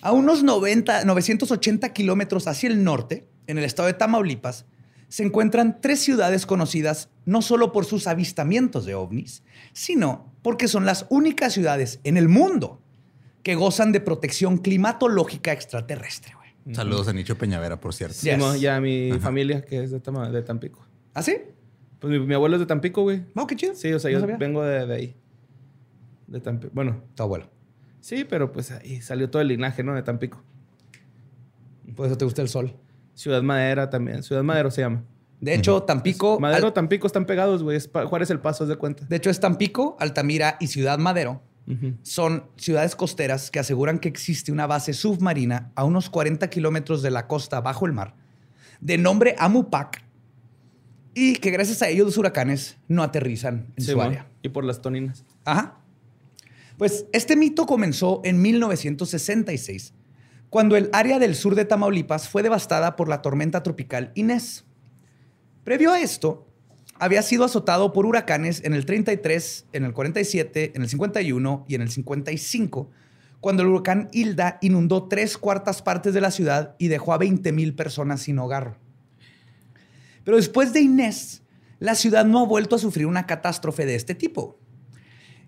A 0.00 0.12
unos 0.12 0.44
90, 0.44 1.04
980 1.04 1.92
kilómetros 1.92 2.46
hacia 2.46 2.68
el 2.68 2.84
norte, 2.84 3.28
en 3.48 3.58
el 3.58 3.64
estado 3.64 3.88
de 3.88 3.94
Tamaulipas, 3.94 4.64
se 5.08 5.24
encuentran 5.24 5.80
tres 5.80 6.00
ciudades 6.00 6.46
conocidas 6.46 7.08
no 7.24 7.42
solo 7.42 7.72
por 7.72 7.84
sus 7.84 8.06
avistamientos 8.06 8.84
de 8.84 8.94
ovnis, 8.94 9.42
sino 9.72 10.32
porque 10.42 10.68
son 10.68 10.86
las 10.86 11.06
únicas 11.08 11.54
ciudades 11.54 11.98
en 12.04 12.16
el 12.16 12.28
mundo 12.28 12.80
que 13.42 13.54
gozan 13.54 13.92
de 13.92 14.00
protección 14.00 14.58
climatológica 14.58 15.52
extraterrestre. 15.52 16.34
güey. 16.34 16.74
Saludos 16.74 17.08
a 17.08 17.12
Nicho 17.12 17.36
Peñavera, 17.38 17.80
por 17.80 17.94
cierto. 17.94 18.16
Yes. 18.22 18.42
Sí, 18.54 18.60
ya 18.60 18.80
mi 18.80 19.12
familia, 19.20 19.62
que 19.62 19.82
es 19.84 19.90
de, 19.90 20.00
Tama- 20.00 20.28
de 20.30 20.42
Tampico. 20.42 20.84
¿Ah, 21.14 21.22
sí? 21.22 21.36
Pues 21.98 22.12
mi, 22.12 22.18
mi 22.20 22.34
abuelo 22.34 22.56
es 22.56 22.60
de 22.60 22.66
Tampico, 22.66 23.02
güey. 23.02 23.24
Oh, 23.34 23.46
qué 23.46 23.56
chido. 23.56 23.74
Sí, 23.74 23.92
o 23.92 23.98
sea, 23.98 24.10
No 24.10 24.16
yo 24.16 24.20
sabía. 24.20 24.36
vengo 24.36 24.62
de, 24.62 24.86
de 24.86 24.94
ahí. 24.94 25.16
De 26.26 26.40
Tampico. 26.40 26.72
Bueno, 26.74 27.02
Tu 27.14 27.22
abuelo. 27.22 27.48
sí, 28.00 28.24
pero 28.24 28.52
pues 28.52 28.70
ahí 28.70 29.00
salió 29.00 29.30
todo 29.30 29.40
el 29.40 29.48
linaje, 29.48 29.82
¿no? 29.82 29.94
De 29.94 30.02
Tampico. 30.02 30.42
Por 31.96 32.06
eso 32.06 32.18
te 32.18 32.24
gusta 32.24 32.42
el 32.42 32.48
sol. 32.48 32.74
Ciudad 33.14 33.42
Madera 33.42 33.90
también. 33.90 34.22
Ciudad 34.22 34.42
Madero 34.42 34.70
se 34.70 34.82
llama. 34.82 35.04
De 35.40 35.54
hecho, 35.54 35.82
Tampico. 35.84 36.38
Madero, 36.38 36.66
Al- 36.68 36.72
Tampico 36.72 37.06
están 37.06 37.24
pegados, 37.24 37.62
güey. 37.62 37.76
Es 37.76 37.88
Juárez 37.92 38.30
el 38.30 38.40
Paso, 38.40 38.64
haz 38.64 38.68
de 38.70 38.76
cuenta. 38.76 39.04
de 39.08 39.16
hecho, 39.16 39.30
es 39.30 39.40
Tampico, 39.40 39.96
Altamira 40.00 40.56
y 40.60 40.66
Ciudad 40.66 40.98
Madero. 40.98 41.40
Son 42.02 42.44
ciudades 42.56 42.96
costeras 42.96 43.50
que 43.50 43.58
aseguran 43.58 43.98
que 43.98 44.08
existe 44.08 44.52
una 44.52 44.66
base 44.66 44.94
submarina 44.94 45.70
a 45.74 45.84
unos 45.84 46.08
40 46.08 46.48
kilómetros 46.48 47.02
de 47.02 47.10
la 47.10 47.26
costa 47.26 47.60
bajo 47.60 47.84
el 47.84 47.92
mar, 47.92 48.14
de 48.80 48.96
nombre 48.96 49.34
Amupac, 49.38 50.02
y 51.14 51.34
que 51.36 51.50
gracias 51.50 51.82
a 51.82 51.88
ellos 51.88 52.06
los 52.06 52.16
huracanes 52.16 52.78
no 52.88 53.02
aterrizan 53.02 53.72
en 53.76 53.84
Sí, 53.84 53.92
su 53.92 54.00
área. 54.00 54.28
Y 54.42 54.48
por 54.48 54.64
las 54.64 54.80
toninas. 54.80 55.24
Ajá. 55.44 55.78
Pues 56.78 57.06
este 57.12 57.36
mito 57.36 57.66
comenzó 57.66 58.22
en 58.24 58.40
1966, 58.40 59.94
cuando 60.48 60.76
el 60.76 60.88
área 60.92 61.18
del 61.18 61.34
sur 61.34 61.54
de 61.54 61.64
Tamaulipas 61.64 62.28
fue 62.28 62.42
devastada 62.42 62.96
por 62.96 63.08
la 63.08 63.20
tormenta 63.20 63.62
tropical 63.62 64.12
Inés. 64.14 64.64
Previo 65.64 65.92
a 65.92 66.00
esto, 66.00 66.47
había 67.00 67.22
sido 67.22 67.44
azotado 67.44 67.92
por 67.92 68.06
huracanes 68.06 68.62
en 68.64 68.74
el 68.74 68.86
33, 68.86 69.66
en 69.72 69.84
el 69.84 69.92
47, 69.92 70.72
en 70.74 70.82
el 70.82 70.88
51 70.88 71.64
y 71.68 71.74
en 71.74 71.82
el 71.82 71.90
55, 71.90 72.90
cuando 73.40 73.62
el 73.62 73.68
huracán 73.68 74.08
Hilda 74.12 74.58
inundó 74.60 75.08
tres 75.08 75.38
cuartas 75.38 75.82
partes 75.82 76.14
de 76.14 76.20
la 76.20 76.30
ciudad 76.30 76.74
y 76.78 76.88
dejó 76.88 77.12
a 77.12 77.18
20 77.18 77.52
mil 77.52 77.74
personas 77.74 78.22
sin 78.22 78.38
hogar. 78.38 78.78
Pero 80.24 80.36
después 80.36 80.72
de 80.72 80.80
Inés, 80.80 81.42
la 81.78 81.94
ciudad 81.94 82.24
no 82.24 82.40
ha 82.40 82.46
vuelto 82.46 82.76
a 82.76 82.78
sufrir 82.78 83.06
una 83.06 83.26
catástrofe 83.26 83.86
de 83.86 83.94
este 83.94 84.14
tipo. 84.14 84.58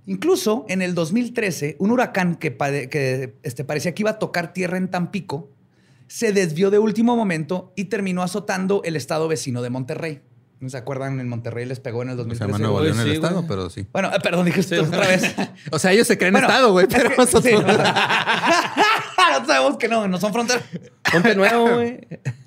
Incluso 0.06 0.64
en 0.68 0.82
el 0.82 0.94
2013, 0.94 1.76
un 1.78 1.90
huracán 1.90 2.36
que, 2.36 3.34
este, 3.42 3.64
parecía 3.64 3.94
que 3.94 4.02
iba 4.02 4.10
a 4.10 4.18
tocar 4.18 4.52
tierra 4.52 4.78
en 4.78 4.90
Tampico 4.90 5.50
se 6.06 6.32
desvió 6.32 6.70
de 6.70 6.78
último 6.78 7.14
momento 7.14 7.72
y 7.76 7.84
terminó 7.84 8.22
azotando 8.22 8.82
el 8.84 8.96
estado 8.96 9.28
vecino 9.28 9.62
de 9.62 9.70
Monterrey. 9.70 10.22
¿No 10.60 10.68
se 10.68 10.76
acuerdan? 10.76 11.18
En 11.20 11.28
Monterrey 11.28 11.64
les 11.64 11.80
pegó 11.80 12.02
en 12.02 12.10
el 12.10 12.14
Se 12.14 12.18
2013. 12.18 12.44
llama 12.52 12.58
Nuevo 12.58 12.74
güey, 12.80 12.84
León 12.92 13.00
el 13.00 13.06
sí, 13.06 13.14
estado, 13.14 13.34
güey. 13.36 13.48
pero 13.48 13.70
sí. 13.70 13.86
Bueno, 13.92 14.10
eh, 14.14 14.18
perdón, 14.22 14.44
dije 14.44 14.60
esto 14.60 14.82
otra 14.82 15.06
vez. 15.08 15.34
O 15.70 15.78
sea, 15.78 15.92
ellos 15.92 16.06
se 16.06 16.18
creen 16.18 16.32
Bueno, 16.34 16.48
estado, 16.48 16.72
güey, 16.72 16.86
es 16.86 16.94
pero 16.94 17.08
que- 17.10 17.16
nosotros... 17.16 17.44
sí. 17.44 17.52
no 19.40 19.46
sabemos 19.46 19.76
que 19.78 19.88
no, 19.88 20.06
no 20.08 20.18
son 20.20 20.32
fronteras. 20.32 20.62
Ponte 21.10 21.34
nuevo, 21.34 21.76
güey. 21.76 22.00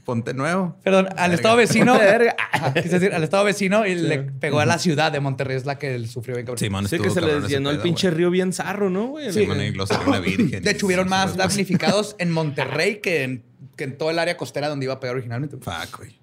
Ponte 0.06 0.34
nuevo. 0.34 0.76
Perdón, 0.84 1.08
al 1.08 1.16
Verga. 1.16 1.34
estado 1.36 1.56
vecino. 1.56 1.94
Verga. 1.98 2.36
Quise 2.76 3.00
decir, 3.00 3.14
al 3.14 3.24
estado 3.24 3.44
vecino 3.46 3.86
y 3.86 3.96
le 3.96 4.20
pegó 4.20 4.60
a 4.60 4.66
la 4.66 4.78
ciudad 4.78 5.12
de 5.12 5.20
Monterrey, 5.20 5.58
es 5.58 5.66
la 5.66 5.80
que 5.80 5.96
él 5.96 6.08
sufrió 6.08 6.36
bien 6.36 6.46
cabrón. 6.46 6.60
Simón 6.60 6.88
Sí, 6.88 7.00
que 7.00 7.10
se 7.10 7.20
ese 7.20 7.48
llenó 7.48 7.70
el 7.72 7.80
pinche 7.80 8.12
río 8.12 8.30
bien 8.30 8.54
zarro, 8.54 8.90
¿no, 8.90 9.08
güey? 9.08 9.32
Sí. 9.34 9.42
Simón, 9.42 9.62
y 9.62 9.72
lo 9.72 9.88
salió 9.88 10.08
una 10.08 10.20
virgen. 10.20 10.62
De 10.64 10.72
hecho, 10.72 10.86
hubieron 10.86 11.10
más 11.10 11.36
damnificados 11.36 12.16
en 12.20 12.32
Monterrey 12.32 12.98
que 12.98 13.24
en, 13.24 13.44
que 13.76 13.86
en 13.86 13.98
todo 13.98 14.12
el 14.12 14.20
área 14.20 14.38
costera 14.38 14.70
donde 14.70 14.86
iba 14.86 14.94
a 14.94 15.00
pegar 15.00 15.16
originalmente. 15.16 15.58
Fuck, 15.58 15.98
güey. 15.98 16.20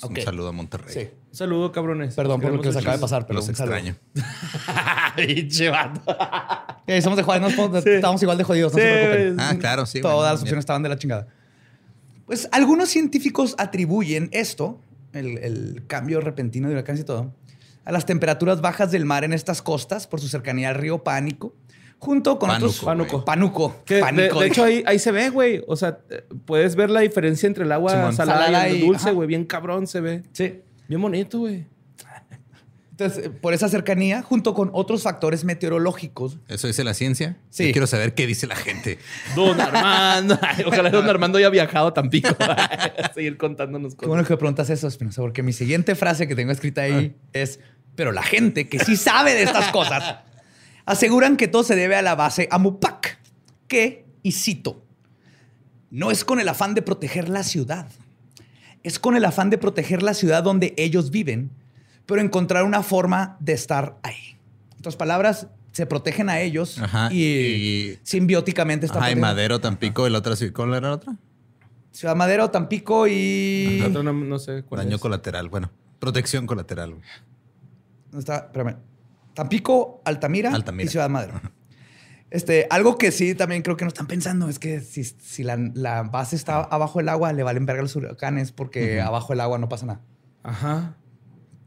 Pues. 0.00 0.10
Un 0.10 0.20
saludo 0.22 0.48
a 0.48 0.52
Monterrey. 0.52 0.94
Sí. 0.94 1.08
Un 1.30 1.34
saludo, 1.36 1.70
cabrones. 1.72 2.14
Perdón 2.14 2.40
por 2.40 2.52
lo 2.52 2.60
que 2.60 2.68
les 2.68 2.76
acaba 2.76 2.94
de 2.96 3.00
pasar, 3.00 3.26
pero 3.26 3.38
Los 3.40 3.48
extraño. 3.48 3.94
Pinche 5.16 5.68
vato. 5.70 6.00
Eh, 6.88 7.02
somos 7.02 7.18
de 7.18 7.22
Juárez, 7.22 7.54
no 7.54 7.82
Sí. 7.82 7.90
estamos 7.90 8.22
igual 8.22 8.38
de 8.38 8.44
jodidos, 8.44 8.72
no 8.72 8.78
Sí, 8.78 8.84
se 8.86 8.90
preocupen. 9.10 9.40
Ah, 9.40 9.54
claro, 9.60 9.84
sí. 9.84 10.00
Todas 10.00 10.32
las 10.32 10.40
opciones 10.40 10.62
estaban 10.62 10.82
de 10.82 10.88
la 10.88 10.96
chingada. 10.96 11.26
Pues 12.24 12.48
algunos 12.50 12.88
científicos 12.88 13.54
atribuyen 13.58 14.30
esto, 14.32 14.80
el, 15.12 15.36
el 15.36 15.84
cambio 15.86 16.22
repentino 16.22 16.66
de 16.66 16.72
huracanes 16.72 17.02
y 17.02 17.04
todo, 17.04 17.34
a 17.84 17.92
las 17.92 18.06
temperaturas 18.06 18.62
bajas 18.62 18.90
del 18.90 19.04
mar 19.04 19.22
en 19.24 19.34
estas 19.34 19.60
costas 19.60 20.06
por 20.06 20.18
su 20.22 20.28
cercanía 20.28 20.70
al 20.70 20.76
río 20.76 21.04
Pánico, 21.04 21.54
junto 21.98 22.38
con 22.38 22.48
otros... 22.48 22.80
Pánuco. 22.80 23.22
Pánuco. 23.22 23.82
Que 23.84 23.96
de, 23.96 24.00
Pánico. 24.00 24.40
de 24.40 24.46
hecho, 24.46 24.64
ahí, 24.64 24.82
ahí 24.86 24.98
se 24.98 25.12
ve, 25.12 25.28
güey. 25.28 25.62
O 25.68 25.76
sea, 25.76 25.98
eh, 26.08 26.24
puedes 26.46 26.74
ver 26.74 26.88
la 26.88 27.00
diferencia 27.00 27.46
entre 27.46 27.64
el 27.64 27.72
agua 27.72 27.92
Simón. 27.92 28.14
salada, 28.14 28.66
y 28.70 28.76
el 28.76 28.86
dulce, 28.86 29.10
güey. 29.12 29.28
Bien 29.28 29.44
cabrón 29.44 29.86
se 29.86 30.00
ve. 30.00 30.22
Sí. 30.32 30.62
Bien 30.88 31.00
bonito, 31.00 31.38
güey. 31.40 31.66
Entonces, 32.90 33.26
eh, 33.26 33.30
por 33.30 33.54
esa 33.54 33.68
cercanía, 33.68 34.22
junto 34.22 34.54
con 34.54 34.70
otros 34.72 35.04
factores 35.04 35.44
meteorológicos, 35.44 36.38
¿Eso 36.48 36.66
dice 36.66 36.82
la 36.82 36.94
ciencia? 36.94 37.36
Sí. 37.48 37.66
Yo 37.66 37.72
quiero 37.72 37.86
saber 37.86 38.12
qué 38.14 38.26
dice 38.26 38.48
la 38.48 38.56
gente. 38.56 38.98
Don 39.36 39.60
Armando. 39.60 40.36
Ay, 40.42 40.64
Ojalá 40.66 40.90
Don 40.90 41.08
Armando 41.08 41.38
haya 41.38 41.48
viajado 41.48 41.86
a 41.88 41.94
Tampico. 41.94 42.34
A 42.40 43.12
seguir 43.14 43.36
contándonos 43.38 43.92
Qué 43.92 43.98
cosas. 43.98 44.08
bueno 44.08 44.24
que 44.24 44.36
preguntas 44.36 44.68
eso, 44.70 44.88
Espinosa, 44.88 45.22
porque 45.22 45.44
mi 45.44 45.52
siguiente 45.52 45.94
frase 45.94 46.26
que 46.26 46.34
tengo 46.34 46.50
escrita 46.50 46.82
ahí 46.82 47.14
es, 47.32 47.60
pero 47.94 48.10
la 48.10 48.24
gente 48.24 48.68
que 48.68 48.80
sí 48.80 48.96
sabe 48.96 49.34
de 49.34 49.44
estas 49.44 49.70
cosas 49.70 50.16
aseguran 50.84 51.36
que 51.36 51.46
todo 51.46 51.62
se 51.62 51.76
debe 51.76 51.94
a 51.94 52.02
la 52.02 52.16
base 52.16 52.48
Amupac, 52.50 53.20
que, 53.68 54.06
y 54.24 54.32
cito, 54.32 54.84
no 55.90 56.10
es 56.10 56.24
con 56.24 56.40
el 56.40 56.48
afán 56.48 56.74
de 56.74 56.82
proteger 56.82 57.28
la 57.28 57.44
ciudad, 57.44 57.86
es 58.82 58.98
con 58.98 59.16
el 59.16 59.24
afán 59.24 59.50
de 59.50 59.58
proteger 59.58 60.02
la 60.02 60.14
ciudad 60.14 60.42
donde 60.42 60.74
ellos 60.76 61.10
viven, 61.10 61.50
pero 62.06 62.20
encontrar 62.20 62.64
una 62.64 62.82
forma 62.82 63.36
de 63.40 63.52
estar 63.52 63.98
ahí. 64.02 64.36
En 64.72 64.78
otras 64.78 64.96
palabras, 64.96 65.48
se 65.72 65.86
protegen 65.86 66.28
a 66.28 66.40
ellos 66.40 66.78
Ajá, 66.80 67.12
y, 67.12 67.22
y- 67.22 67.98
simbióticamente 68.02 68.86
están 68.86 69.02
Ajá, 69.02 69.12
y. 69.12 69.16
Madero, 69.16 69.60
Tampico 69.60 70.06
y 70.06 70.10
la 70.10 70.18
otra. 70.18 70.34
sí. 70.36 70.50
¿Cuál 70.50 70.70
era 70.74 70.88
la 70.88 70.94
otra? 70.94 71.16
Ciudad 71.92 72.14
Madero, 72.16 72.50
Tampico 72.50 73.06
y... 73.08 73.78
La 73.80 73.88
otra 73.88 74.02
no, 74.02 74.12
no 74.12 74.38
sé 74.38 74.62
cuál 74.62 74.82
Daño 74.82 74.96
es. 74.96 75.02
colateral. 75.02 75.48
Bueno, 75.48 75.70
protección 75.98 76.46
colateral. 76.46 76.90
¿Dónde 78.10 78.18
está? 78.18 78.36
Espérame. 78.38 78.76
Tampico, 79.34 80.00
Altamira, 80.04 80.52
Altamira. 80.52 80.84
y 80.86 80.90
Ciudad 80.90 81.08
Madero. 81.08 81.40
Este, 82.30 82.66
algo 82.70 82.98
que 82.98 83.10
sí 83.10 83.34
también 83.34 83.62
creo 83.62 83.76
que 83.76 83.84
no 83.84 83.88
están 83.88 84.06
pensando 84.06 84.48
es 84.48 84.58
que 84.58 84.80
si, 84.80 85.02
si 85.04 85.42
la, 85.44 85.56
la 85.74 86.02
base 86.02 86.36
está 86.36 86.60
abajo 86.60 86.98
del 86.98 87.08
agua, 87.08 87.32
le 87.32 87.42
valen 87.42 87.64
verga 87.64 87.82
los 87.82 87.96
huracanes 87.96 88.52
porque 88.52 89.00
abajo 89.00 89.32
del 89.32 89.40
agua 89.40 89.58
no 89.58 89.68
pasa 89.68 89.86
nada. 89.86 90.00
Ajá. 90.42 90.94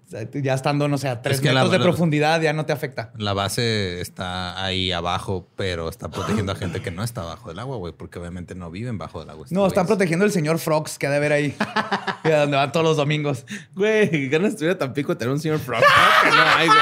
O 0.05 0.12
sea, 0.12 0.28
ya 0.30 0.53
estando, 0.53 0.89
no 0.89 0.97
sé, 0.97 1.07
a 1.07 1.22
tres 1.22 1.39
que 1.39 1.47
la- 1.47 1.62
metros 1.62 1.72
de 1.72 1.78
la- 1.80 1.84
profundidad 1.86 2.41
ya 2.41 2.51
no 2.51 2.66
te 2.66 2.74
afecta. 2.74 3.14
La 3.18 3.32
base 3.34 4.01
está 4.01 4.62
ahí 4.64 4.91
abajo, 4.91 5.47
pero 5.55 5.88
está 5.88 6.09
protegiendo 6.09 6.51
a 6.51 6.55
gente 6.55 6.82
que 6.82 6.91
no 6.91 7.01
está 7.01 7.24
bajo 7.24 7.47
del 7.47 7.59
agua, 7.59 7.78
güey, 7.78 7.93
porque 7.93 8.20
obviamente 8.20 8.53
no 8.53 8.70
viven 8.70 8.97
bajo 8.97 9.22
del 9.22 9.30
agua. 9.30 9.45
No, 9.51 9.66
están 9.66 9.88
protegiendo 9.88 10.26
el 10.26 10.32
señor 10.34 10.59
Frogs 10.59 10.99
que 10.99 11.07
ha 11.07 11.12
de 11.12 11.20
ver 11.22 11.32
ahí. 11.32 11.55
donde 12.26 12.57
van 12.57 12.72
todos 12.74 12.86
los 12.86 12.97
domingos. 12.97 13.45
Güey, 13.74 14.28
ganas 14.28 14.49
estuviera 14.51 14.78
Tampico 14.78 15.14
de 15.14 15.20
tener 15.20 15.34
un 15.34 15.39
señor 15.39 15.59
Frog. 15.59 15.80
¿no? 15.82 16.30
Que 16.30 16.36
no 16.36 16.43
hay, 16.57 16.68
güey. 16.68 16.78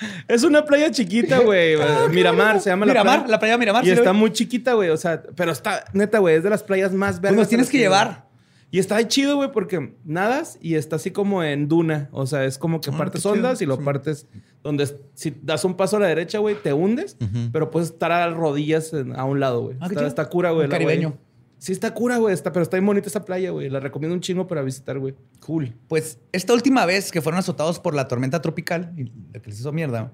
Es 0.28 0.44
una 0.44 0.64
playa 0.64 0.90
chiquita, 0.90 1.38
güey. 1.40 1.76
Miramar 2.12 2.60
se 2.60 2.70
llama 2.70 2.86
la 2.86 2.92
Miramar, 2.92 3.18
playa. 3.20 3.30
la 3.30 3.38
playa 3.38 3.58
Miramar. 3.58 3.84
Y 3.84 3.88
sí 3.88 3.92
está 3.94 4.12
muy 4.12 4.32
chiquita, 4.32 4.74
güey. 4.74 4.90
O 4.90 4.96
sea, 4.96 5.22
pero 5.34 5.52
está, 5.52 5.84
neta, 5.92 6.18
güey, 6.18 6.36
es 6.36 6.42
de 6.42 6.50
las 6.50 6.62
playas 6.62 6.92
más 6.92 7.12
Pues 7.16 7.22
verdes. 7.22 7.38
nos 7.38 7.48
tienes 7.48 7.70
que 7.70 7.78
llevar. 7.78 8.26
Y 8.70 8.78
está 8.80 9.06
chido, 9.08 9.36
güey, 9.36 9.50
porque 9.50 9.94
nadas 10.04 10.58
y 10.60 10.74
está 10.74 10.96
así 10.96 11.10
como 11.10 11.42
en 11.42 11.68
duna. 11.68 12.10
O 12.12 12.26
sea, 12.26 12.44
es 12.44 12.58
como 12.58 12.82
que 12.82 12.90
Ah, 12.90 12.98
partes 12.98 13.22
chido. 13.22 13.32
ondas 13.32 13.62
y 13.62 13.66
lo 13.66 13.76
Sí. 13.76 13.82
partes 13.82 14.26
donde 14.62 14.86
si 15.14 15.34
das 15.42 15.64
un 15.64 15.74
paso 15.74 15.96
a 15.96 16.00
la 16.00 16.06
derecha, 16.08 16.38
güey, 16.38 16.54
te 16.54 16.74
hundes, 16.74 17.16
pero 17.50 17.70
puedes 17.70 17.88
estar 17.90 18.12
a 18.12 18.28
rodillas 18.28 18.92
en- 18.92 19.16
a 19.18 19.24
un 19.24 19.40
lado, 19.40 19.62
güey. 19.62 19.76
Ah, 19.80 19.88
está, 20.06 20.28
cura, 20.28 20.50
güey. 20.50 20.68
Caribeño. 20.68 21.16
Sí, 21.58 21.72
está 21.72 21.92
cura, 21.92 22.18
güey. 22.18 22.32
Está, 22.34 22.52
pero 22.52 22.62
está 22.62 22.76
bien 22.76 22.86
bonita 22.86 23.08
esa 23.08 23.24
playa, 23.24 23.50
güey. 23.50 23.68
La 23.68 23.80
recomiendo 23.80 24.14
un 24.14 24.20
chingo 24.20 24.46
para 24.46 24.62
visitar, 24.62 24.98
güey. 24.98 25.14
Cool. 25.40 25.74
Pues 25.88 26.18
esta 26.32 26.52
última 26.54 26.86
vez 26.86 27.10
que 27.10 27.20
fueron 27.20 27.38
azotados 27.38 27.80
por 27.80 27.94
la 27.94 28.06
tormenta 28.08 28.40
tropical, 28.40 28.92
y 28.96 29.04
la 29.32 29.40
que 29.40 29.50
les 29.50 29.60
hizo 29.60 29.72
mierda, 29.72 30.12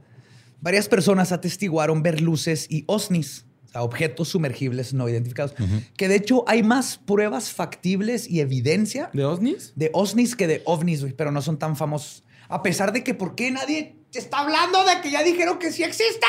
varias 0.61 0.89
personas 0.89 1.33
atestiguaron 1.33 2.03
ver 2.03 2.21
luces 2.21 2.67
y 2.71 2.85
OSNIs, 2.87 3.45
o 3.67 3.69
sea, 3.69 3.83
objetos 3.83 4.29
sumergibles 4.29 4.95
no 4.95 5.09
identificados. 5.09 5.55
Que 5.97 6.09
de 6.09 6.17
hecho 6.17 6.45
hay 6.47 6.63
más 6.63 6.97
pruebas 6.99 7.53
factibles 7.53 8.29
y 8.31 8.41
evidencia 8.41 9.11
¿De 9.13 9.25
OSNIs? 9.25 9.73
de 9.77 9.91
OSNIs 9.93 10.37
que 10.37 10.47
de 10.47 10.63
OVNIs, 10.65 11.03
güey, 11.03 11.13
pero 11.13 11.31
no 11.31 11.43
son 11.43 11.59
tan 11.59 11.77
famosos. 11.77 12.25
A 12.49 12.63
pesar 12.63 12.93
de 12.93 13.05
que, 13.05 13.15
¿por 13.15 13.35
qué 13.35 13.51
nadie 13.51 13.97
está 14.13 14.39
hablando 14.39 14.85
de 14.85 15.01
que 15.03 15.11
ya 15.11 15.23
dijeron 15.23 15.59
que 15.59 15.73
sí 15.73 15.83
existen? 15.83 16.21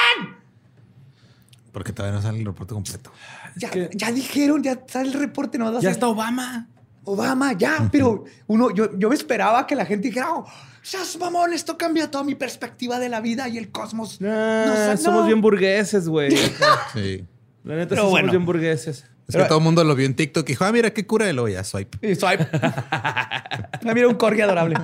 Porque 1.76 1.92
todavía 1.92 2.16
no 2.16 2.22
sale 2.22 2.40
el 2.40 2.46
reporte 2.46 2.74
completo. 2.74 3.12
Ya, 3.58 3.70
que- 3.70 3.90
ya 3.94 4.10
dijeron, 4.10 4.64
ya 4.64 4.72
está 4.72 5.02
el 5.02 5.12
reporte, 5.12 5.58
no 5.58 5.78
Ya 5.82 5.92
está 5.92 6.08
Obama. 6.08 6.70
Obama, 7.04 7.52
ya, 7.52 7.90
pero 7.92 8.24
uno, 8.48 8.72
yo, 8.74 8.98
yo 8.98 9.10
me 9.10 9.16
esperaba 9.16 9.68
que 9.68 9.76
la 9.76 9.86
gente 9.86 10.08
dijera, 10.08 10.34
oh, 10.34 10.46
seas 10.82 11.18
mamón, 11.20 11.52
esto 11.52 11.78
cambia 11.78 12.10
toda 12.10 12.24
mi 12.24 12.34
perspectiva 12.34 12.98
de 12.98 13.10
la 13.10 13.20
vida 13.20 13.50
y 13.50 13.58
el 13.58 13.72
cosmos. 13.74 14.20
Ah, 14.24 14.94
sé, 14.96 15.04
somos 15.04 15.24
no. 15.24 15.28
bien 15.28 15.42
burgueses, 15.42 16.08
güey. 16.08 16.34
Sí. 16.94 17.26
La 17.66 17.76
neta, 17.76 17.90
Pero 17.90 18.04
sí 18.04 18.10
bueno. 18.10 18.28
somos 18.28 18.32
bien 18.32 18.46
burgueses. 18.46 19.06
Es 19.28 19.34
Pero- 19.34 19.46
que 19.46 19.48
todo 19.50 19.58
el 19.58 19.64
mundo 19.64 19.84
lo 19.84 19.96
vio 19.96 20.06
en 20.06 20.16
TikTok 20.16 20.48
y 20.48 20.52
dijo, 20.52 20.66
ah, 20.66 20.72
mira 20.72 20.92
qué 20.94 21.08
cura 21.08 21.26
de 21.26 21.34
lo 21.34 21.48
ya 21.48 21.64
swipe. 21.64 21.98
Y 22.08 22.14
swipe. 22.16 22.48
Ah, 22.62 23.92
mira 23.94 24.08
un 24.08 24.16
corgi 24.16 24.42
adorable. 24.42 24.76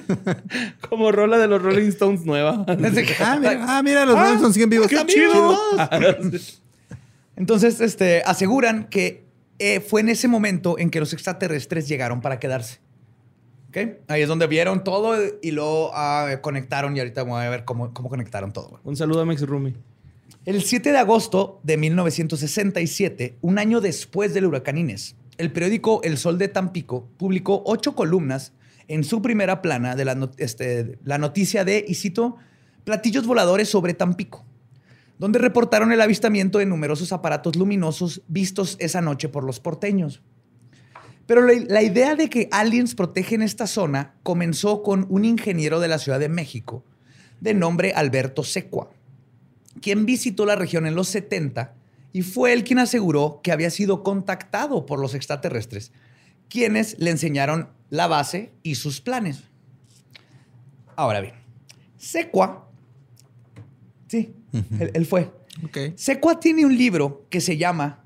Como 0.88 1.10
rola 1.10 1.36
de 1.38 1.48
los 1.48 1.60
Rolling 1.60 1.88
Stones 1.88 2.24
nueva. 2.24 2.64
Ah, 2.68 2.76
mira, 3.38 3.64
ah, 3.68 3.82
mira 3.82 4.04
los 4.06 4.16
Rolling 4.18 4.52
siguen 4.52 4.70
vivos. 4.70 4.86
¡Qué 4.86 4.98
Ah, 4.98 5.04
chido! 5.06 5.58
Entonces, 7.36 7.80
este, 7.80 8.22
aseguran 8.24 8.84
que 8.88 9.26
eh, 9.58 9.80
fue 9.80 10.00
en 10.00 10.08
ese 10.10 10.28
momento 10.28 10.78
en 10.78 10.90
que 10.90 11.00
los 11.00 11.12
extraterrestres 11.12 11.88
llegaron 11.88 12.20
para 12.20 12.38
quedarse. 12.38 12.78
¿Ok? 13.68 13.78
Ahí 14.08 14.22
es 14.22 14.28
donde 14.28 14.46
vieron 14.46 14.84
todo 14.84 15.16
y 15.42 15.50
luego 15.50 15.90
ah, 15.92 16.38
conectaron 16.40 16.96
y 16.96 17.00
ahorita 17.00 17.24
voy 17.24 17.42
a 17.44 17.50
ver 17.50 17.64
cómo, 17.64 17.92
cómo 17.92 18.08
conectaron 18.08 18.52
todo. 18.52 18.80
Un 18.84 18.96
saludo 18.96 19.20
a 19.22 19.24
Max 19.24 19.42
Rumi. 19.42 19.74
El 20.46 20.62
7 20.62 20.92
de 20.92 20.98
agosto 20.98 21.58
de 21.64 21.76
1967, 21.76 23.36
un 23.40 23.58
año 23.58 23.80
después 23.80 24.32
del 24.32 24.46
huracán 24.46 24.78
Inés, 24.78 25.16
el 25.38 25.50
periódico 25.50 26.00
El 26.04 26.18
Sol 26.18 26.38
de 26.38 26.46
Tampico 26.46 27.08
publicó 27.16 27.64
ocho 27.66 27.96
columnas 27.96 28.52
en 28.86 29.02
su 29.02 29.20
primera 29.22 29.60
plana 29.60 29.96
de 29.96 30.28
este, 30.36 31.00
la 31.02 31.18
noticia 31.18 31.64
de, 31.64 31.84
y 31.88 31.94
cito, 31.94 32.36
platillos 32.84 33.26
voladores 33.26 33.68
sobre 33.68 33.92
Tampico, 33.92 34.44
donde 35.18 35.40
reportaron 35.40 35.90
el 35.90 36.00
avistamiento 36.00 36.58
de 36.58 36.66
numerosos 36.66 37.12
aparatos 37.12 37.56
luminosos 37.56 38.22
vistos 38.28 38.76
esa 38.78 39.00
noche 39.00 39.28
por 39.28 39.42
los 39.42 39.58
porteños. 39.58 40.22
Pero 41.26 41.42
la, 41.42 41.54
la 41.66 41.82
idea 41.82 42.14
de 42.14 42.30
que 42.30 42.48
aliens 42.52 42.94
protegen 42.94 43.42
esta 43.42 43.66
zona 43.66 44.14
comenzó 44.22 44.84
con 44.84 45.06
un 45.10 45.24
ingeniero 45.24 45.80
de 45.80 45.88
la 45.88 45.98
Ciudad 45.98 46.20
de 46.20 46.28
México 46.28 46.84
de 47.40 47.52
nombre 47.52 47.94
Alberto 47.94 48.44
Secua 48.44 48.90
quien 49.80 50.06
visitó 50.06 50.46
la 50.46 50.56
región 50.56 50.86
en 50.86 50.94
los 50.94 51.08
70 51.08 51.74
y 52.12 52.22
fue 52.22 52.52
él 52.52 52.64
quien 52.64 52.78
aseguró 52.78 53.40
que 53.42 53.52
había 53.52 53.70
sido 53.70 54.02
contactado 54.02 54.86
por 54.86 54.98
los 54.98 55.14
extraterrestres, 55.14 55.92
quienes 56.48 56.98
le 56.98 57.10
enseñaron 57.10 57.68
la 57.90 58.06
base 58.06 58.52
y 58.62 58.76
sus 58.76 59.00
planes. 59.00 59.42
Ahora 60.96 61.20
bien, 61.20 61.34
Secua, 61.98 62.70
sí, 64.08 64.34
él, 64.80 64.90
él 64.94 65.06
fue. 65.06 65.30
Ok. 65.64 65.78
Secua 65.96 66.40
tiene 66.40 66.64
un 66.64 66.76
libro 66.76 67.26
que 67.28 67.40
se 67.40 67.56
llama 67.58 68.05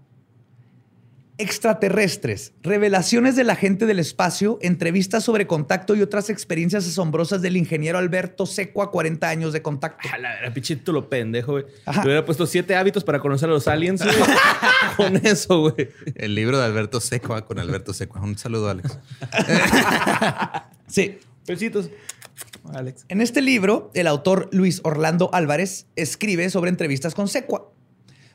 Extraterrestres, 1.41 2.53
Revelaciones 2.62 3.34
de 3.34 3.45
la 3.45 3.57
gente 3.57 3.86
del 3.86 3.99
espacio, 3.99 4.59
entrevistas 4.61 5.24
sobre 5.24 5.47
contacto 5.47 5.95
y 5.95 6.03
otras 6.03 6.28
experiencias 6.28 6.86
asombrosas 6.86 7.41
del 7.41 7.57
ingeniero 7.57 7.97
Alberto 7.97 8.45
Secua, 8.45 8.91
40 8.91 9.26
años 9.26 9.53
de 9.55 9.62
contacto. 9.62 10.07
A 10.12 10.18
la 10.18 10.34
vera, 10.34 10.53
pinche 10.53 10.76
título 10.76 11.09
pendejo, 11.09 11.53
güey. 11.53 11.64
Le 11.86 12.01
hubiera 12.03 12.24
puesto 12.26 12.47
siete 12.47 12.76
hábitos 12.76 13.05
para 13.05 13.20
conocer 13.20 13.49
a 13.49 13.53
los 13.53 13.68
aliens, 13.68 14.03
güey. 14.05 14.16
Con 14.97 15.16
eso, 15.26 15.61
güey. 15.61 15.88
El 16.14 16.34
libro 16.34 16.59
de 16.59 16.64
Alberto 16.66 17.01
Secua 17.01 17.47
con 17.47 17.59
Alberto 17.59 17.95
Secua. 17.95 18.20
Un 18.20 18.36
saludo, 18.36 18.68
Alex. 18.68 18.99
Sí, 20.86 21.18
Besitos. 21.47 21.91
Alex. 22.74 23.07
En 23.09 23.20
este 23.20 23.41
libro, 23.41 23.91
el 23.95 24.07
autor 24.07 24.49
Luis 24.53 24.80
Orlando 24.84 25.30
Álvarez 25.32 25.86
escribe 25.97 26.51
sobre 26.51 26.68
entrevistas 26.68 27.14
con 27.14 27.28
Secua, 27.28 27.72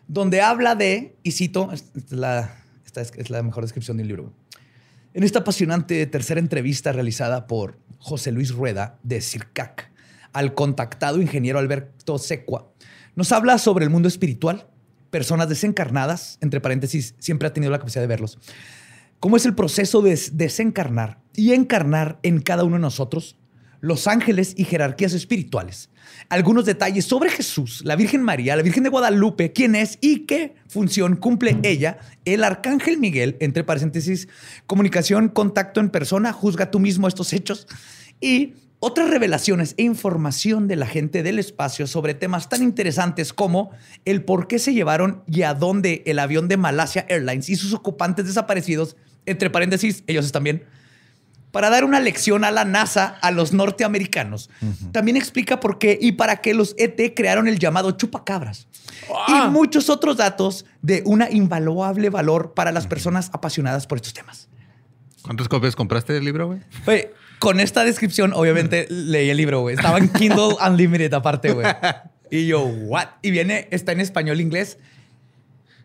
donde 0.07 0.41
habla 0.41 0.75
de, 0.75 1.15
y 1.21 1.31
cito, 1.31 1.69
la, 2.09 2.64
esta 3.01 3.01
es, 3.01 3.25
es 3.25 3.29
la 3.29 3.43
mejor 3.43 3.63
descripción 3.63 3.97
del 3.97 4.07
libro. 4.07 4.33
En 5.13 5.23
esta 5.23 5.39
apasionante 5.39 6.05
tercera 6.07 6.39
entrevista 6.39 6.91
realizada 6.91 7.47
por 7.47 7.77
José 7.99 8.31
Luis 8.31 8.51
Rueda 8.51 8.99
de 9.03 9.21
CIRCAC 9.21 9.91
al 10.33 10.53
contactado 10.53 11.21
ingeniero 11.21 11.59
Alberto 11.59 12.17
Secua, 12.17 12.71
nos 13.15 13.31
habla 13.31 13.57
sobre 13.57 13.85
el 13.85 13.89
mundo 13.89 14.07
espiritual, 14.09 14.67
personas 15.09 15.47
desencarnadas, 15.47 16.37
entre 16.41 16.59
paréntesis, 16.59 17.15
siempre 17.19 17.47
ha 17.47 17.53
tenido 17.53 17.71
la 17.71 17.79
capacidad 17.79 18.01
de 18.03 18.07
verlos, 18.07 18.37
cómo 19.21 19.37
es 19.37 19.45
el 19.45 19.55
proceso 19.55 20.01
de 20.01 20.09
des- 20.11 20.37
desencarnar 20.37 21.19
y 21.33 21.53
encarnar 21.53 22.19
en 22.23 22.41
cada 22.41 22.65
uno 22.65 22.75
de 22.75 22.81
nosotros, 22.81 23.37
los 23.81 24.07
ángeles 24.07 24.53
y 24.57 24.65
jerarquías 24.65 25.13
espirituales. 25.13 25.89
Algunos 26.29 26.65
detalles 26.65 27.05
sobre 27.05 27.29
Jesús, 27.29 27.81
la 27.85 27.95
Virgen 27.95 28.21
María, 28.21 28.55
la 28.55 28.63
Virgen 28.63 28.83
de 28.83 28.89
Guadalupe, 28.89 29.51
quién 29.53 29.75
es 29.75 29.97
y 30.01 30.25
qué 30.25 30.55
función 30.67 31.15
cumple 31.15 31.57
ella, 31.63 31.97
el 32.25 32.43
Arcángel 32.43 32.97
Miguel, 32.97 33.37
entre 33.39 33.63
paréntesis, 33.63 34.27
comunicación, 34.67 35.29
contacto 35.29 35.79
en 35.79 35.89
persona, 35.89 36.33
juzga 36.33 36.71
tú 36.71 36.79
mismo 36.79 37.07
estos 37.07 37.33
hechos 37.33 37.67
y 38.19 38.53
otras 38.79 39.09
revelaciones 39.09 39.73
e 39.77 39.83
información 39.83 40.67
de 40.67 40.75
la 40.75 40.85
gente 40.85 41.23
del 41.23 41.39
espacio 41.39 41.87
sobre 41.87 42.13
temas 42.13 42.49
tan 42.49 42.61
interesantes 42.61 43.33
como 43.33 43.71
el 44.03 44.23
por 44.23 44.47
qué 44.47 44.59
se 44.59 44.73
llevaron 44.73 45.23
y 45.27 45.41
a 45.41 45.53
dónde 45.53 46.03
el 46.05 46.19
avión 46.19 46.47
de 46.47 46.57
Malasia 46.57 47.05
Airlines 47.09 47.49
y 47.49 47.55
sus 47.55 47.73
ocupantes 47.73 48.25
desaparecidos, 48.25 48.95
entre 49.25 49.49
paréntesis, 49.49 50.03
ellos 50.07 50.25
están 50.25 50.43
bien, 50.43 50.63
para 51.55 51.69
dar 51.69 51.85
una 51.85 52.01
lección 52.01 52.43
a 52.43 52.51
la 52.51 52.65
NASA 52.65 53.17
a 53.21 53.31
los 53.31 53.53
norteamericanos. 53.53 54.49
También 54.91 55.15
explica 55.15 55.61
por 55.61 55.79
qué 55.79 55.97
y 56.01 56.11
para 56.11 56.41
qué 56.41 56.53
los 56.53 56.75
ET 56.77 57.15
crearon 57.15 57.47
el 57.47 57.59
llamado 57.59 57.91
chupacabras. 57.91 58.67
Ah. 59.09 59.45
Y 59.47 59.51
muchos 59.51 59.89
otros 59.89 60.17
datos 60.17 60.65
de 60.81 61.01
una 61.05 61.31
invaluable 61.31 62.09
valor 62.09 62.53
para 62.55 62.73
las 62.73 62.87
personas 62.87 63.29
apasionadas 63.31 63.87
por 63.87 63.99
estos 63.99 64.13
temas. 64.13 64.49
¿Cuántas 65.21 65.47
copias 65.47 65.77
compraste 65.77 66.11
del 66.11 66.25
libro, 66.25 66.47
güey? 66.47 66.59
Güey, 66.83 67.07
con 67.39 67.61
esta 67.61 67.85
descripción, 67.85 68.33
obviamente 68.33 68.85
leí 68.89 69.29
el 69.29 69.37
libro, 69.37 69.61
güey. 69.61 69.77
Estaba 69.77 69.97
en 69.97 70.09
Kindle 70.09 70.57
Unlimited 70.67 71.13
aparte, 71.13 71.53
güey. 71.53 71.67
Y 72.31 72.47
yo, 72.47 72.63
¿what? 72.65 73.07
Y 73.21 73.31
viene, 73.31 73.69
está 73.71 73.93
en 73.93 74.01
español, 74.01 74.41
inglés. 74.41 74.77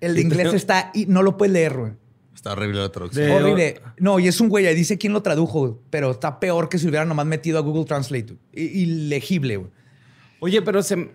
El 0.00 0.16
de 0.16 0.22
inglés 0.22 0.52
está 0.52 0.90
y 0.94 1.06
no 1.06 1.22
lo 1.22 1.36
puedes 1.36 1.52
leer, 1.52 1.76
güey. 1.76 1.92
Está 2.34 2.52
horrible 2.52 2.80
la 2.80 2.90
traducción. 2.90 3.26
De- 3.26 3.32
Horrible. 3.34 3.80
No, 3.98 4.18
y 4.18 4.28
es 4.28 4.40
un 4.40 4.48
güey, 4.48 4.66
ahí 4.66 4.74
dice 4.74 4.96
quién 4.98 5.12
lo 5.12 5.22
tradujo, 5.22 5.60
güey, 5.60 5.74
pero 5.90 6.10
está 6.12 6.40
peor 6.40 6.68
que 6.68 6.78
si 6.78 6.88
hubieran 6.88 7.08
nomás 7.08 7.26
metido 7.26 7.58
a 7.58 7.60
Google 7.60 7.84
Translate. 7.84 8.36
Ilegible, 8.52 9.56
güey. 9.58 9.70
Oye, 10.40 10.62
pero 10.62 10.82
se. 10.82 11.10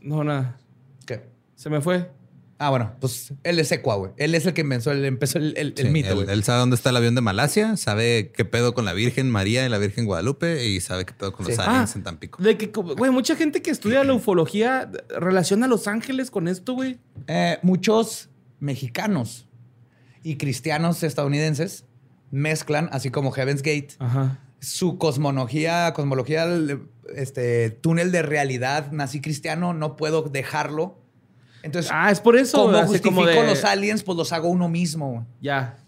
No, 0.00 0.24
nada. 0.24 0.58
¿Qué? 1.06 1.22
Se 1.54 1.70
me 1.70 1.80
fue. 1.80 2.10
Ah, 2.58 2.70
bueno, 2.70 2.94
pues 3.00 3.32
él 3.42 3.58
es 3.58 3.68
Secua, 3.68 3.96
güey. 3.96 4.12
Él 4.16 4.36
es 4.36 4.46
el 4.46 4.52
que 4.54 4.60
empezó 4.60 4.92
el, 4.92 5.04
empezó 5.04 5.38
el, 5.38 5.54
el- 5.56 5.74
el 5.76 5.90
mito, 5.90 6.10
él, 6.10 6.14
güey. 6.14 6.30
él 6.30 6.44
sabe 6.44 6.60
dónde 6.60 6.76
está 6.76 6.90
el 6.90 6.96
avión 6.96 7.16
de 7.16 7.20
Malasia, 7.20 7.76
sabe 7.76 8.30
qué 8.32 8.44
pedo 8.44 8.72
con 8.72 8.84
la 8.84 8.92
Virgen 8.92 9.28
María 9.30 9.66
y 9.66 9.68
la 9.68 9.78
Virgen 9.78 10.04
Guadalupe 10.04 10.64
y 10.68 10.80
sabe 10.80 11.04
qué 11.04 11.12
pedo 11.12 11.32
con 11.32 11.44
los 11.46 11.56
Sí. 11.56 11.60
aliens 11.60 11.90
Ah, 11.90 11.98
en 11.98 12.04
Tampico. 12.04 12.40
De 12.40 12.56
que, 12.56 12.66
güey, 12.66 13.10
mucha 13.10 13.34
gente 13.34 13.62
que 13.62 13.70
estudia 13.72 14.04
la 14.04 14.14
ufología 14.14 14.88
relaciona 15.08 15.66
a 15.66 15.68
Los 15.68 15.88
Ángeles 15.88 16.30
con 16.30 16.46
esto, 16.46 16.74
güey. 16.74 16.98
Eh, 17.26 17.58
muchos 17.62 18.28
mexicanos 18.60 19.48
y 20.22 20.36
cristianos 20.36 21.02
estadounidenses 21.02 21.84
mezclan, 22.30 22.88
así 22.92 23.10
como 23.10 23.30
Heaven's 23.32 23.62
Gate, 23.62 23.88
Ajá. 23.98 24.38
su 24.60 24.98
cosmología, 24.98 25.92
cosmología, 25.94 26.46
este 27.14 27.70
túnel 27.70 28.12
de 28.12 28.22
realidad, 28.22 28.90
nací 28.92 29.20
cristiano, 29.20 29.74
no 29.74 29.96
puedo 29.96 30.22
dejarlo. 30.22 30.98
Entonces, 31.62 31.90
Ah, 31.94 32.10
es 32.10 32.20
por 32.20 32.36
eso. 32.36 32.64
como 32.64 32.78
justifico 32.84 33.14
como 33.16 33.26
de- 33.26 33.46
los 33.46 33.64
aliens, 33.64 34.02
pues 34.02 34.16
los 34.18 34.32
hago 34.32 34.48
uno 34.48 34.68
mismo. 34.68 35.26
Ya. 35.40 35.78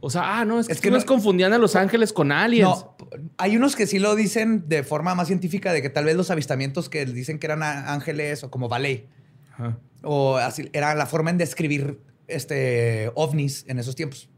O 0.00 0.10
sea, 0.10 0.38
ah, 0.40 0.44
no, 0.44 0.60
es 0.60 0.66
que, 0.66 0.72
Es 0.74 0.80
que 0.82 0.90
no 0.90 0.98
es 0.98 1.04
confundían 1.06 1.52
a 1.54 1.58
Los 1.58 1.76
Ángeles 1.76 2.12
con 2.12 2.30
aliens. 2.30 2.68
No, 2.68 2.96
hay 3.38 3.56
unos 3.56 3.74
que 3.74 3.86
sí 3.86 3.98
lo 3.98 4.14
dicen 4.14 4.68
de 4.68 4.82
forma 4.82 5.14
más 5.14 5.28
científica, 5.28 5.72
de 5.72 5.80
que 5.80 5.88
tal 5.88 6.04
vez 6.04 6.14
los 6.14 6.30
avistamientos 6.30 6.88
que 6.90 7.06
dicen 7.06 7.38
que 7.38 7.46
eran 7.46 7.62
ángeles 7.62 8.44
o 8.44 8.50
como 8.50 8.68
ballet, 8.68 9.08
Ajá. 9.54 9.78
o 10.02 10.36
así, 10.36 10.68
era 10.74 10.94
la 10.94 11.06
forma 11.06 11.30
en 11.30 11.38
describir 11.38 12.00
este, 12.28 13.10
ovnis 13.14 13.64
en 13.68 13.78
esos 13.78 13.96
tiempos. 13.96 14.28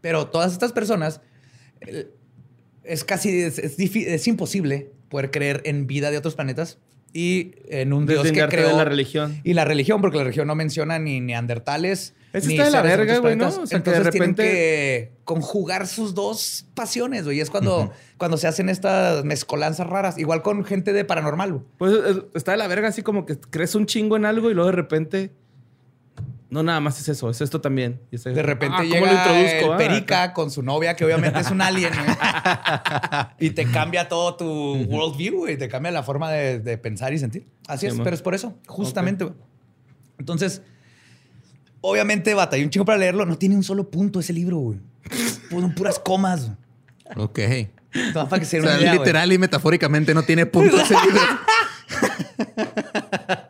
Pero 0.00 0.26
todas 0.28 0.52
estas 0.52 0.72
personas, 0.72 1.20
es 2.82 3.04
casi, 3.04 3.40
es, 3.40 3.58
es 3.58 3.78
difí- 3.78 4.06
es 4.06 4.26
imposible 4.26 4.90
poder 5.08 5.30
creer 5.30 5.62
en 5.64 5.86
vida 5.86 6.10
de 6.10 6.18
otros 6.18 6.34
planetas 6.34 6.78
y 7.12 7.52
en 7.68 7.92
un 7.92 8.06
dios 8.06 8.24
que 8.32 8.46
creó 8.48 8.68
de 8.68 8.74
la 8.74 8.84
religión. 8.84 9.40
Y 9.44 9.54
la 9.54 9.64
religión, 9.64 10.00
porque 10.00 10.18
la 10.18 10.24
religión 10.24 10.46
no 10.48 10.54
menciona 10.56 10.98
ni 10.98 11.20
neandertales. 11.20 12.14
Eso 12.32 12.48
ni 12.48 12.54
está 12.54 12.64
de 12.64 12.70
la 12.72 12.82
verga, 12.82 13.18
güey, 13.18 13.36
¿no? 13.36 13.44
planetas. 13.46 13.58
O 13.62 13.66
sea, 13.68 13.78
que 13.82 13.90
de 13.90 13.96
Entonces 13.96 14.10
tienen 14.12 14.30
repente- 14.30 14.42
que 14.42 15.12
conjugar 15.22 15.86
sus 15.86 16.14
dos 16.14 16.66
pasiones, 16.74 17.24
güey. 17.24 17.38
Es 17.38 17.50
cuando, 17.50 17.92
cuando 18.18 18.36
se 18.36 18.48
hacen 18.48 18.68
estas 18.68 19.24
mezcolanzas 19.24 19.86
raras. 19.86 20.18
Igual 20.18 20.42
con 20.42 20.64
gente 20.64 20.92
de 20.92 21.04
paranormal, 21.04 21.52
güey. 21.52 21.64
Pues 21.78 21.92
es- 21.92 22.22
está 22.34 22.50
de 22.50 22.58
la 22.58 22.66
verga 22.66 22.88
así 22.88 23.02
como 23.02 23.24
que 23.24 23.38
crees 23.38 23.76
un 23.76 23.86
chingo 23.86 24.16
en 24.16 24.24
algo 24.24 24.50
y 24.50 24.54
luego 24.54 24.70
de 24.70 24.76
repente... 24.76 25.30
No, 26.54 26.62
nada 26.62 26.78
más 26.78 27.00
es 27.00 27.08
eso, 27.08 27.28
es 27.30 27.40
esto 27.40 27.60
también. 27.60 28.00
Y 28.12 28.16
es- 28.16 28.22
De 28.22 28.40
repente 28.40 28.76
Ah, 28.78 28.82
¿cómo 28.82 28.94
llega 28.94 29.12
lo 29.12 29.18
introduzco? 29.18 29.66
el 29.66 29.72
ah? 29.72 29.76
Perica 29.76 30.32
con 30.32 30.52
su 30.52 30.62
novia, 30.62 30.94
que 30.94 31.04
obviamente 31.04 31.40
es 31.40 31.50
un 31.50 31.60
alien, 31.60 31.90
güey. 31.92 32.16
y 33.40 33.50
te 33.50 33.66
cambia 33.66 34.08
todo 34.08 34.36
tu 34.36 34.74
worldview, 34.84 35.38
güey. 35.38 35.58
Te 35.58 35.68
cambia 35.68 35.90
la 35.90 36.04
forma 36.04 36.30
de, 36.30 36.60
de 36.60 36.78
pensar 36.78 37.12
y 37.12 37.18
sentir. 37.18 37.48
Así 37.66 37.80
Sí, 37.80 37.86
es, 37.88 37.94
man. 37.96 38.04
pero 38.04 38.14
es 38.14 38.22
por 38.22 38.36
eso, 38.36 38.56
justamente. 38.68 39.26
Entonces, 40.16 40.62
obviamente 41.80 42.32
batallé 42.34 42.62
un 42.62 42.70
chico 42.70 42.84
para 42.84 42.98
leerlo. 42.98 43.26
No 43.26 43.36
tiene 43.36 43.56
un 43.56 43.64
solo 43.64 43.90
punto 43.90 44.20
ese 44.20 44.32
libro, 44.32 44.58
güey. 44.58 44.78
Fueron 45.50 45.74
puras 45.74 45.98
comas. 45.98 46.46
güey. 46.46 46.56
Ok. 47.26 47.38
Nomás 48.14 48.28
para 48.28 48.38
que 48.40 48.46
se 48.46 48.60
O 48.60 48.62
sea, 48.62 48.70
una 48.74 48.80
idea, 48.80 48.90
güey. 48.94 48.98
literal 49.00 49.32
y 49.32 49.38
metafóricamente 49.38 50.14
no 50.14 50.22
tiene 50.22 50.46
punto 50.46 50.80
ese 50.80 50.94
libro. 51.04 51.20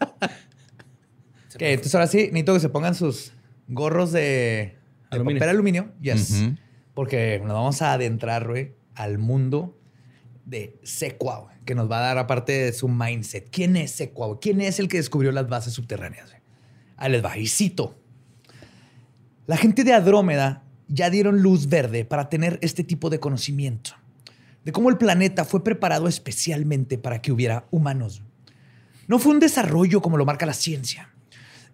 Ok, 1.55 1.62
entonces 1.62 1.94
ahora 1.94 2.07
sí, 2.07 2.18
necesito 2.32 2.55
que 2.55 2.61
se 2.61 2.68
pongan 2.68 2.94
sus 2.94 3.32
gorros 3.68 4.12
de, 4.12 4.20
de 4.20 4.76
Aluminio. 5.11 5.38
papel 5.40 5.50
aluminio. 5.50 5.92
Yes. 6.00 6.44
Porque 6.94 7.40
nos 7.42 7.52
vamos 7.52 7.82
a 7.82 7.92
adentrar, 7.92 8.46
güey, 8.46 8.74
al 8.94 9.18
mundo 9.18 9.78
de 10.44 10.78
Secua, 10.82 11.40
güey, 11.40 11.57
que 11.64 11.74
nos 11.74 11.90
va 11.90 11.98
a 11.98 12.02
dar 12.02 12.18
aparte 12.18 12.52
de 12.52 12.72
su 12.72 12.88
mindset. 12.88 13.48
¿Quién 13.50 13.76
es 13.76 13.92
Secua? 13.92 14.26
güey? 14.26 14.38
¿Quién 14.40 14.61
es 14.61 14.78
el 14.78 14.88
que 14.88 14.98
descubrió 14.98 15.32
las 15.32 15.48
bases 15.48 15.72
subterráneas? 15.72 16.30
güey? 16.30 16.42
Ahí 16.96 17.11
les 17.11 17.24
va. 17.24 17.36
Y 17.38 17.46
cito. 17.46 17.98
La 19.46 19.57
gente 19.57 19.84
de 19.84 19.92
Andrómeda 19.92 20.62
ya 20.88 21.11
dieron 21.11 21.42
luz 21.42 21.68
verde 21.68 22.05
para 22.05 22.28
tener 22.28 22.59
este 22.62 22.84
tipo 22.84 23.11
de 23.11 23.20
conocimiento. 23.20 23.92
De 24.64 24.72
cómo 24.72 24.88
el 24.88 24.96
planeta 24.96 25.44
fue 25.44 25.62
preparado 25.62 26.09
especialmente 26.09 26.96
para 26.96 27.20
que 27.20 27.32
hubiera 27.32 27.66
humanos. 27.70 28.22
No 29.07 29.18
fue 29.18 29.32
un 29.32 29.40
desarrollo 29.40 30.00
como 30.00 30.16
lo 30.16 30.24
marca 30.24 30.46
la 30.46 30.55
ciencia. 30.55 31.11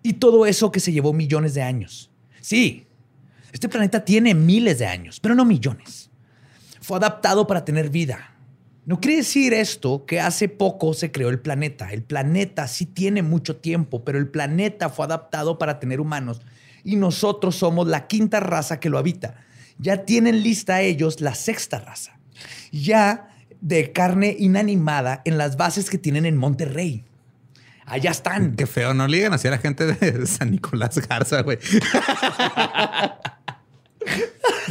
Y 0.03 0.15
todo 0.15 0.47
eso 0.47 0.73
que 0.73 0.81
se 0.81 0.93
llevó 0.93 1.13
millones 1.13 1.55
de 1.55 1.63
años. 1.63 2.11
Sí, 2.41 2.87
este 3.53 3.69
planeta 3.69 4.05
tiene 4.05 4.35
miles 4.35 4.79
de 4.79 4.87
años, 4.87 5.21
pero 5.21 5.35
no 5.35 5.45
millones. 5.45 6.11
Fue 6.81 6.97
adaptado 6.97 7.47
para 7.47 7.65
tener 7.65 7.91
vida. 7.91 8.37
No 8.87 9.01
quiere 9.01 9.19
decir 9.19 9.53
esto 9.53 10.07
que 10.07 10.21
hace 10.21 10.49
poco 10.49 10.95
se 10.95 11.13
creó 11.13 11.29
el 11.29 11.41
planeta. 11.41 11.93
El 11.93 12.03
planeta 12.03 12.67
sí 12.67 12.87
tiene 12.87 13.23
mucho 13.23 13.57
tiempo, 13.57 14.05
pero 14.05 14.19
el 14.19 14.29
planeta 14.29 14.89
fue 14.89 15.05
adaptado 15.05 15.59
para 15.59 15.79
tener 15.79 16.01
humanos 16.01 16.41
y 16.85 16.97
nosotros 16.97 17.57
somos 17.57 17.87
la 17.87 18.07
quinta 18.07 18.41
raza 18.41 18.81
que 18.81 18.91
lo 18.91 18.99
habita. 18.99 19.45
Ya 19.79 20.05
tienen 20.05 20.43
lista 20.43 20.81
ellos 20.81 21.21
la 21.21 21.35
sexta 21.35 21.79
raza. 21.79 22.19
Ya 22.73 23.29
de 23.61 23.93
carne 23.93 24.35
inanimada 24.39 25.23
en 25.25 25.39
las 25.39 25.57
bases 25.57 25.91
que 25.91 25.99
tienen 25.99 26.25
en 26.27 26.37
Monterrey. 26.37 27.05
Allá 27.91 28.13
están. 28.13 28.55
Qué 28.55 28.67
feo, 28.67 28.95
no 28.95 29.09
ligan 29.09 29.33
así 29.33 29.49
a 29.49 29.51
la 29.51 29.59
gente 29.59 29.85
de 29.85 30.25
San 30.25 30.53
Nicolás 30.53 30.97
Garza, 31.09 31.43
güey. 31.43 31.59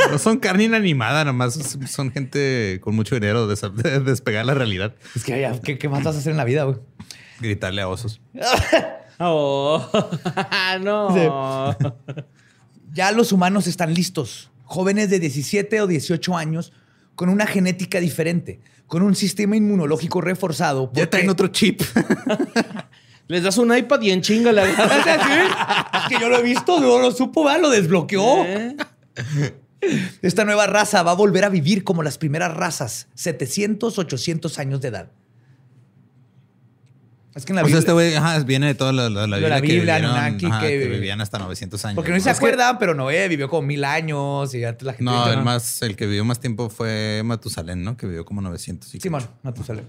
No 0.10 0.18
son 0.18 0.40
carne 0.40 0.64
inanimada, 0.64 1.26
nomás 1.26 1.78
son 1.90 2.12
gente 2.12 2.80
con 2.82 2.96
mucho 2.96 3.16
dinero 3.16 3.46
de, 3.48 4.00
despegar 4.00 4.46
la 4.46 4.54
realidad. 4.54 4.96
Es 5.16 5.26
que 5.26 5.40
ya, 5.40 5.60
¿qué, 5.60 5.78
qué 5.78 5.90
más 5.90 6.02
vas 6.04 6.16
a 6.16 6.20
hacer 6.20 6.32
en 6.32 6.38
la 6.38 6.46
vida, 6.46 6.64
güey? 6.64 6.78
Gritarle 7.42 7.82
a 7.82 7.88
osos. 7.88 8.22
Oh, 9.22 9.86
no. 10.82 11.76
Ya 12.94 13.12
los 13.12 13.34
humanos 13.34 13.68
están 13.68 13.94
listos. 13.94 14.50
Jóvenes 14.64 15.10
de 15.10 15.20
17 15.20 15.82
o 15.82 15.88
18 15.88 16.38
años 16.38 16.72
con 17.16 17.28
una 17.28 17.46
genética 17.46 18.00
diferente, 18.00 18.62
con 18.88 19.02
un 19.02 19.16
sistema 19.16 19.58
inmunológico 19.58 20.22
reforzado. 20.22 20.90
Ya 20.94 21.10
traen 21.10 21.30
otro 21.30 21.50
chip. 21.50 21.82
Les 23.30 23.42
das 23.44 23.58
un 23.58 23.76
iPad 23.76 24.02
y 24.02 24.12
en 24.12 24.22
chinga 24.22 24.52
le 24.52 24.62
agarras. 24.62 25.06
Es 26.02 26.08
que 26.18 26.20
yo 26.22 26.28
lo 26.30 26.38
he 26.38 26.42
visto, 26.44 26.80
no 26.82 27.00
lo 27.00 27.12
supo, 27.12 27.44
¿va? 27.46 27.58
lo 27.58 27.70
desbloqueó. 27.70 28.44
¿Eh? 28.46 28.76
Esta 30.22 30.44
nueva 30.46 30.66
raza 30.68 31.04
va 31.04 31.12
a 31.12 31.16
volver 31.16 31.46
a 31.46 31.50
vivir 31.50 31.84
como 31.84 32.04
las 32.04 32.18
primeras 32.18 32.54
razas, 32.56 33.08
700, 33.16 33.98
800 33.98 34.60
años 34.60 34.82
de 34.82 34.88
edad. 34.90 35.12
Es 37.36 37.46
que 37.46 37.52
en 37.52 37.58
la 37.58 37.62
O 37.62 37.66
sea, 37.66 37.76
Biblia- 37.76 37.80
este 37.80 37.92
güey 37.94 38.16
ajá, 38.16 38.40
viene 38.40 38.68
de 38.68 38.76
toda 38.76 38.92
la, 38.92 39.10
la, 39.10 39.28
la 39.28 39.38
De 39.38 39.48
la 39.48 39.62
Biblia, 39.62 39.62
que, 39.62 39.80
vivieron, 40.02 40.12
Anunnaki, 40.18 40.46
ajá, 40.48 40.60
que- 40.62 40.68
que 40.80 40.88
vivían 40.88 41.22
hasta 41.22 41.38
900 41.38 41.86
años. 41.86 41.96
porque 41.96 42.12
no 42.12 42.20
se 42.20 42.30
acuerdan, 42.32 42.78
pero 42.80 42.94
Noé 42.96 43.28
vivió 43.28 43.48
como 43.48 43.62
mil 43.68 43.84
años 43.86 44.54
y 44.56 44.64
antes 44.66 44.84
la 44.86 44.94
gente... 44.94 45.04
No, 45.06 45.32
el 45.32 45.44
más, 45.44 45.82
el 45.84 45.96
que 45.96 46.08
vivió 46.08 46.26
más 46.26 46.40
tiempo 46.40 46.70
fue 46.70 47.22
Matusalén, 47.24 47.84
¿no? 47.84 47.96
Que 47.96 48.08
vivió 48.08 48.26
como 48.26 48.42
900. 48.42 48.96
y 48.96 49.00
Simón, 49.00 49.28
Matusalén. 49.44 49.86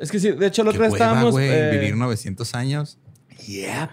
Es 0.00 0.10
que 0.10 0.18
sí, 0.18 0.32
de 0.32 0.46
hecho, 0.46 0.62
otra 0.62 0.72
vez 0.72 0.92
hueva, 0.92 1.04
estábamos. 1.06 1.32
güey, 1.32 1.48
eh, 1.50 1.70
vivir 1.72 1.96
900 1.96 2.54
años. 2.54 2.98
Yep. 3.46 3.90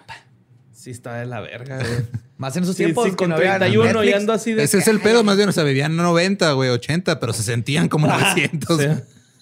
Sí, 0.74 0.92
está 0.92 1.16
de 1.16 1.26
la 1.26 1.42
verga, 1.42 1.78
güey. 1.80 2.06
Más 2.38 2.56
en 2.56 2.64
esos 2.64 2.76
Sí, 2.76 2.84
tiempos 2.86 3.06
sí, 3.06 3.10
que 3.12 3.16
con 3.18 3.30
no 3.30 3.36
había 3.36 3.58
31 3.58 3.86
y 3.86 3.94
Netflix. 4.08 4.16
ando 4.22 4.34
así 4.34 4.54
de. 4.54 4.64
Ese 4.64 4.78
es 4.78 4.88
el 4.88 5.00
pedo, 5.02 5.24
más 5.24 5.36
bien. 5.38 5.50
O 5.50 5.52
sea, 5.52 5.64
vivían 5.64 5.96
90, 5.96 6.52
güey, 6.54 6.70
80, 6.70 7.20
pero 7.20 7.34
se 7.34 7.44
sentían 7.44 7.90
como 7.90 8.08
900. 8.08 8.82
Sí. 8.82 8.88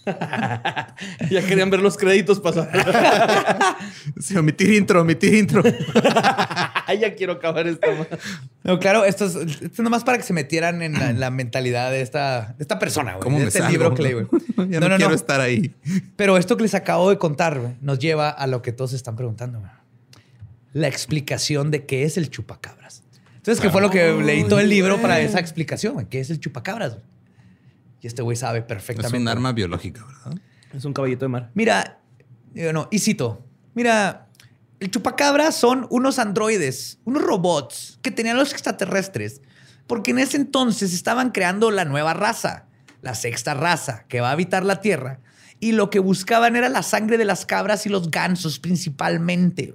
ya 1.29 1.45
querían 1.47 1.69
ver 1.69 1.81
los 1.81 1.97
créditos 1.97 2.39
pasar. 2.39 2.69
Sí, 4.19 4.35
omitir 4.37 4.71
intro, 4.73 5.01
omitir 5.01 5.33
intro. 5.35 5.61
Ay, 6.87 6.99
ya 6.99 7.15
quiero 7.15 7.33
acabar 7.33 7.67
esta. 7.67 7.87
ma- 7.91 8.07
No, 8.63 8.79
claro, 8.79 9.03
esto 9.03 9.25
es, 9.25 9.35
esto 9.35 9.65
es 9.65 9.79
nomás 9.79 10.03
para 10.03 10.17
que 10.17 10.23
se 10.23 10.33
metieran 10.33 10.81
en 10.81 10.93
la, 10.93 11.09
en 11.09 11.19
la 11.19 11.29
mentalidad 11.31 11.91
de 11.91 12.01
esta, 12.01 12.53
de 12.57 12.63
esta 12.63 12.79
persona, 12.79 13.13
güey. 13.13 13.23
¿Cómo 13.23 13.37
de 13.37 13.43
me 13.43 13.47
este 13.47 13.59
salgo? 13.59 13.71
libro 13.71 13.93
que 13.93 14.03
leí, 14.03 14.13
güey. 14.13 14.27
Ya 14.69 14.79
no, 14.79 14.95
quiero 14.95 15.13
estar 15.13 15.41
ahí. 15.41 15.73
Pero 16.15 16.37
esto 16.37 16.55
que 16.57 16.63
les 16.63 16.75
acabo 16.75 17.09
de 17.09 17.17
contar 17.17 17.59
güey, 17.59 17.73
nos 17.81 17.99
lleva 17.99 18.29
a 18.29 18.47
lo 18.47 18.61
que 18.61 18.71
todos 18.71 18.93
están 18.93 19.15
preguntando. 19.15 19.59
güey. 19.59 19.71
La 20.73 20.87
explicación 20.87 21.71
de 21.71 21.85
qué 21.85 22.03
es 22.03 22.17
el 22.17 22.29
chupacabras. 22.29 23.03
Entonces, 23.37 23.61
¿qué 23.61 23.69
fue 23.69 23.81
lo 23.81 23.89
que 23.89 24.11
leí 24.13 24.43
todo 24.45 24.59
el 24.59 24.69
libro 24.69 25.01
para 25.01 25.19
esa 25.19 25.39
explicación? 25.39 25.93
güey? 25.95 26.07
¿Qué 26.07 26.19
es 26.19 26.29
el 26.29 26.39
chupacabras? 26.39 26.93
güey? 26.93 27.03
Y 28.05 28.07
este 28.07 28.21
güey 28.21 28.37
sabe 28.37 28.59
Es 28.59 28.65
perfectamente. 28.65 29.17
un 29.17 29.27
arma 29.27 29.51
biológica, 29.51 30.05
¿verdad? 30.05 30.39
Es 30.71 30.85
un 30.85 30.93
caballito 30.93 31.25
de 31.25 31.29
mar. 31.29 31.49
Mira, 31.55 32.01
yo 32.53 32.71
no, 32.71 32.87
y 32.91 32.99
cito, 32.99 33.43
mira, 33.73 34.27
el 34.79 34.91
chupacabra 34.91 35.51
son 35.51 35.87
unos 35.89 36.19
androides, 36.19 36.99
unos 37.03 37.23
robots 37.23 37.97
que 38.03 38.11
tenían 38.11 38.37
los 38.37 38.51
extraterrestres, 38.51 39.41
porque 39.87 40.11
en 40.11 40.19
ese 40.19 40.37
entonces 40.37 40.93
estaban 40.93 41.31
creando 41.31 41.71
la 41.71 41.83
nueva 41.83 42.13
raza, 42.13 42.67
la 43.01 43.15
sexta 43.15 43.55
raza 43.55 44.05
que 44.07 44.21
va 44.21 44.29
a 44.29 44.33
habitar 44.33 44.63
la 44.63 44.81
Tierra, 44.81 45.19
y 45.59 45.71
lo 45.71 45.89
que 45.89 45.97
buscaban 45.97 46.55
era 46.55 46.69
la 46.69 46.83
sangre 46.83 47.17
de 47.17 47.25
las 47.25 47.47
cabras 47.47 47.87
y 47.87 47.89
los 47.89 48.11
gansos 48.11 48.59
principalmente. 48.59 49.73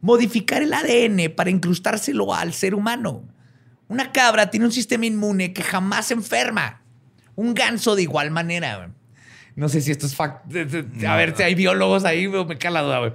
Modificar 0.00 0.62
el 0.62 0.72
ADN 0.72 1.34
para 1.34 1.50
incrustárselo 1.50 2.32
al 2.32 2.52
ser 2.52 2.76
humano. 2.76 3.24
Una 3.88 4.12
cabra 4.12 4.48
tiene 4.48 4.66
un 4.66 4.72
sistema 4.72 5.06
inmune 5.06 5.52
que 5.52 5.64
jamás 5.64 6.06
se 6.06 6.14
enferma. 6.14 6.77
Un 7.38 7.54
ganso 7.54 7.94
de 7.94 8.02
igual 8.02 8.32
manera. 8.32 8.78
güey. 8.78 8.88
No 9.54 9.68
sé 9.68 9.80
si 9.80 9.92
esto 9.92 10.06
es 10.06 10.16
fact. 10.16 10.52
A 11.06 11.16
ver 11.16 11.36
si 11.36 11.44
hay 11.44 11.54
biólogos 11.54 12.04
ahí, 12.04 12.26
me 12.26 12.58
cae 12.58 12.72
la 12.72 12.82
duda, 12.82 12.98
güey. 12.98 13.12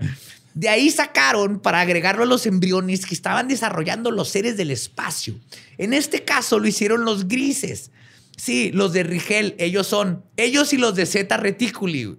De 0.53 0.69
ahí 0.69 0.89
sacaron 0.91 1.59
para 1.59 1.81
agregarlo 1.81 2.23
a 2.23 2.25
los 2.25 2.45
embriones 2.45 3.05
que 3.05 3.15
estaban 3.15 3.49
desarrollando 3.49 4.11
los 4.11 4.29
seres 4.29 4.55
del 4.55 4.71
espacio. 4.71 5.35
En 5.77 5.93
este 5.93 6.23
caso 6.23 6.57
lo 6.57 6.67
hicieron 6.67 7.03
los 7.03 7.27
grises. 7.27 7.91
Sí, 8.37 8.71
los 8.71 8.93
de 8.93 9.03
Rigel, 9.03 9.55
ellos 9.59 9.87
son. 9.87 10.23
Ellos 10.37 10.71
y 10.71 10.77
los 10.77 10.95
de 10.95 11.05
Zeta 11.05 11.35
Reticuli. 11.35 12.05
güey. 12.05 12.17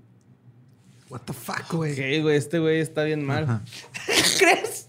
What 1.08 1.22
the 1.22 1.32
fuck, 1.32 1.72
güey. 1.72 1.92
Ok, 1.92 2.22
güey, 2.22 2.36
este 2.36 2.58
güey 2.58 2.80
está 2.80 3.04
bien 3.04 3.24
mal. 3.24 3.62
¿Crees? 4.38 4.88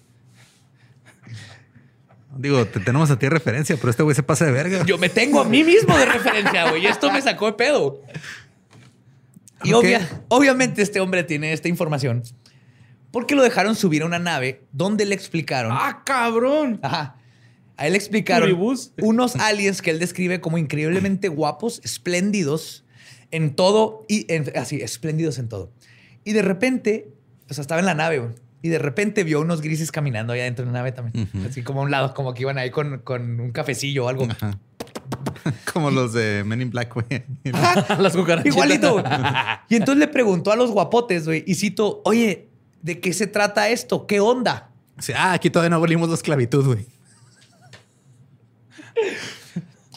Digo, 2.37 2.65
te 2.65 2.79
tenemos 2.81 3.09
a 3.11 3.17
ti 3.17 3.25
de 3.27 3.29
referencia, 3.29 3.77
pero 3.77 3.89
este 3.89 4.03
güey 4.03 4.15
se 4.15 4.23
pasa 4.23 4.45
de 4.45 4.51
verga. 4.51 4.85
Yo 4.85 4.97
me 4.97 5.09
tengo 5.09 5.39
a 5.41 5.45
mí 5.45 5.63
mismo 5.63 5.97
de 5.97 6.05
referencia, 6.05 6.69
güey. 6.69 6.83
y 6.83 6.87
Esto 6.87 7.11
me 7.11 7.21
sacó 7.21 7.45
de 7.47 7.53
pedo. 7.53 8.01
Y 9.63 9.71
obvia- 9.73 10.23
obviamente 10.27 10.81
este 10.81 10.99
hombre 10.99 11.23
tiene 11.23 11.53
esta 11.53 11.67
información 11.69 12.23
porque 13.11 13.35
lo 13.35 13.41
dejaron 13.43 13.75
subir 13.75 14.03
a 14.03 14.05
una 14.05 14.19
nave 14.19 14.61
donde 14.73 15.05
le 15.05 15.15
explicaron. 15.15 15.71
¡Ah, 15.73 16.03
cabrón! 16.05 16.79
Ajá. 16.83 17.15
A 17.77 17.87
él 17.87 17.93
le 17.93 17.97
explicaron 17.97 18.49
unos 19.01 19.35
aliens 19.37 19.81
que 19.81 19.91
él 19.91 19.99
describe 19.99 20.39
como 20.41 20.57
increíblemente 20.57 21.27
guapos, 21.29 21.81
espléndidos 21.83 22.85
en 23.31 23.55
todo 23.55 24.05
y 24.07 24.31
en- 24.33 24.51
así, 24.57 24.81
espléndidos 24.81 25.39
en 25.39 25.47
todo. 25.49 25.71
Y 26.25 26.33
de 26.33 26.41
repente, 26.41 27.07
o 27.49 27.53
sea, 27.53 27.61
estaba 27.61 27.79
en 27.79 27.85
la 27.85 27.93
nave, 27.95 28.19
güey, 28.19 28.31
y 28.65 28.69
de 28.69 28.79
repente 28.79 29.23
vio 29.23 29.41
unos 29.41 29.61
grises 29.61 29.91
caminando 29.91 30.33
allá 30.33 30.45
dentro 30.45 30.65
de 30.65 30.71
la 30.71 30.79
nave 30.79 30.91
también. 30.91 31.29
Así 31.47 31.61
como 31.61 31.81
a 31.81 31.83
un 31.83 31.91
lado, 31.91 32.15
como 32.15 32.33
que 32.33 32.41
iban 32.41 32.57
ahí 32.57 32.71
con, 32.71 32.97
con 32.97 33.39
un 33.39 33.51
cafecillo 33.51 34.05
o 34.05 34.09
algo. 34.09 34.27
Ajá. 34.27 34.57
Como 35.71 35.91
los 35.91 36.13
de 36.13 36.43
Men 36.43 36.63
in 36.63 36.71
Black, 36.71 36.91
güey. 36.95 37.05
Las 37.99 38.15
cucarachas. 38.15 38.47
Igualito, 38.47 38.93
güey. 38.93 39.05
Y 39.69 39.75
entonces 39.75 39.99
le 39.99 40.07
preguntó 40.07 40.51
a 40.51 40.55
los 40.55 40.71
guapotes, 40.71 41.25
güey, 41.25 41.43
y 41.45 41.53
cito, 41.53 42.01
oye, 42.05 42.47
¿de 42.81 42.99
qué 42.99 43.13
se 43.13 43.27
trata 43.27 43.69
esto? 43.69 44.07
¿Qué 44.07 44.19
onda? 44.19 44.71
Sí, 44.97 45.13
ah, 45.15 45.33
aquí 45.33 45.51
todavía 45.51 45.69
no 45.69 45.75
abolimos 45.75 46.09
la 46.09 46.15
esclavitud, 46.15 46.65
güey. 46.65 46.87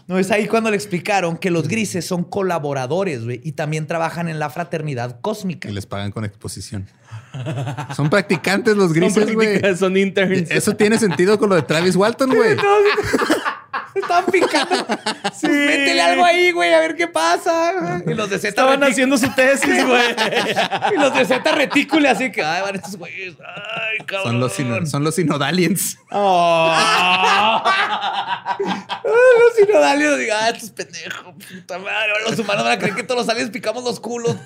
No 0.09 0.19
es 0.19 0.31
ahí 0.31 0.47
cuando 0.47 0.71
le 0.71 0.77
explicaron 0.77 1.39
que 1.39 1.51
los 1.51 1.69
grises 1.69 2.05
son 2.05 2.25
colaboradores, 2.25 3.25
güey, 3.25 3.41
y 3.45 3.53
también 3.53 3.87
trabajan 3.87 4.29
en 4.29 4.39
la 4.39 4.51
fraternidad 4.51 5.21
cósmica. 5.23 5.71
Y 5.71 5.73
les 5.73 5.87
pagan 5.87 6.11
con 6.11 6.27
exposición. 6.27 6.87
Son 7.97 8.09
practicantes 8.11 8.77
los 8.77 8.89
Son, 8.91 8.95
grises, 9.01 9.35
güey. 9.35 9.49
prácticas, 9.49 9.79
son 9.79 9.97
interns. 9.97 10.51
Eso 10.51 10.75
tiene 10.75 10.99
sentido 10.99 11.39
con 11.39 11.49
lo 11.51 11.55
de 11.57 11.63
Travis 11.63 11.95
Walton, 11.97 12.31
güey. 12.35 12.57
Están 13.95 14.25
picando. 14.27 14.87
Sí. 15.39 15.47
Métele 15.49 16.01
algo 16.03 16.25
ahí, 16.25 16.51
güey, 16.53 16.73
a 16.75 16.81
ver 16.81 16.95
qué 16.97 17.09
pasa. 17.09 18.03
Y 18.07 18.15
los 18.15 18.29
de 18.31 18.39
Z 18.39 18.49
Estaban 18.49 18.81
retic- 18.81 18.91
haciendo 18.93 19.19
su 19.19 19.33
tesis, 19.35 19.87
güey. 19.87 20.15
Y 20.95 20.97
los 20.99 21.15
de 21.15 21.25
Z 21.25 21.53
retícule, 21.53 22.09
así 22.09 22.31
que, 22.31 22.43
ay, 22.43 22.63
van 22.63 22.75
estos 22.77 22.97
güeyes. 22.97 23.35
Ay, 23.41 23.99
cabrón. 24.07 24.25
Son 24.33 24.41
los, 24.41 24.53
sino- 24.53 24.87
son 24.87 25.05
los 25.05 25.15
sinodaliens. 25.15 25.99
Oh. 26.11 26.75
Los 29.05 29.55
sinodalios, 29.57 30.19
digo, 30.19 30.33
ah, 30.39 30.51
estos 30.51 30.71
pendejos, 30.71 31.35
puta 31.51 31.79
madre. 31.79 32.13
Los 32.29 32.39
humanos 32.39 32.65
van 32.65 32.73
a 32.73 32.79
creer 32.79 32.95
que 32.95 33.03
todos 33.03 33.21
los 33.27 33.29
aliens 33.29 33.51
picamos 33.51 33.85
los 33.85 34.01
culos. 34.01 34.37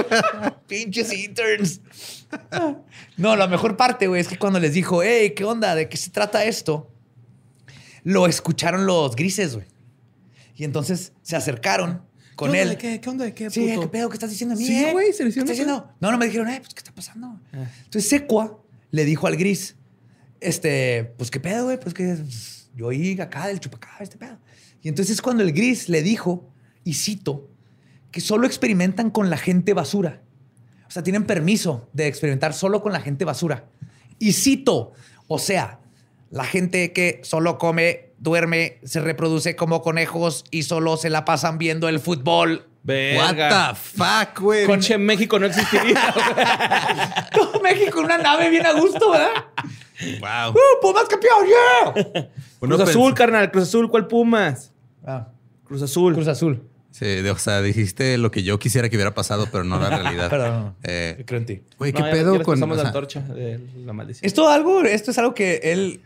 Pinches 0.66 1.12
interns. 1.12 1.80
No, 3.16 3.36
la 3.36 3.46
mejor 3.46 3.76
parte, 3.76 4.06
güey, 4.06 4.20
es 4.20 4.28
que 4.28 4.38
cuando 4.38 4.58
les 4.58 4.72
dijo, 4.74 5.02
hey, 5.02 5.34
¿qué 5.36 5.44
onda? 5.44 5.74
¿De 5.74 5.88
qué 5.88 5.96
se 5.96 6.10
trata 6.10 6.44
esto? 6.44 6.88
Lo 8.04 8.26
escucharon 8.26 8.86
los 8.86 9.14
grises, 9.16 9.54
güey. 9.54 9.66
Y 10.56 10.64
entonces 10.64 11.12
se 11.22 11.36
acercaron 11.36 12.02
con 12.36 12.54
él. 12.54 12.76
¿Qué, 12.76 13.00
¿Qué 13.00 13.10
onda 13.10 13.24
de 13.24 13.34
qué, 13.34 13.50
Sí, 13.50 13.68
puto? 13.68 13.80
¿qué 13.82 13.88
pedo? 13.88 14.08
¿Qué 14.08 14.14
estás 14.14 14.30
diciendo 14.30 14.54
a 14.54 14.58
mí? 14.58 14.64
Sí, 14.64 14.84
eh? 14.84 14.92
güey, 14.92 15.12
se 15.12 15.18
¿Qué 15.18 15.24
lo 15.24 15.28
hicieron 15.30 15.50
estás 15.50 15.66
eso. 15.66 15.70
diciendo? 15.70 15.94
No, 16.00 16.10
no 16.10 16.18
me 16.18 16.26
dijeron, 16.26 16.48
eh, 16.48 16.58
pues, 16.60 16.74
¿qué 16.74 16.80
está 16.80 16.92
pasando? 16.92 17.40
Entonces 17.52 18.08
Secua 18.08 18.60
le 18.90 19.04
dijo 19.04 19.26
al 19.26 19.36
gris, 19.36 19.76
este, 20.40 21.14
pues, 21.16 21.30
¿qué 21.30 21.40
pedo, 21.40 21.64
güey? 21.66 21.78
Pues 21.78 21.94
que 21.94 22.18
yo 22.74 22.86
oí 22.86 23.20
acá 23.20 23.46
del 23.46 23.60
chupacabra, 23.60 24.02
este 24.02 24.16
pedo. 24.18 24.38
Y 24.82 24.88
entonces 24.88 25.14
es 25.14 25.22
cuando 25.22 25.42
el 25.42 25.52
gris 25.52 25.88
le 25.88 26.02
dijo, 26.02 26.50
y 26.84 26.94
cito, 26.94 27.48
que 28.10 28.20
solo 28.20 28.46
experimentan 28.46 29.10
con 29.10 29.30
la 29.30 29.36
gente 29.38 29.72
basura. 29.72 30.22
O 30.86 30.90
sea, 30.90 31.02
tienen 31.02 31.24
permiso 31.24 31.88
de 31.92 32.06
experimentar 32.06 32.52
solo 32.52 32.82
con 32.82 32.92
la 32.92 33.00
gente 33.00 33.24
basura. 33.24 33.64
Y 34.18 34.32
cito, 34.32 34.92
o 35.26 35.38
sea, 35.38 35.80
la 36.32 36.44
gente 36.44 36.92
que 36.94 37.20
solo 37.24 37.58
come, 37.58 38.14
duerme, 38.16 38.78
se 38.84 39.00
reproduce 39.00 39.54
como 39.54 39.82
conejos 39.82 40.44
y 40.50 40.62
solo 40.62 40.96
se 40.96 41.10
la 41.10 41.26
pasan 41.26 41.58
viendo 41.58 41.90
el 41.90 42.00
fútbol. 42.00 42.66
What 42.84 43.34
the 43.36 43.74
fuck, 43.74 44.40
güey. 44.40 44.64
Conche 44.64 44.96
México 44.96 45.38
no 45.38 45.44
existiría. 45.44 46.00
Todo 47.32 47.60
México 47.60 47.98
en 47.98 48.06
una 48.06 48.18
nave 48.18 48.48
bien 48.48 48.64
a 48.64 48.72
gusto, 48.72 49.10
¿verdad? 49.10 49.44
Wow. 50.20 50.52
¡Uh, 50.52 50.80
Pumas 50.80 51.04
campeón! 51.04 51.46
¡Yeah! 51.46 52.28
Cruz 52.58 52.80
Azul, 52.80 53.14
carnal. 53.14 53.50
Cruz 53.50 53.64
Azul, 53.64 53.90
¿cuál 53.90 54.06
Pumas? 54.06 54.72
Ah, 55.06 55.28
Cruz 55.64 55.82
Azul. 55.82 56.14
Cruz 56.14 56.28
Azul. 56.28 56.66
Sí, 56.92 57.06
de- 57.06 57.30
o 57.30 57.38
sea, 57.38 57.60
dijiste 57.62 58.16
lo 58.18 58.30
que 58.30 58.42
yo 58.44 58.58
quisiera 58.58 58.88
que 58.88 58.96
hubiera 58.96 59.14
pasado, 59.14 59.48
pero 59.50 59.64
no 59.64 59.80
la 59.80 59.88
realidad. 59.98 60.28
Perdón. 60.30 60.76
Eh, 60.84 61.24
Creo 61.26 61.40
en 61.40 61.46
ti. 61.46 61.62
Güey, 61.78 61.92
No, 61.92 61.98
¿qué 61.98 62.04
ya- 62.04 62.10
pedo 62.12 62.42
con 62.42 62.54
pasamos 62.54 62.74
o 62.74 62.76
la 62.76 62.82
sea, 62.82 62.88
antorcha 62.88 63.20
de 63.20 63.60
la 63.84 63.92
maldición. 63.92 64.26
Esto, 64.26 64.48
algo, 64.48 64.82
esto 64.82 65.10
es 65.10 65.18
algo 65.18 65.34
que 65.34 65.60
él 65.64 66.00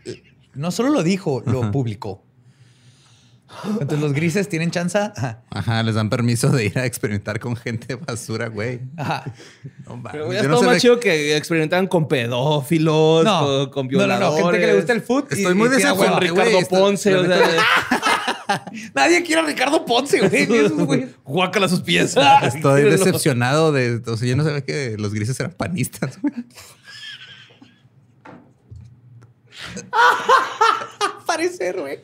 no 0.55 0.71
solo 0.71 0.89
lo 0.89 1.03
dijo, 1.03 1.43
lo 1.45 1.71
publicó. 1.71 2.23
Entonces 3.65 3.99
los 4.01 4.11
grises 4.13 4.49
tienen 4.49 4.71
chance. 4.71 4.97
Ajá. 4.97 5.41
Ajá, 5.51 5.81
les 5.81 5.95
dan 5.95 6.09
permiso 6.09 6.49
de 6.49 6.65
ir 6.65 6.77
a 6.77 6.85
experimentar 6.85 7.39
con 7.39 7.55
gente 7.55 7.95
basura, 7.95 8.47
güey. 8.49 8.81
Ajá. 8.97 9.23
No, 9.87 10.03
Pero 10.11 10.33
ya 10.33 10.43
no 10.43 10.61
más 10.61 10.75
de- 10.75 10.79
chido 10.81 10.99
que 10.99 11.35
experimentaran 11.37 11.87
con 11.87 12.09
pedófilos, 12.09 13.23
No. 13.23 13.39
con, 13.39 13.69
con 13.69 13.87
no, 13.87 13.91
no, 13.91 13.97
violadores. 14.05 14.39
no. 14.43 14.51
Gente 14.51 14.59
que 14.59 14.67
le 14.67 14.75
gusta 14.75 14.93
el 14.93 15.01
foot. 15.01 15.31
Estoy 15.31 15.53
muy 15.55 15.69
tira 15.69 15.77
desacuerdo. 15.77 16.15
hueva. 16.15 16.27
Con 16.27 16.37
Ricardo 16.37 16.59
esto- 16.59 16.75
Ponce. 16.77 17.11
la 17.11 17.19
o 17.19 17.25
sea, 17.25 17.39
Nadie 18.93 19.23
quiere 19.23 19.41
a 19.41 19.45
Ricardo 19.45 19.85
Ponce, 19.85 20.19
güey. 20.19 21.07
Guácala 21.23 21.67
sus 21.67 21.81
pies. 21.81 22.15
Estoy 22.43 22.83
decepcionado 22.83 23.71
de. 23.71 24.01
O 24.05 24.17
sea, 24.17 24.27
yo 24.27 24.35
no 24.35 24.43
sabía 24.43 24.61
que 24.61 24.95
los 24.97 25.13
grises 25.13 25.39
eran 25.39 25.53
panistas. 25.53 26.17
parecer, 31.25 31.79
güey. 31.79 31.99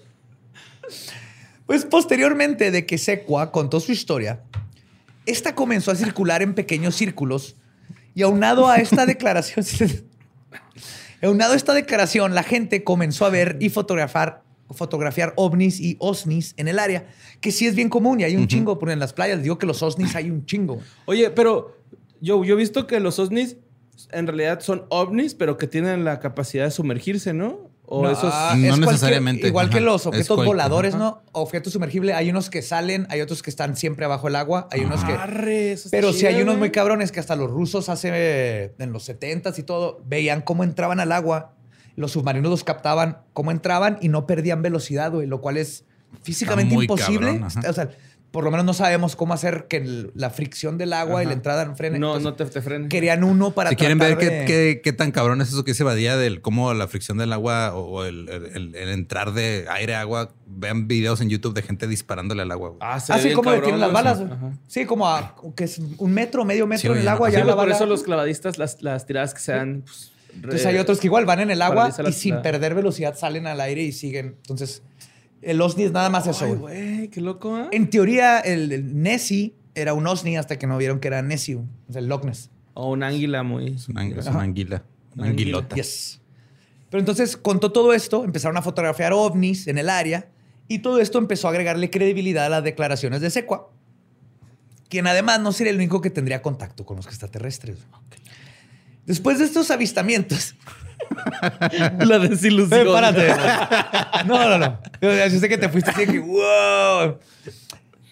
Pues 1.65 1.85
posteriormente 1.85 2.71
de 2.71 2.85
que 2.85 2.97
Secua 2.97 3.51
contó 3.51 3.79
su 3.79 3.91
historia, 3.91 4.43
esta 5.25 5.55
comenzó 5.55 5.91
a 5.91 5.95
circular 5.95 6.41
en 6.41 6.53
pequeños 6.53 6.95
círculos 6.95 7.55
y 8.13 8.21
aunado 8.21 8.67
a 8.67 8.77
esta 8.77 9.05
declaración, 9.05 9.65
aunado 11.21 11.53
a 11.53 11.55
esta 11.55 11.73
declaración, 11.73 12.35
la 12.35 12.43
gente 12.43 12.83
comenzó 12.83 13.25
a 13.25 13.29
ver 13.29 13.57
y 13.59 13.69
fotografiar, 13.69 14.42
fotografiar 14.74 15.34
ovnis 15.38 15.80
y 15.80 15.95
osnis 15.99 16.53
en 16.57 16.67
el 16.67 16.80
área, 16.80 17.05
que 17.41 17.51
sí 17.51 17.65
es 17.67 17.76
bien 17.76 17.89
común 17.89 18.19
y 18.19 18.24
hay 18.24 18.36
un 18.36 18.47
chingo, 18.47 18.80
porque 18.80 18.93
en 18.93 18.99
las 18.99 19.13
playas 19.13 19.41
digo 19.43 19.57
que 19.57 19.65
los 19.65 19.82
osnis 19.84 20.15
hay 20.15 20.30
un 20.30 20.45
chingo. 20.45 20.80
Oye, 21.05 21.30
pero 21.30 21.78
yo, 22.21 22.43
yo 22.43 22.53
he 22.53 22.57
visto 22.57 22.88
que 22.88 22.99
los 22.99 23.19
ovnis 23.19 23.57
en 24.11 24.28
realidad 24.28 24.59
son 24.61 24.86
ovnis, 24.89 25.36
pero 25.36 25.57
que 25.57 25.67
tienen 25.67 26.03
la 26.03 26.19
capacidad 26.19 26.65
de 26.65 26.71
sumergirse, 26.71 27.34
¿no? 27.34 27.71
O 27.86 28.01
No, 28.01 28.09
esos... 28.11 28.32
ah, 28.34 28.55
No 28.57 28.74
es 28.74 28.80
necesariamente. 28.80 29.47
igual 29.47 29.69
que 29.69 29.82
los 29.82 30.07
objetos 30.07 30.36
cual- 30.38 30.47
voladores, 30.47 30.95
ajá. 30.95 31.03
¿no? 31.03 31.21
Objetos 31.34 31.74
sumergibles, 31.74 32.15
hay 32.15 32.30
unos 32.30 32.49
que 32.49 32.61
salen, 32.61 33.05
hay 33.09 33.19
otros 33.21 33.43
que 33.43 33.49
están 33.49 33.76
siempre 33.76 34.05
abajo 34.05 34.28
del 34.28 34.38
agua, 34.38 34.67
hay 34.71 34.82
unos 34.82 35.03
que... 35.03 35.11
Arre, 35.11 35.76
Pero 35.91 36.11
sí 36.13 36.19
chido, 36.19 36.30
hay 36.30 36.36
unos 36.36 36.53
güey. 36.55 36.57
muy 36.59 36.71
cabrones 36.71 37.11
que 37.11 37.19
hasta 37.19 37.36
los 37.36 37.51
rusos 37.51 37.89
hace 37.89 38.09
eh, 38.13 38.74
en 38.80 38.93
los 38.93 39.07
70s 39.09 39.59
y 39.59 39.63
todo 39.63 40.01
veían 40.05 40.41
cómo 40.41 40.63
entraban 40.63 40.99
al 41.01 41.11
agua, 41.11 41.55
los 41.95 42.11
submarinos 42.11 42.49
los 42.49 42.63
captaban, 42.63 43.19
cómo 43.33 43.51
entraban 43.51 43.97
y 44.01 44.09
no 44.09 44.25
perdían 44.25 44.61
velocidad, 44.61 45.11
güey, 45.11 45.27
lo 45.27 45.41
cual 45.41 45.57
es 45.57 45.85
físicamente 46.21 46.73
imposible. 46.75 47.39
cabrón, 47.39 47.65
o 47.69 47.73
sea, 47.73 47.89
por 48.31 48.43
lo 48.43 48.49
menos 48.49 48.65
no 48.65 48.73
sabemos 48.73 49.15
cómo 49.15 49.35
hacer 49.35 49.67
que 49.69 49.77
el- 49.77 50.11
la 50.15 50.31
fricción 50.31 50.79
del 50.79 50.93
agua 50.93 51.21
y 51.21 51.27
la 51.27 51.33
entrada 51.33 51.65
no 51.65 51.75
frene. 51.75 51.99
No, 51.99 52.17
Entonces, 52.17 52.23
no 52.23 52.33
te, 52.33 52.45
te 52.51 52.61
frenes. 52.63 52.89
Querían 52.89 53.23
uno 53.23 53.51
para 53.51 53.69
Si 53.69 53.75
quieren 53.75 53.99
ver 53.99 54.17
qué, 54.17 54.43
qué- 54.47 54.81
qué 54.83 54.91
tan 54.93 55.11
cabrón 55.11 55.39
es 55.41 55.49
eso 55.49 55.63
que 55.63 55.75
se 55.75 55.83
evadía 55.83 56.17
del 56.17 56.41
cómo 56.41 56.73
la 56.73 56.87
fricción 56.87 57.19
del 57.19 57.31
agua 57.31 57.75
o, 57.75 57.81
o 57.99 58.05
el, 58.05 58.27
el- 58.29 58.75
entrar 58.89 59.33
de 59.33 59.67
aire 59.69 59.93
a 59.93 60.01
agua, 60.01 60.31
vean 60.47 60.87
videos 60.87 61.21
en 61.21 61.29
YouTube 61.29 61.53
de 61.53 61.61
gente 61.61 61.85
disparándole 61.87 62.41
al 62.41 62.51
agua. 62.51 62.69
güey. 62.69 62.79
Ah, 62.81 62.99
se 62.99 63.13
ve 63.13 63.19
Así 63.19 63.27
bien 63.27 63.35
como 63.35 63.51
tienen 63.61 63.79
las 63.79 63.91
balas. 63.93 64.23
Sí, 64.67 64.85
como 64.85 65.07
a, 65.07 65.35
que 65.55 65.65
es 65.65 65.79
un 65.99 66.11
metro, 66.13 66.43
medio 66.43 66.65
metro 66.65 66.91
Sí, 66.93 66.97
en 66.97 67.03
el 67.03 67.07
agua. 67.07 67.27
no. 67.27 67.33
ya 67.33 67.41
Sí, 67.41 67.45
la 67.45 67.53
por 67.53 67.65
bala- 67.65 67.75
eso 67.75 67.85
los 67.85 68.01
clavadistas, 68.01 68.57
las, 68.57 68.81
las 68.81 69.05
tiradas 69.05 69.35
que 69.35 69.41
se 69.41 69.51
dan... 69.51 69.83
pues, 69.85 70.11
Entonces 70.36 70.65
hay 70.65 70.77
otros 70.77 70.99
que 70.99 71.07
igual 71.07 71.25
van 71.25 71.39
en 71.39 71.51
el 71.51 71.61
agua 71.61 71.93
la- 71.97 72.09
y 72.09 72.13
sin 72.13 72.36
la- 72.36 72.41
perder 72.41 72.75
velocidad 72.75 73.15
salen 73.17 73.47
al 73.47 73.61
aire 73.61 73.84
y 73.84 73.91
siguen. 73.91 74.36
Entonces, 74.41 74.84
el 75.41 75.61
OSNI 75.61 75.84
es 75.86 75.91
nada 75.91 76.09
más 76.09 76.27
eso. 76.27 76.45
Ay, 76.45 76.53
güey. 76.55 77.07
qué 77.09 77.21
loco, 77.21 77.57
¿eh? 77.59 77.67
En 77.71 77.89
teoría, 77.89 78.39
el, 78.39 78.71
el 78.71 79.01
Nessie 79.01 79.53
era 79.75 79.93
un 79.93 80.05
OSNI 80.07 80.38
hasta 80.38 80.57
que 80.57 80.67
no 80.67 80.77
vieron 80.77 80.99
que 80.99 81.07
era 81.07 81.21
Nessie, 81.21 81.59
sea, 81.89 81.99
el 81.99 82.07
Loch 82.07 82.23
Ness. 82.25 82.49
O 82.73 82.91
un 82.91 83.03
águila 83.03 83.43
muy... 83.43 83.73
Es 83.75 83.88
una, 83.89 84.05
es 84.07 84.27
Ajá. 84.27 84.31
una 84.38 84.43
anguila. 84.43 84.84
Una 85.15 85.27
anguilota. 85.27 85.75
Yes. 85.75 86.19
Pero 86.89 86.99
entonces 86.99 87.38
contó 87.38 87.71
todo 87.71 87.93
esto, 87.93 88.23
empezaron 88.23 88.55
a 88.57 88.61
fotografiar 88.61 89.13
ovnis 89.13 89.67
en 89.67 89.77
el 89.77 89.89
área 89.89 90.27
y 90.67 90.79
todo 90.79 90.99
esto 90.99 91.17
empezó 91.19 91.47
a 91.47 91.51
agregarle 91.51 91.89
credibilidad 91.89 92.45
a 92.45 92.49
las 92.49 92.63
declaraciones 92.63 93.21
de 93.21 93.29
Secua, 93.29 93.69
quien 94.89 95.07
además 95.07 95.39
no 95.39 95.51
sería 95.51 95.71
el 95.71 95.77
único 95.77 96.01
que 96.01 96.09
tendría 96.09 96.41
contacto 96.41 96.86
con 96.86 96.97
los 96.97 97.07
extraterrestres. 97.07 97.79
Después 99.05 99.39
de 99.39 99.45
estos 99.45 99.69
avistamientos, 99.71 100.55
La 101.99 102.19
desilusión. 102.19 102.87
Eh, 102.87 102.91
párate. 102.91 103.27
No, 104.25 104.49
no, 104.49 104.57
no. 104.57 104.79
Yo 105.01 105.39
sé 105.39 105.49
que 105.49 105.57
te 105.57 105.69
fuiste 105.69 105.91
así 105.91 106.05
que, 106.05 106.19
wow. 106.19 107.17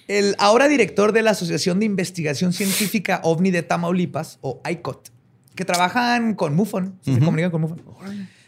El 0.07 0.35
ahora 0.39 0.67
director 0.67 1.13
de 1.13 1.21
la 1.21 1.31
Asociación 1.31 1.79
de 1.79 1.85
Investigación 1.85 2.53
Científica 2.53 3.21
OVNI 3.23 3.51
de 3.51 3.63
Tamaulipas, 3.63 4.39
o 4.41 4.61
ICOT, 4.69 5.09
que 5.55 5.63
trabajan 5.63 6.35
con 6.35 6.53
MUFON, 6.55 6.99
se 7.01 7.19
comunican 7.19 7.51
con 7.51 7.61
MUFON, 7.61 7.81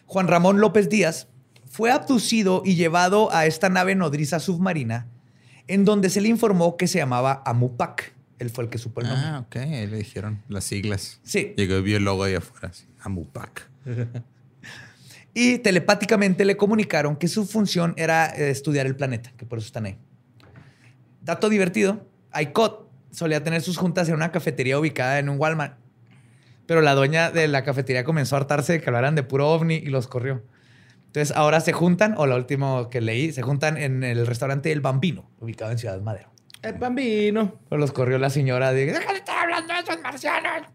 Juan 0.05 0.27
Ramón 0.27 0.59
López 0.59 0.89
Díaz, 0.89 1.27
fue 1.69 1.89
abducido 1.91 2.63
y 2.65 2.75
llevado 2.75 3.33
a 3.33 3.45
esta 3.45 3.69
nave 3.69 3.95
nodriza 3.95 4.39
submarina, 4.39 5.07
en 5.67 5.85
donde 5.85 6.09
se 6.09 6.19
le 6.19 6.27
informó 6.27 6.75
que 6.75 6.87
se 6.87 6.97
llamaba 6.97 7.41
Amupac. 7.45 8.12
Él 8.43 8.49
fue 8.49 8.65
el 8.65 8.69
que 8.69 8.77
supo 8.77 9.01
el 9.01 9.07
nombre. 9.07 9.25
Ah, 9.27 9.39
ok. 9.39 9.55
Ahí 9.55 9.87
le 9.87 9.97
dijeron 9.97 10.43
las 10.49 10.65
siglas. 10.65 11.19
Sí. 11.23 11.53
Llegó 11.57 11.77
y 11.77 11.81
vio 11.81 11.97
el 11.97 12.03
logo 12.03 12.23
ahí 12.23 12.35
afuera. 12.35 12.67
así, 12.67 12.85
Amupac. 13.01 13.69
Y 15.35 15.57
telepáticamente 15.57 16.45
le 16.45 16.57
comunicaron 16.57 17.15
que 17.15 17.27
su 17.27 17.45
función 17.45 17.95
era 17.97 18.27
eh, 18.27 18.51
estudiar 18.51 18.85
el 18.85 18.95
planeta, 18.95 19.33
que 19.35 19.47
por 19.47 19.57
eso 19.57 19.65
están 19.65 19.85
ahí. 19.85 19.97
Dato 21.21 21.49
divertido, 21.49 22.05
ICOT 22.39 22.87
solía 23.09 23.43
tener 23.43 23.63
sus 23.63 23.77
juntas 23.77 24.07
en 24.09 24.15
una 24.15 24.31
cafetería 24.31 24.77
ubicada 24.77 25.17
en 25.17 25.29
un 25.29 25.39
Walmart. 25.39 25.79
Pero 26.67 26.81
la 26.81 26.93
dueña 26.93 27.31
de 27.31 27.47
la 27.47 27.63
cafetería 27.63 28.03
comenzó 28.03 28.35
a 28.35 28.39
hartarse 28.39 28.73
de 28.73 28.81
que 28.81 28.89
hablaran 28.89 29.15
de 29.15 29.23
puro 29.23 29.49
ovni 29.49 29.75
y 29.75 29.87
los 29.87 30.07
corrió. 30.07 30.43
Entonces 31.07 31.35
ahora 31.35 31.61
se 31.61 31.73
juntan, 31.73 32.13
o 32.17 32.25
lo 32.25 32.35
último 32.35 32.89
que 32.89 33.01
leí, 33.01 33.31
se 33.31 33.41
juntan 33.41 33.77
en 33.77 34.03
el 34.03 34.25
restaurante 34.27 34.71
El 34.71 34.81
Bambino, 34.81 35.29
ubicado 35.39 35.71
en 35.71 35.77
Ciudad 35.77 35.99
Madero. 36.01 36.32
El 36.63 36.73
bambino. 36.75 37.59
Pero 37.69 37.79
los 37.79 37.91
corrió 37.91 38.17
la 38.17 38.29
señora 38.29 38.71
de, 38.73 38.85
¡Deja 38.87 39.11
de 39.11 39.19
estar 39.19 39.37
hablando 39.43 39.73
de 39.73 39.79
esos 39.81 40.01
marcianos! 40.01 40.67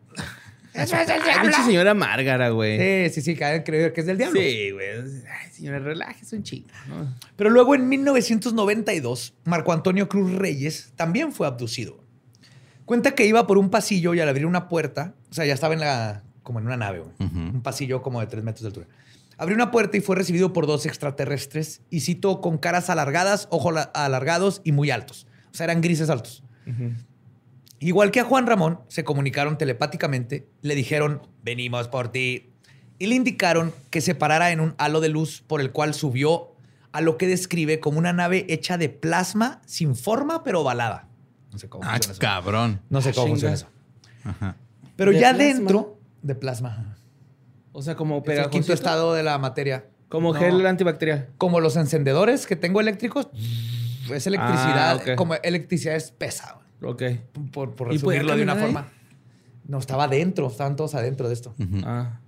¡Eso 0.75 0.97
es 0.97 1.09
el 1.09 1.23
diablo! 1.25 1.43
pinche 1.43 1.63
señora 1.65 1.95
Márgara, 1.95 2.51
güey. 2.51 3.09
Sí, 3.09 3.15
sí, 3.15 3.23
sí, 3.23 3.37
cada 3.37 3.53
vez 3.53 3.63
creo 3.65 3.93
que 3.93 4.01
es 4.03 4.07
del 4.07 4.19
diablo. 4.19 4.39
Sí, 4.41 4.71
güey. 4.71 4.87
Ay, 4.91 5.51
señora, 5.51 5.79
relájese 5.81 6.37
un 6.37 6.43
chingo. 6.45 6.69
¿no? 6.89 7.15
Pero 7.37 7.51
luego 7.51 7.75
en 7.75 7.89
1992, 7.89 9.35
Marco 9.45 9.73
Antonio 9.73 10.09
Cruz 10.09 10.33
Reyes 10.33 10.93
también 10.95 11.33
fue 11.33 11.47
abducido. 11.47 12.05
Cuenta 12.85 13.13
que 13.15 13.27
iba 13.27 13.47
por 13.47 13.59
un 13.59 13.71
pasillo 13.71 14.15
y 14.15 14.21
al 14.21 14.29
abrir 14.29 14.47
una 14.47 14.69
puerta, 14.69 15.15
o 15.31 15.35
sea, 15.35 15.45
ya 15.47 15.55
estaba 15.55 15.75
en 15.75 15.81
la, 15.81 16.23
como 16.43 16.59
en 16.61 16.67
una 16.67 16.77
nave, 16.77 17.01
güey. 17.01 17.13
un 17.19 17.63
pasillo 17.63 18.03
como 18.03 18.21
de 18.21 18.27
tres 18.27 18.45
metros 18.45 18.63
de 18.63 18.69
altura. 18.69 18.87
Abrió 19.37 19.55
una 19.55 19.71
puerta 19.71 19.97
y 19.97 20.01
fue 20.01 20.17
recibido 20.17 20.53
por 20.53 20.67
dos 20.67 20.85
extraterrestres, 20.87 21.81
y 21.91 22.01
cito, 22.01 22.41
con 22.41 22.59
caras 22.59 22.89
alargadas, 22.91 23.47
ojos 23.51 23.73
la- 23.75 23.83
alargados 23.83 24.61
y 24.65 24.73
muy 24.73 24.91
altos. 24.91 25.27
O 25.59 25.61
sea, 25.61 25.65
eran 25.65 25.81
grises 25.81 26.09
altos. 26.09 26.45
Igual 27.81 28.13
que 28.13 28.21
a 28.21 28.25
Juan 28.25 28.47
Ramón, 28.47 28.79
se 28.87 29.03
comunicaron 29.03 29.59
telepáticamente, 29.59 30.47
le 30.63 30.77
dijeron, 30.77 31.21
venimos 31.43 31.89
por 31.89 32.13
ti, 32.13 32.51
y 33.01 33.07
le 33.09 33.17
indicaron 33.17 33.73
que 33.91 34.01
se 34.01 34.15
parara 34.15 34.53
en 34.53 34.61
un 34.61 34.77
halo 34.79 35.01
de 35.01 35.09
luz 35.09 35.43
por 35.47 35.61
el 35.61 35.73
cual 35.73 35.95
subió 35.95 36.53
a 36.93 37.01
lo 37.01 37.17
que 37.19 37.27
describe 37.27 37.81
como 37.81 37.99
una 37.99 38.13
nave 38.13 38.47
hecha 38.49 38.79
de 38.79 38.89
plasma 38.89 39.61
sin 39.67 39.97
forma 39.97 40.45
pero 40.45 40.61
ovalada. 40.61 41.09
No 41.53 41.59
sé 41.59 41.69
cómo 41.69 41.83
Ah, 41.83 41.95
funciona 41.95 42.13
eso. 42.13 42.21
cabrón. 42.21 42.81
No 42.89 43.01
sé 43.03 43.09
Ah, 43.11 43.13
cómo 43.17 43.27
chinga. 43.27 43.31
funciona 43.35 43.55
eso. 43.55 43.67
Ajá. 44.25 44.57
Pero 44.95 45.11
¿De 45.11 45.19
ya 45.19 45.35
plasma? 45.35 45.45
dentro 45.45 45.99
de 46.23 46.35
plasma. 46.37 46.97
O 47.73 47.83
sea, 47.83 47.97
como 47.97 48.23
Es 48.27 48.39
el 48.39 48.51
quinto 48.51 48.73
estado 48.73 49.13
de 49.15 49.25
la 49.25 49.39
materia. 49.39 49.87
Como 50.09 50.33
No. 50.35 50.39
gel 50.39 50.65
antibacterial. 50.67 51.31
Como 51.37 51.59
los 51.61 51.75
encendedores 51.77 52.47
que 52.47 52.57
tengo 52.57 52.81
eléctricos, 52.81 53.29
es 54.15 54.27
electricidad, 54.27 54.91
Ah, 54.91 54.97
ok. 54.97 55.15
como 55.17 55.35
electricidad 55.35 55.97
espesa, 55.97 56.57
Ok. 56.83 57.03
por, 57.53 57.75
por 57.75 57.93
¿Y 57.95 57.99
podía 57.99 58.21
resumirlo 58.21 58.37
de 58.37 58.43
una 58.43 58.53
ahí? 58.55 58.61
forma. 58.61 58.89
No, 59.67 59.79
estaba 59.79 60.05
adentro, 60.05 60.47
estaban 60.49 60.77
todos 60.77 60.95
adentro 60.95 61.29
de 61.29 61.35
esto. 61.35 61.55
Ah. 61.85 62.21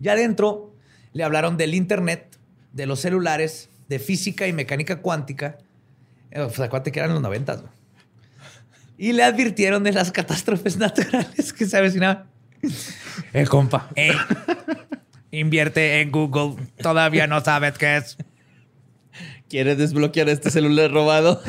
Ya 0.00 0.12
adentro 0.12 0.74
le 1.12 1.24
hablaron 1.24 1.56
del 1.56 1.74
internet, 1.74 2.38
de 2.72 2.86
los 2.86 3.00
celulares, 3.00 3.68
de 3.88 3.98
física 3.98 4.46
y 4.48 4.52
mecánica 4.52 5.00
cuántica. 5.00 5.58
Eh, 6.30 6.40
O 6.40 6.50
sea, 6.50 6.68
cuántica 6.68 7.00
eran 7.00 7.12
los 7.14 7.22
noventas. 7.22 7.62
Y 8.98 9.12
le 9.12 9.22
advirtieron 9.24 9.82
de 9.84 9.92
las 9.92 10.12
catástrofes 10.12 10.76
naturales 10.76 11.52
que 11.52 11.66
se 11.66 11.76
avecinaban. 11.76 12.24
Eh, 13.32 13.46
compa. 13.46 13.88
eh, 13.96 14.12
invierte 15.30 16.00
en 16.00 16.10
Google. 16.12 16.56
Todavía 16.80 17.26
no 17.26 17.40
sabes 17.40 17.76
qué 17.78 17.96
es. 17.98 18.16
¿Quieres 19.48 19.78
desbloquear 19.78 20.28
este 20.28 20.50
celular 20.50 20.90
robado? 20.90 21.40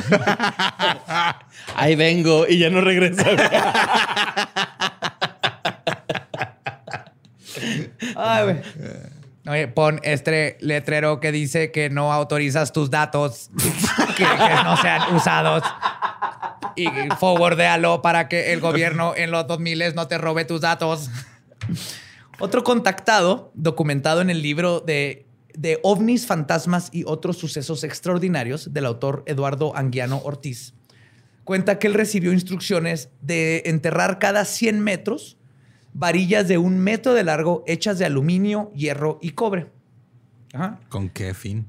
Ahí 1.74 1.96
vengo 1.96 2.46
y 2.46 2.58
ya 2.58 2.70
no 2.70 2.80
regresa. 2.80 3.24
güey. 3.24 3.48
Ay, 8.16 8.44
güey. 8.44 8.56
Oye, 9.48 9.68
pon 9.68 10.00
este 10.02 10.56
letrero 10.60 11.20
que 11.20 11.30
dice 11.30 11.70
que 11.70 11.88
no 11.88 12.12
autorizas 12.12 12.72
tus 12.72 12.90
datos 12.90 13.50
que, 14.16 14.24
que 14.24 14.54
no 14.64 14.76
sean 14.76 15.14
usados. 15.14 15.62
Y 16.74 16.88
forwardéalo 17.18 18.02
para 18.02 18.28
que 18.28 18.52
el 18.52 18.60
gobierno 18.60 19.14
en 19.16 19.30
los 19.30 19.46
2000 19.46 19.94
no 19.94 20.08
te 20.08 20.18
robe 20.18 20.44
tus 20.44 20.60
datos. 20.60 21.10
Otro 22.38 22.64
contactado, 22.64 23.50
documentado 23.54 24.20
en 24.20 24.30
el 24.30 24.42
libro 24.42 24.80
de, 24.80 25.25
de 25.56 25.80
ovnis, 25.82 26.26
fantasmas 26.26 26.90
y 26.92 27.04
otros 27.04 27.38
sucesos 27.38 27.82
extraordinarios 27.82 28.72
del 28.72 28.86
autor 28.86 29.24
Eduardo 29.26 29.74
Anguiano 29.76 30.18
Ortiz, 30.18 30.74
cuenta 31.44 31.78
que 31.78 31.86
él 31.86 31.94
recibió 31.94 32.32
instrucciones 32.32 33.08
de 33.22 33.62
enterrar 33.66 34.18
cada 34.18 34.44
100 34.44 34.80
metros 34.80 35.38
varillas 35.94 36.46
de 36.46 36.58
un 36.58 36.78
metro 36.78 37.14
de 37.14 37.24
largo 37.24 37.64
hechas 37.66 37.98
de 37.98 38.04
aluminio, 38.04 38.70
hierro 38.74 39.18
y 39.22 39.30
cobre. 39.30 39.70
Ajá. 40.52 40.78
¿Con 40.90 41.08
qué 41.08 41.32
fin? 41.32 41.66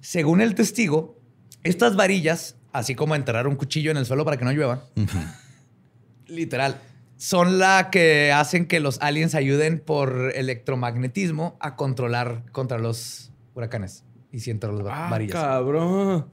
Según 0.00 0.40
el 0.40 0.54
testigo, 0.54 1.16
estas 1.62 1.94
varillas, 1.94 2.56
así 2.72 2.94
como 2.94 3.14
enterrar 3.14 3.46
un 3.46 3.54
cuchillo 3.54 3.92
en 3.92 3.96
el 3.96 4.06
suelo 4.06 4.24
para 4.24 4.36
que 4.36 4.44
no 4.44 4.52
llueva, 4.52 4.84
literal, 6.26 6.80
son 7.20 7.58
la 7.58 7.90
que 7.90 8.32
hacen 8.32 8.64
que 8.64 8.80
los 8.80 8.98
aliens 9.02 9.34
ayuden 9.34 9.78
por 9.78 10.32
electromagnetismo 10.34 11.58
a 11.60 11.76
controlar 11.76 12.44
contra 12.50 12.78
los 12.78 13.30
huracanes 13.54 14.04
y 14.32 14.40
si 14.40 14.50
va- 14.54 15.06
Ah, 15.06 15.10
varillas. 15.10 15.34
cabrón. 15.36 16.26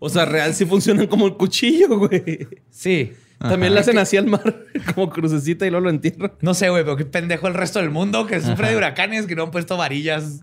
O 0.00 0.08
sea, 0.08 0.24
real 0.24 0.52
sí 0.52 0.66
funcionan 0.66 1.06
como 1.06 1.26
el 1.28 1.34
cuchillo, 1.36 1.96
güey. 2.00 2.48
Sí. 2.68 3.12
También 3.38 3.74
le 3.74 3.80
hacen 3.80 3.96
así 3.98 4.16
al 4.16 4.26
mar, 4.26 4.42
como 4.96 5.08
crucecita 5.08 5.66
y 5.66 5.70
luego 5.70 5.84
lo 5.84 5.90
entierran. 5.90 6.32
No 6.40 6.52
sé, 6.52 6.68
güey, 6.68 6.82
pero 6.82 6.96
qué 6.96 7.04
pendejo 7.04 7.46
el 7.46 7.54
resto 7.54 7.78
del 7.78 7.90
mundo 7.90 8.26
que 8.26 8.40
sufre 8.40 8.70
de 8.70 8.76
huracanes 8.76 9.26
que 9.26 9.36
no 9.36 9.44
han 9.44 9.50
puesto 9.52 9.76
varillas 9.76 10.40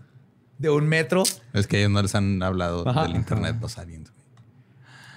de 0.56 0.70
un 0.70 0.88
metro. 0.88 1.22
Es 1.52 1.66
que 1.66 1.80
ellos 1.80 1.90
no 1.90 2.00
les 2.00 2.14
han 2.14 2.42
hablado 2.42 2.88
Ajá. 2.88 3.02
del 3.02 3.16
internet, 3.16 3.56
los 3.60 3.76
aliens. 3.76 4.10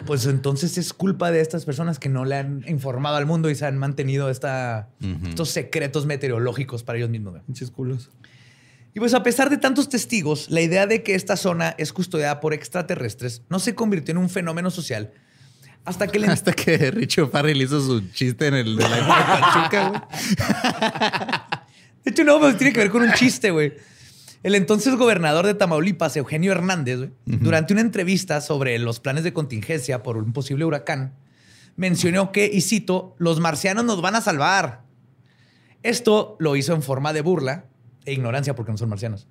Pues 0.05 0.25
entonces 0.25 0.77
es 0.77 0.93
culpa 0.93 1.31
de 1.31 1.41
estas 1.41 1.65
personas 1.65 1.99
que 1.99 2.09
no 2.09 2.25
le 2.25 2.35
han 2.35 2.63
informado 2.67 3.15
al 3.15 3.25
mundo 3.25 3.49
y 3.49 3.55
se 3.55 3.65
han 3.65 3.77
mantenido 3.77 4.29
esta, 4.29 4.89
estos 5.27 5.49
secretos 5.49 6.05
meteorológicos 6.05 6.83
para 6.83 6.97
ellos 6.97 7.09
mismos. 7.09 7.41
Pinches 7.45 7.71
culos. 7.71 8.11
Y 8.93 8.99
pues 8.99 9.13
a 9.13 9.23
pesar 9.23 9.49
de 9.49 9.57
tantos 9.57 9.89
testigos, 9.89 10.49
la 10.49 10.61
idea 10.61 10.87
de 10.87 11.03
que 11.03 11.15
esta 11.15 11.35
zona 11.35 11.75
es 11.77 11.91
custodiada 11.91 12.39
por 12.39 12.53
extraterrestres 12.53 13.41
no 13.49 13.59
se 13.59 13.75
convirtió 13.75 14.13
en 14.13 14.19
un 14.19 14.29
fenómeno 14.29 14.71
social 14.71 15.11
hasta 15.85 16.07
que 16.07 16.19
le... 16.19 16.27
Hasta 16.27 16.53
que 16.53 16.91
Richo 16.91 17.27
Farrell 17.27 17.61
hizo 17.61 17.79
su 17.81 18.09
chiste 18.11 18.47
en 18.47 18.55
el 18.55 18.75
de 18.75 18.89
la 18.89 19.07
Pachuca, 19.07 19.89
güey. 19.89 20.01
De 22.03 22.11
hecho, 22.11 22.23
no, 22.23 22.39
pues 22.39 22.57
tiene 22.57 22.71
que 22.71 22.79
ver 22.79 22.89
con 22.89 23.01
un 23.01 23.13
chiste, 23.13 23.51
güey. 23.51 23.73
El 24.45 24.53
entonces 24.53 24.93
gobernador 24.95 25.47
de 25.47 25.55
Tamaulipas, 25.55 26.15
Eugenio 26.15 26.51
Hernández, 26.51 27.09
durante 27.25 27.73
una 27.73 27.81
entrevista 27.81 28.41
sobre 28.41 28.77
los 28.77 28.99
planes 28.99 29.23
de 29.23 29.33
contingencia 29.33 30.03
por 30.03 30.17
un 30.17 30.33
posible 30.33 30.65
huracán, 30.65 31.15
mencionó 31.77 32.31
que, 32.31 32.51
y 32.53 32.61
cito, 32.61 33.15
los 33.17 33.39
marcianos 33.39 33.85
nos 33.85 34.03
van 34.03 34.13
a 34.13 34.21
salvar. 34.21 34.83
Esto 35.81 36.35
lo 36.37 36.55
hizo 36.55 36.75
en 36.75 36.83
forma 36.83 37.11
de 37.11 37.21
burla 37.21 37.65
e 38.05 38.13
ignorancia 38.13 38.53
porque 38.53 38.71
no 38.71 38.77
son 38.77 38.89
marcianos. 38.89 39.27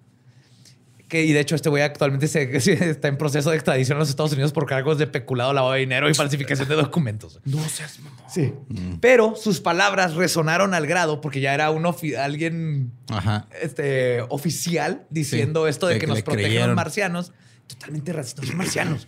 Que, 1.08 1.22
y 1.24 1.32
de 1.32 1.40
hecho, 1.40 1.54
este 1.54 1.68
güey 1.68 1.82
actualmente 1.82 2.26
se- 2.28 2.56
está 2.90 3.08
en 3.08 3.18
proceso 3.18 3.50
de 3.50 3.56
extradición 3.56 3.96
a 3.96 4.00
los 4.00 4.08
Estados 4.08 4.32
Unidos 4.32 4.52
por 4.52 4.66
cargos 4.66 4.96
de 4.98 5.06
peculado, 5.06 5.52
lavado 5.52 5.74
de 5.74 5.80
dinero 5.80 6.08
y 6.08 6.14
falsificación 6.14 6.68
de 6.68 6.74
documentos. 6.76 7.40
No 7.44 7.62
seas 7.68 7.98
mamón. 8.00 8.18
Sí. 8.28 8.52
Pero 9.00 9.36
sus 9.36 9.60
palabras 9.60 10.14
resonaron 10.14 10.72
al 10.74 10.86
grado 10.86 11.20
porque 11.20 11.40
ya 11.40 11.52
era 11.54 11.70
un 11.70 11.82
ofi- 11.84 12.16
alguien 12.16 12.92
Ajá. 13.10 13.46
este, 13.62 14.22
oficial 14.30 15.06
diciendo 15.10 15.64
Sí, 15.64 15.70
esto 15.70 15.86
de 15.88 15.94
de 15.94 16.00
que 16.00 16.06
que 16.06 16.12
nos 16.12 16.22
protegen 16.22 16.66
los 16.68 16.74
marcianos. 16.76 17.32
Totalmente 17.66 18.12
racistas, 18.12 18.46
son 18.46 18.56
marcianos. 18.56 19.06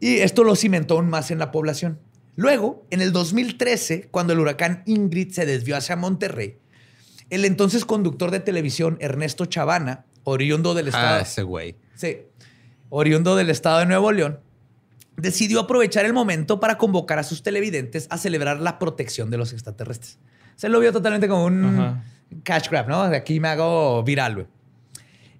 Y 0.00 0.18
esto 0.18 0.44
lo 0.44 0.54
cimentó 0.56 0.94
aún 0.96 1.08
más 1.08 1.30
en 1.30 1.38
la 1.38 1.50
población. 1.50 1.98
Luego, 2.36 2.84
en 2.90 3.00
el 3.00 3.12
2013, 3.12 4.08
cuando 4.10 4.32
el 4.32 4.40
huracán 4.40 4.82
Ingrid 4.86 5.30
se 5.32 5.46
desvió 5.46 5.76
hacia 5.76 5.94
Monterrey, 5.96 6.58
el 7.30 7.44
entonces 7.44 7.84
conductor 7.84 8.30
de 8.30 8.40
televisión 8.40 8.98
Ernesto 9.00 9.46
Chavana, 9.46 10.04
oriundo 10.24 10.74
del 10.74 10.88
estado, 10.88 11.18
Ah, 11.18 11.20
ese 11.20 11.42
güey. 11.42 11.76
Sí. 11.94 12.18
Oriundo 12.88 13.36
del 13.36 13.50
estado 13.50 13.78
de 13.80 13.86
Nuevo 13.86 14.10
León, 14.12 14.40
decidió 15.16 15.60
aprovechar 15.60 16.04
el 16.04 16.12
momento 16.12 16.60
para 16.60 16.76
convocar 16.78 17.18
a 17.18 17.22
sus 17.22 17.42
televidentes 17.42 18.06
a 18.10 18.18
celebrar 18.18 18.60
la 18.60 18.78
protección 18.78 19.30
de 19.30 19.38
los 19.38 19.52
extraterrestres. 19.52 20.18
Se 20.56 20.68
lo 20.68 20.80
vio 20.80 20.92
totalmente 20.92 21.28
como 21.28 21.44
un 21.44 21.64
Ajá. 21.64 22.04
cash 22.42 22.68
grab, 22.68 22.88
¿no? 22.88 23.08
De 23.08 23.16
aquí 23.16 23.40
me 23.40 23.48
hago 23.48 24.02
viral, 24.02 24.34
güey. 24.34 24.46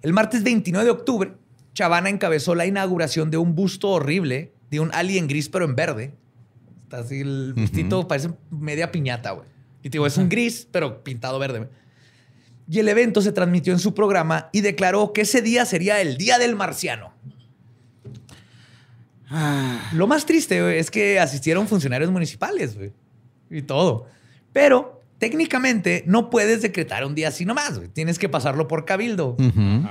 El 0.01 0.13
martes 0.13 0.43
29 0.43 0.85
de 0.85 0.91
octubre, 0.91 1.33
Chavana 1.73 2.09
encabezó 2.09 2.55
la 2.55 2.65
inauguración 2.65 3.31
de 3.31 3.37
un 3.37 3.55
busto 3.55 3.89
horrible 3.89 4.53
de 4.69 4.79
un 4.79 4.91
alien 4.93 5.27
gris 5.27 5.49
pero 5.49 5.65
en 5.65 5.75
verde. 5.75 6.13
Está 6.83 6.99
así 6.99 7.21
el 7.21 7.53
bustito, 7.55 8.07
parece 8.07 8.29
media 8.51 8.91
piñata, 8.91 9.31
güey. 9.31 9.47
Y 9.81 9.89
te 9.89 9.93
digo, 9.97 10.07
es 10.07 10.17
un 10.17 10.29
gris 10.29 10.67
pero 10.71 11.03
pintado 11.03 11.37
verde, 11.39 11.59
güey. 11.59 11.69
Y 12.67 12.79
el 12.79 12.89
evento 12.89 13.21
se 13.21 13.31
transmitió 13.31 13.73
en 13.73 13.79
su 13.79 13.93
programa 13.93 14.49
y 14.51 14.61
declaró 14.61 15.13
que 15.13 15.21
ese 15.21 15.41
día 15.41 15.65
sería 15.65 16.01
el 16.01 16.17
Día 16.17 16.39
del 16.39 16.55
Marciano. 16.55 17.13
Lo 19.93 20.07
más 20.07 20.25
triste 20.25 20.79
es 20.79 20.89
que 20.91 21.19
asistieron 21.19 21.67
funcionarios 21.67 22.11
municipales 22.11 22.77
y 23.49 23.61
todo. 23.61 24.07
Pero 24.53 25.01
técnicamente 25.17 26.03
no 26.07 26.29
puedes 26.29 26.61
decretar 26.61 27.05
un 27.05 27.15
día 27.15 27.29
así 27.29 27.45
nomás. 27.45 27.79
Tienes 27.93 28.19
que 28.19 28.29
pasarlo 28.29 28.67
por 28.67 28.85
cabildo. 28.85 29.35
Ujú. 29.39 29.87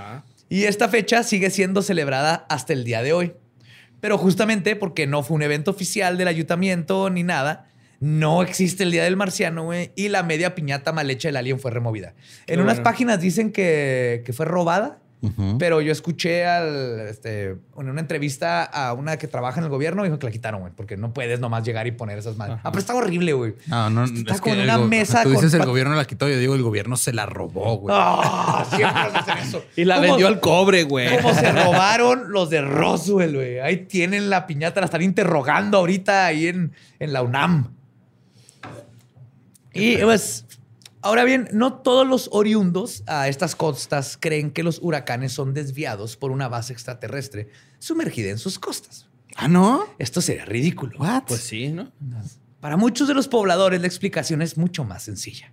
Y 0.48 0.64
esta 0.64 0.88
fecha 0.88 1.22
sigue 1.22 1.50
siendo 1.50 1.82
celebrada 1.82 2.46
hasta 2.48 2.72
el 2.72 2.84
día 2.84 3.02
de 3.02 3.12
hoy. 3.12 3.34
Pero 4.00 4.18
justamente 4.18 4.76
porque 4.76 5.06
no 5.06 5.22
fue 5.22 5.36
un 5.36 5.42
evento 5.42 5.70
oficial 5.70 6.18
del 6.18 6.28
ayuntamiento 6.28 7.08
ni 7.10 7.22
nada, 7.22 7.68
no 8.04 8.42
existe 8.42 8.82
el 8.82 8.90
Día 8.90 9.04
del 9.04 9.16
Marciano, 9.16 9.64
güey, 9.64 9.92
y 9.96 10.08
la 10.08 10.22
media 10.22 10.54
piñata 10.54 10.92
mal 10.92 11.10
hecha 11.10 11.28
del 11.28 11.36
alien 11.38 11.58
fue 11.58 11.70
removida. 11.70 12.12
en 12.46 12.60
unas 12.60 12.76
bueno. 12.76 12.82
páginas 12.84 13.18
dicen 13.20 13.50
que, 13.50 14.22
que 14.26 14.32
fue 14.34 14.44
robada 14.44 14.98
Pero 15.58 15.80
yo 15.80 15.90
escuché 15.90 16.44
al, 16.44 17.00
este, 17.08 17.52
en 17.78 17.88
una 17.88 17.98
entrevista 18.02 18.62
a 18.62 18.92
una 18.92 19.16
que 19.16 19.26
trabaja 19.26 19.58
en 19.58 19.64
el 19.64 19.70
gobierno, 19.70 20.04
dijo 20.04 20.18
que 20.18 20.26
la 20.26 20.30
quitaron, 20.32 20.60
güey, 20.60 20.74
porque 20.76 20.98
no 20.98 21.14
puedes 21.14 21.40
nomás 21.40 21.64
llegar 21.64 21.86
y 21.86 21.92
poner 21.92 22.18
esas 22.18 22.36
madres. 22.36 22.58
Ah, 22.62 22.70
pero 22.70 22.80
está 22.80 22.94
horrible, 22.94 23.32
güey. 23.32 23.54
No, 23.66 23.88
no, 23.88 24.04
Está 24.04 24.34
es 24.34 24.42
en 24.44 24.60
una 24.60 24.76
mesa 24.76 25.22
Tú 25.22 25.32
con 25.32 25.40
dices 25.42 25.58
el 25.58 25.64
gobierno 25.64 25.94
la 25.94 26.04
quitó, 26.04 26.28
yo 26.28 26.36
digo 26.38 26.54
el 26.54 26.62
gobierno 26.62 26.98
se 26.98 27.14
la 27.14 27.24
robó, 27.24 27.78
güey. 27.78 27.96
Ah, 27.98 28.66
siempre 28.68 29.00
hacen 29.14 29.38
eso. 29.38 29.64
Y 29.76 29.86
la 29.86 29.94
¿Cómo- 29.96 30.08
vendió 30.08 30.26
al 30.26 30.40
cobre, 30.40 30.82
güey. 30.82 31.08
Como 31.16 31.32
se 31.32 31.50
robaron 31.52 32.30
los 32.30 32.50
de 32.50 32.60
Roswell, 32.60 33.34
güey. 33.34 33.60
Ahí 33.60 33.86
tienen 33.86 34.28
la 34.28 34.46
piñata, 34.46 34.80
la 34.80 34.86
están 34.86 35.00
interrogando 35.00 35.78
ahorita 35.78 36.26
ahí 36.26 36.48
en, 36.48 36.72
en 36.98 37.12
la 37.14 37.22
UNAM. 37.22 37.70
Y 39.74 39.96
pues, 39.98 40.46
ahora 41.02 41.24
bien, 41.24 41.48
no 41.52 41.74
todos 41.74 42.06
los 42.06 42.28
oriundos 42.32 43.02
a 43.06 43.28
estas 43.28 43.56
costas 43.56 44.16
creen 44.20 44.50
que 44.50 44.62
los 44.62 44.78
huracanes 44.82 45.32
son 45.32 45.52
desviados 45.54 46.16
por 46.16 46.30
una 46.30 46.48
base 46.48 46.72
extraterrestre 46.72 47.48
sumergida 47.78 48.30
en 48.30 48.38
sus 48.38 48.58
costas. 48.58 49.08
Ah, 49.36 49.48
¿no? 49.48 49.84
Esto 49.98 50.20
sería 50.20 50.44
ridículo. 50.44 50.98
Pues 51.26 51.40
sí, 51.40 51.68
¿no? 51.68 51.90
Para 52.60 52.76
muchos 52.76 53.08
de 53.08 53.14
los 53.14 53.26
pobladores 53.28 53.80
la 53.80 53.86
explicación 53.88 54.40
es 54.42 54.56
mucho 54.56 54.84
más 54.84 55.02
sencilla. 55.02 55.52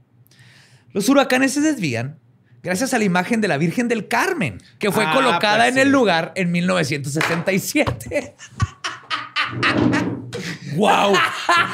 Los 0.93 1.09
huracanes 1.09 1.53
se 1.53 1.61
desvían 1.61 2.19
gracias 2.61 2.93
a 2.93 2.99
la 2.99 3.05
imagen 3.05 3.41
de 3.41 3.47
la 3.47 3.57
Virgen 3.57 3.87
del 3.87 4.07
Carmen, 4.07 4.61
que 4.77 4.91
fue 4.91 5.03
Ah, 5.05 5.13
colocada 5.13 5.57
pues 5.63 5.69
en 5.69 5.73
sí. 5.75 5.79
el 5.81 5.89
lugar 5.89 6.31
en 6.35 6.51
1977. 6.51 8.35
¡Wow! 10.75 11.13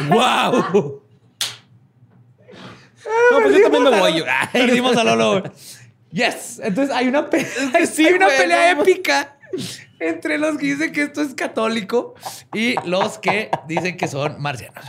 ¡Wow! 0.09 1.03
No, 3.31 3.41
pues 3.41 3.55
yo 3.55 3.61
también 3.63 3.83
me 3.83 3.99
voy. 3.99 4.23
Ah, 4.27 4.49
Perdimos 4.51 4.95
a 4.97 5.03
Lolo. 5.03 5.43
Yes. 6.11 6.59
Entonces 6.63 6.95
hay 6.95 7.07
una, 7.07 7.29
pe- 7.29 7.45
sí, 7.91 8.05
hay 8.07 8.13
una 8.13 8.27
pelea 8.27 8.71
épica 8.71 9.37
entre 9.99 10.37
los 10.37 10.57
que 10.57 10.67
dicen 10.67 10.91
que 10.91 11.03
esto 11.03 11.21
es 11.21 11.33
católico 11.33 12.15
y 12.53 12.75
los 12.85 13.17
que 13.17 13.49
dicen 13.67 13.97
que 13.97 14.07
son 14.07 14.41
marcianos. 14.41 14.85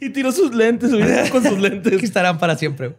Y 0.00 0.10
tiró 0.10 0.30
sus 0.32 0.54
lentes, 0.54 0.90
con 1.32 1.42
sus 1.42 1.54
que 1.54 1.60
lentes. 1.60 2.02
estarán 2.02 2.38
para 2.38 2.56
siempre. 2.56 2.94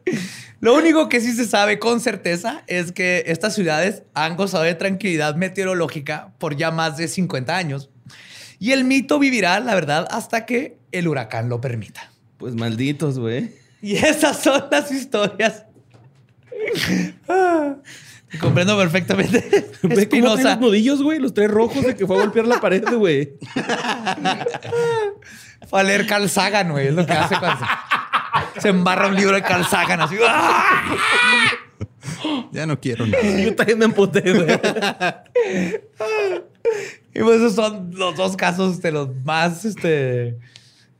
Lo 0.59 0.75
único 0.75 1.07
que 1.07 1.21
sí 1.21 1.31
se 1.31 1.45
sabe 1.45 1.79
con 1.79 2.01
certeza 2.01 2.63
es 2.67 2.91
que 2.91 3.23
estas 3.27 3.55
ciudades 3.55 4.03
han 4.13 4.35
gozado 4.35 4.65
de 4.65 4.75
tranquilidad 4.75 5.35
meteorológica 5.35 6.33
por 6.37 6.57
ya 6.57 6.69
más 6.71 6.97
de 6.97 7.07
50 7.07 7.55
años. 7.55 7.89
Y 8.59 8.73
el 8.73 8.83
mito 8.83 9.19
vivirá, 9.19 9.61
la 9.61 9.73
verdad, 9.73 10.05
hasta 10.11 10.45
que 10.45 10.77
el 10.91 11.07
huracán 11.07 11.47
lo 11.47 11.61
permita. 11.61 12.11
Pues 12.37 12.55
malditos, 12.55 13.17
güey. 13.17 13.51
Y 13.81 13.95
esas 13.95 14.41
son 14.41 14.65
las 14.69 14.91
historias. 14.91 15.65
Te 18.29 18.37
comprendo 18.39 18.77
perfectamente. 18.77 19.71
Ve 19.83 20.09
cómo 20.09 20.35
los 20.35 20.59
nudillos, 20.59 21.01
güey. 21.01 21.19
Los 21.19 21.33
tres 21.33 21.49
rojos 21.49 21.85
de 21.85 21.95
que 21.95 22.05
fue 22.05 22.17
a 22.17 22.19
golpear 22.19 22.45
la 22.45 22.59
pared, 22.59 22.83
güey. 22.93 23.33
Fue 25.67 25.79
a 25.79 25.83
leer 25.83 26.05
Carl 26.07 26.29
Sagan, 26.29 26.71
güey. 26.71 26.87
Es 26.87 26.93
lo 26.93 27.05
que 27.05 27.13
hace 27.13 27.37
cuando 27.39 27.65
se, 28.53 28.61
se 28.61 28.69
embarra 28.69 29.07
un 29.07 29.15
libro 29.15 29.35
de 29.35 29.43
Carl 29.43 29.65
Sagan. 29.65 30.01
Así. 30.01 30.17
¡ah! 30.27 30.97
Ya 32.51 32.65
no 32.65 32.79
quiero 32.79 33.05
nada. 33.05 33.23
Yo 33.43 33.55
también 33.55 33.79
me 33.79 33.85
emputé, 33.85 34.21
güey. 34.33 34.59
Y 37.13 37.19
pues 37.19 37.37
esos 37.37 37.55
son 37.55 37.91
los 37.93 38.15
dos 38.15 38.35
casos 38.35 38.81
de 38.81 38.91
los 38.91 39.15
más 39.23 39.65
este, 39.65 40.37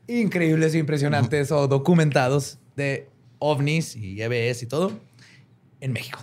increíbles 0.06 0.74
e 0.74 0.78
impresionantes 0.78 1.52
o 1.52 1.68
documentados 1.68 2.59
de 2.76 3.08
ovnis 3.38 3.96
y 3.96 4.20
EBS 4.22 4.62
y 4.62 4.66
todo 4.66 4.92
en 5.80 5.92
México. 5.92 6.18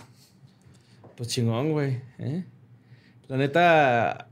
Pues 1.16 1.28
chingón, 1.30 1.72
güey. 1.72 2.00
¿eh? 2.18 2.44
La 3.28 3.36
neta, 3.36 4.28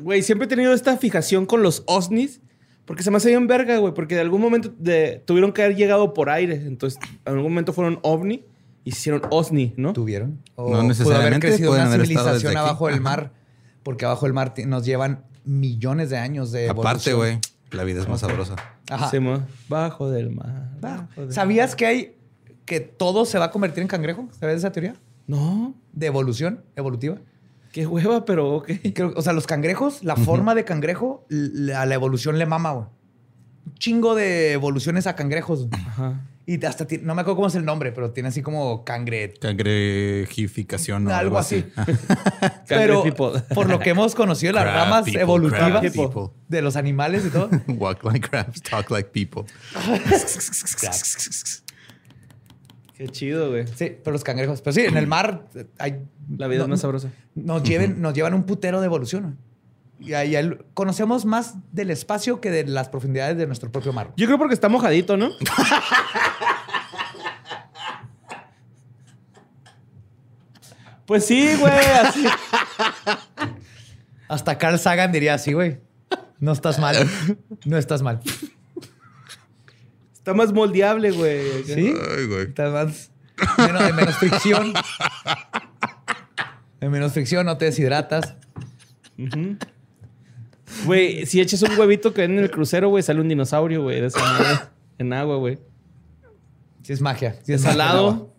güey, 0.00 0.22
siempre 0.22 0.46
he 0.46 0.48
tenido 0.48 0.72
esta 0.72 0.96
fijación 0.96 1.46
con 1.46 1.62
los 1.62 1.82
OSNIs. 1.86 2.40
Porque 2.86 3.04
se 3.04 3.10
me 3.12 3.18
hace 3.18 3.28
bien 3.28 3.46
verga, 3.46 3.76
güey. 3.78 3.94
Porque 3.94 4.16
de 4.16 4.22
algún 4.22 4.40
momento 4.40 4.72
de- 4.76 5.22
tuvieron 5.24 5.52
que 5.52 5.62
haber 5.62 5.76
llegado 5.76 6.12
por 6.12 6.28
aire. 6.28 6.54
Entonces, 6.56 6.98
en 7.24 7.32
algún 7.34 7.52
momento 7.52 7.72
fueron 7.72 8.00
OVNI 8.02 8.44
y 8.84 8.90
se 8.92 8.98
hicieron 8.98 9.22
OSNI, 9.30 9.74
¿no? 9.76 9.92
¿Tuvieron? 9.92 10.42
O 10.56 10.62
No 10.62 10.68
pudo 10.70 10.76
haber 10.78 10.88
necesariamente, 10.88 11.46
crecido 11.48 11.72
una 11.72 11.84
haber 11.84 12.06
civilización 12.06 12.56
abajo 12.56 12.88
del 12.88 13.00
mar. 13.00 13.32
Porque 13.84 14.06
abajo 14.06 14.26
del 14.26 14.32
mar 14.32 14.54
nos 14.66 14.84
llevan 14.84 15.24
millones 15.44 16.10
de 16.10 16.18
años 16.18 16.50
de 16.50 16.68
Aparte, 16.68 17.10
evolución. 17.10 17.40
güey, 17.40 17.49
la 17.72 17.84
vida 17.84 18.00
es 18.00 18.08
más 18.08 18.20
sabrosa. 18.20 18.56
Ajá. 18.90 19.20
Mo- 19.20 19.46
Bajo 19.68 20.10
del 20.10 20.30
mar. 20.30 20.70
bajo 20.80 21.20
del 21.22 21.32
¿Sabías 21.32 21.74
que 21.76 21.86
hay 21.86 22.16
que 22.64 22.80
todo 22.80 23.24
se 23.24 23.38
va 23.38 23.46
a 23.46 23.50
convertir 23.50 23.82
en 23.82 23.88
cangrejo? 23.88 24.28
¿Sabes 24.38 24.56
esa 24.58 24.70
teoría? 24.72 24.94
No, 25.26 25.74
De 25.92 26.06
evolución, 26.06 26.62
evolutiva. 26.76 27.16
qué 27.72 27.86
hueva, 27.86 28.24
pero 28.24 28.54
ok. 28.56 28.70
Creo- 28.94 29.12
o 29.16 29.22
sea, 29.22 29.32
los 29.32 29.46
cangrejos, 29.46 30.02
la 30.04 30.16
forma 30.16 30.54
de 30.54 30.64
cangrejo, 30.64 31.24
l- 31.30 31.72
a 31.74 31.86
la 31.86 31.94
evolución 31.94 32.38
le 32.38 32.46
mama, 32.46 32.72
güey. 32.72 32.86
Un 33.66 33.74
chingo 33.74 34.14
de 34.14 34.52
evoluciones 34.52 35.06
a 35.06 35.14
cangrejos. 35.16 35.68
Ajá. 35.72 36.20
Y 36.52 36.64
hasta, 36.66 36.84
ti- 36.84 36.98
no 37.00 37.14
me 37.14 37.20
acuerdo 37.20 37.36
cómo 37.36 37.46
es 37.48 37.54
el 37.54 37.64
nombre, 37.64 37.92
pero 37.92 38.10
tiene 38.10 38.30
así 38.30 38.42
como 38.42 38.84
cangre. 38.84 39.34
Cangrejificación 39.40 41.06
o 41.06 41.14
algo 41.14 41.38
así. 41.38 41.64
Pero 42.68 43.04
por 43.54 43.68
lo 43.68 43.78
que 43.78 43.90
hemos 43.90 44.16
conocido, 44.16 44.52
las 44.54 44.64
Crab 44.64 44.74
ramas 44.74 45.04
people, 45.04 45.20
evolutivas 45.22 45.82
de 46.48 46.62
los 46.62 46.74
animales 46.74 47.24
y 47.26 47.30
todo. 47.30 47.50
Walk 47.68 48.02
like 48.02 48.28
crabs, 48.28 48.62
talk 48.62 48.90
like 48.90 49.10
people. 49.10 49.44
Qué 52.96 53.08
chido, 53.08 53.50
güey. 53.50 53.66
Sí, 53.68 53.96
pero 54.02 54.12
los 54.12 54.24
cangrejos. 54.24 54.60
Pero 54.60 54.74
sí, 54.74 54.80
en 54.82 54.96
el 54.96 55.06
mar 55.06 55.46
eh, 55.54 55.66
hay. 55.78 56.02
La 56.36 56.48
vida 56.48 56.58
no- 56.58 56.64
es 56.64 56.70
más 56.70 56.80
sabrosa. 56.80 57.10
Nos, 57.34 57.62
lleven, 57.62 58.00
nos 58.02 58.12
llevan 58.14 58.34
un 58.34 58.44
putero 58.44 58.80
de 58.80 58.86
evolución. 58.86 59.38
Y 60.00 60.14
ahí 60.14 60.34
conocemos 60.74 61.26
más 61.26 61.54
del 61.72 61.90
espacio 61.90 62.40
que 62.40 62.50
de 62.50 62.64
las 62.64 62.88
profundidades 62.88 63.36
de 63.36 63.46
nuestro 63.46 63.70
propio 63.70 63.92
mar. 63.92 64.12
Yo 64.16 64.26
creo 64.26 64.38
porque 64.38 64.54
está 64.54 64.70
mojadito, 64.70 65.18
¿no? 65.18 65.30
pues 71.06 71.26
sí, 71.26 71.54
güey, 71.58 71.72
así. 72.02 72.24
Hasta 74.28 74.56
Carl 74.58 74.78
Sagan 74.78 75.12
diría 75.12 75.34
así, 75.34 75.52
güey. 75.52 75.80
No 76.38 76.52
estás 76.52 76.78
mal. 76.78 76.96
No 77.66 77.76
estás 77.76 78.00
mal. 78.00 78.20
Está 80.14 80.32
más 80.34 80.52
moldeable, 80.52 81.10
güey. 81.10 81.64
¿Sí? 81.64 81.92
Ay, 82.16 82.26
güey. 82.26 82.42
Estás 82.42 82.72
más. 82.72 83.10
Menos, 83.58 83.82
hay 83.82 83.92
menos 83.92 84.16
fricción. 84.16 84.72
Hay 86.80 86.88
menos 86.88 87.12
fricción, 87.12 87.44
no 87.44 87.58
te 87.58 87.66
deshidratas. 87.66 88.36
Güey, 90.84 91.26
si 91.26 91.40
echas 91.40 91.62
un 91.62 91.78
huevito 91.78 92.12
que 92.14 92.22
ven 92.22 92.32
en 92.32 92.44
el 92.44 92.50
crucero, 92.50 92.88
güey, 92.88 93.02
sale 93.02 93.20
un 93.20 93.28
dinosaurio, 93.28 93.82
güey, 93.82 94.00
de 94.00 94.06
esa 94.06 94.20
madre. 94.20 94.60
En 94.98 95.12
agua, 95.12 95.36
güey. 95.36 95.58
Sí, 96.82 96.92
es 96.92 97.00
magia. 97.00 97.38
Sí, 97.42 97.52
es. 97.52 97.62
Salado. 97.62 98.34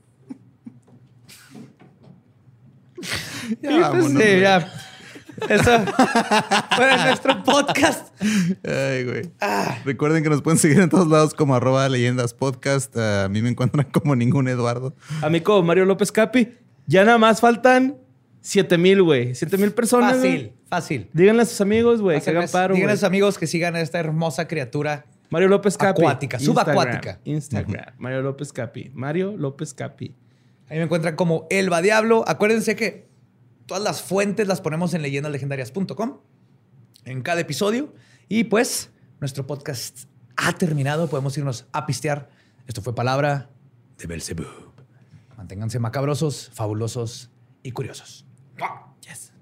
Sí, 3.01 3.57
pues, 3.61 4.41
ya. 4.41 4.71
Eso 5.49 5.85
fue 6.75 6.97
nuestro 7.05 7.43
podcast. 7.43 8.13
Ay, 8.63 9.05
güey. 9.05 9.31
Recuerden 9.85 10.23
que 10.23 10.29
nos 10.29 10.41
pueden 10.41 10.59
seguir 10.59 10.79
en 10.79 10.89
todos 10.89 11.07
lados 11.07 11.33
como 11.33 11.55
arroba 11.55 11.87
leyendas 11.89 12.33
podcast. 12.33 12.95
Ah, 12.95 13.25
a 13.25 13.29
mí 13.29 13.41
me 13.41 13.49
encuentran 13.49 13.87
como 13.91 14.15
ningún 14.15 14.47
Eduardo. 14.47 14.95
Amigo 15.21 15.63
Mario 15.63 15.85
López 15.85 16.11
Capi, 16.11 16.57
ya 16.85 17.03
nada 17.05 17.17
más 17.17 17.41
faltan 17.41 17.97
7 18.41 18.77
mil, 18.77 19.03
güey. 19.03 19.35
7 19.35 19.57
mil 19.57 19.71
personas. 19.71 20.15
Fácil, 20.17 20.53
fácil. 20.67 21.09
Díganle 21.13 21.43
a 21.43 21.45
sus 21.45 21.61
amigos, 21.61 22.01
güey, 22.01 22.19
que 22.19 22.29
hagan 22.29 22.45
Díganle 22.45 22.75
paro. 22.75 22.89
a 22.89 22.95
sus 22.95 23.03
amigos 23.03 23.37
que 23.37 23.47
sigan 23.47 23.75
a 23.75 23.81
esta 23.81 23.99
hermosa 23.99 24.47
criatura. 24.47 25.05
Mario 25.29 25.47
López 25.47 25.77
Capi. 25.77 26.01
Acuática, 26.01 26.37
Instagram, 26.37 26.65
subacuática. 26.65 27.19
Instagram. 27.23 27.93
Mario 27.97 28.21
López 28.21 28.51
Capi. 28.51 28.91
Mario 28.93 29.37
López 29.37 29.73
Capi. 29.73 30.15
Ahí 30.67 30.77
me 30.77 30.83
encuentran 30.83 31.15
como 31.15 31.47
Elba 31.49 31.81
Diablo. 31.81 32.23
Acuérdense 32.27 32.75
que 32.75 33.07
todas 33.65 33.83
las 33.83 34.01
fuentes 34.01 34.47
las 34.47 34.59
ponemos 34.59 34.93
en 34.93 35.01
leyendaslegendarias.com 35.03 36.19
en 37.05 37.21
cada 37.21 37.41
episodio. 37.41 37.93
Y 38.27 38.45
pues, 38.45 38.89
nuestro 39.19 39.45
podcast 39.47 40.05
ha 40.35 40.53
terminado. 40.53 41.07
Podemos 41.07 41.37
irnos 41.37 41.65
a 41.71 41.85
pistear. 41.85 42.29
Esto 42.67 42.81
fue 42.81 42.95
Palabra 42.95 43.49
de 43.97 44.07
Belzebub. 44.07 44.47
Manténganse 45.37 45.79
macabrosos, 45.79 46.49
fabulosos 46.53 47.29
y 47.63 47.71
curiosos. 47.71 48.25
Yes. 49.01 49.33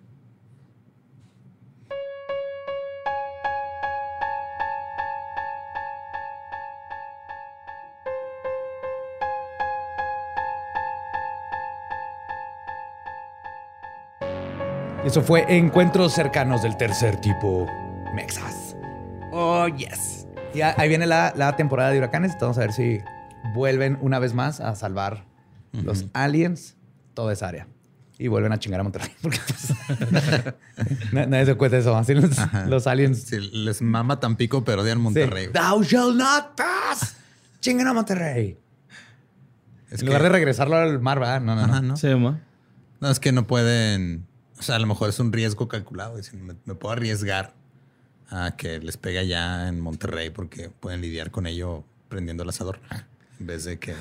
Eso 15.06 15.22
fue 15.22 15.46
Encuentros 15.48 16.14
cercanos 16.14 16.62
del 16.62 16.78
tercer 16.78 17.20
tipo 17.22 17.68
Mexas. 18.14 18.76
Oh, 19.32 19.68
yes. 19.68 20.28
Ya 20.54 20.74
ahí 20.78 20.90
viene 20.90 21.06
la, 21.06 21.34
la 21.36 21.56
temporada 21.56 21.92
de 21.92 21.98
huracanes. 21.98 22.38
Vamos 22.40 22.58
a 22.58 22.62
ver 22.62 22.74
si 22.74 23.00
vuelven 23.54 23.98
una 24.02 24.20
vez 24.20 24.34
más 24.34 24.60
a 24.60 24.76
salvar 24.76 25.26
los 25.72 26.06
aliens, 26.14 26.78
toda 27.14 27.34
esa 27.34 27.48
área. 27.48 27.68
Y 28.20 28.28
vuelven 28.28 28.52
a 28.52 28.60
chingar 28.60 28.82
a 28.82 28.84
Monterrey. 28.84 29.10
Porque 29.22 29.40
pues, 29.48 30.54
na- 31.14 31.26
nadie 31.26 31.46
se 31.48 31.56
cuenta 31.56 31.78
eso. 31.78 31.96
Así 31.98 32.14
los, 32.14 32.86
aliens. 32.88 33.24
Sí, 33.24 33.40
les 33.54 33.82
mama 33.82 34.20
Tampico, 34.20 34.64
pero 34.64 34.82
odian 34.84 35.00
Monterrey. 35.00 35.46
Sí. 35.48 35.52
Thou 35.54 35.82
shall 35.84 36.16
not 36.18 36.56
pass. 36.56 37.16
Chingan 37.62 37.88
a 37.88 37.94
Monterrey. 37.94 38.58
Es 39.90 39.94
en 39.94 40.00
que- 40.00 40.06
lugar 40.06 40.22
de 40.24 40.30
regresarlo 40.30 40.76
al 40.76 41.00
mar, 41.00 41.20
¿verdad? 41.20 41.42
No, 41.42 41.56
no, 41.56 41.66
no. 41.66 41.74
Ajá, 41.74 41.82
¿no? 41.82 41.98
Sí, 41.98 42.14
ma. 42.14 42.40
No, 43.00 43.10
es 43.10 43.20
que 43.20 43.32
no 43.32 43.48
pueden. 43.48 44.28
O 44.60 44.62
sea, 44.62 44.76
a 44.76 44.80
lo 44.80 44.88
mejor 44.88 45.10
es 45.10 45.20
un 45.20 45.32
riesgo 45.32 45.68
calculado. 45.70 46.18
es 46.18 46.26
decir, 46.26 46.40
me, 46.42 46.54
me 46.66 46.76
puedo 46.76 46.92
arriesgar 46.92 47.54
a 48.30 48.52
que 48.58 48.80
les 48.80 48.98
pegue 48.98 49.18
allá 49.20 49.70
en 49.70 49.80
Monterrey 49.80 50.30
porque 50.30 50.70
pueden 50.70 51.02
lidiar 51.02 51.32
con 51.32 51.48
ello 51.48 51.86
prendiendo 52.10 52.44
el 52.44 52.50
asador. 52.50 52.80
En 53.40 53.48
vez 53.48 53.64
de 53.64 53.80
que 53.80 53.96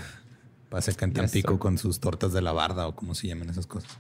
pase 0.69 0.91
acá 0.91 1.05
en 1.07 1.13
Tampico 1.15 1.59
con 1.61 1.79
sus 1.79 2.01
tortas 2.01 2.33
de 2.33 2.43
la 2.43 2.53
barda 2.53 2.89
o 2.89 2.95
como 2.97 3.15
se 3.15 3.29
llaman 3.29 3.49
esas 3.49 3.67
cosas. 3.67 3.97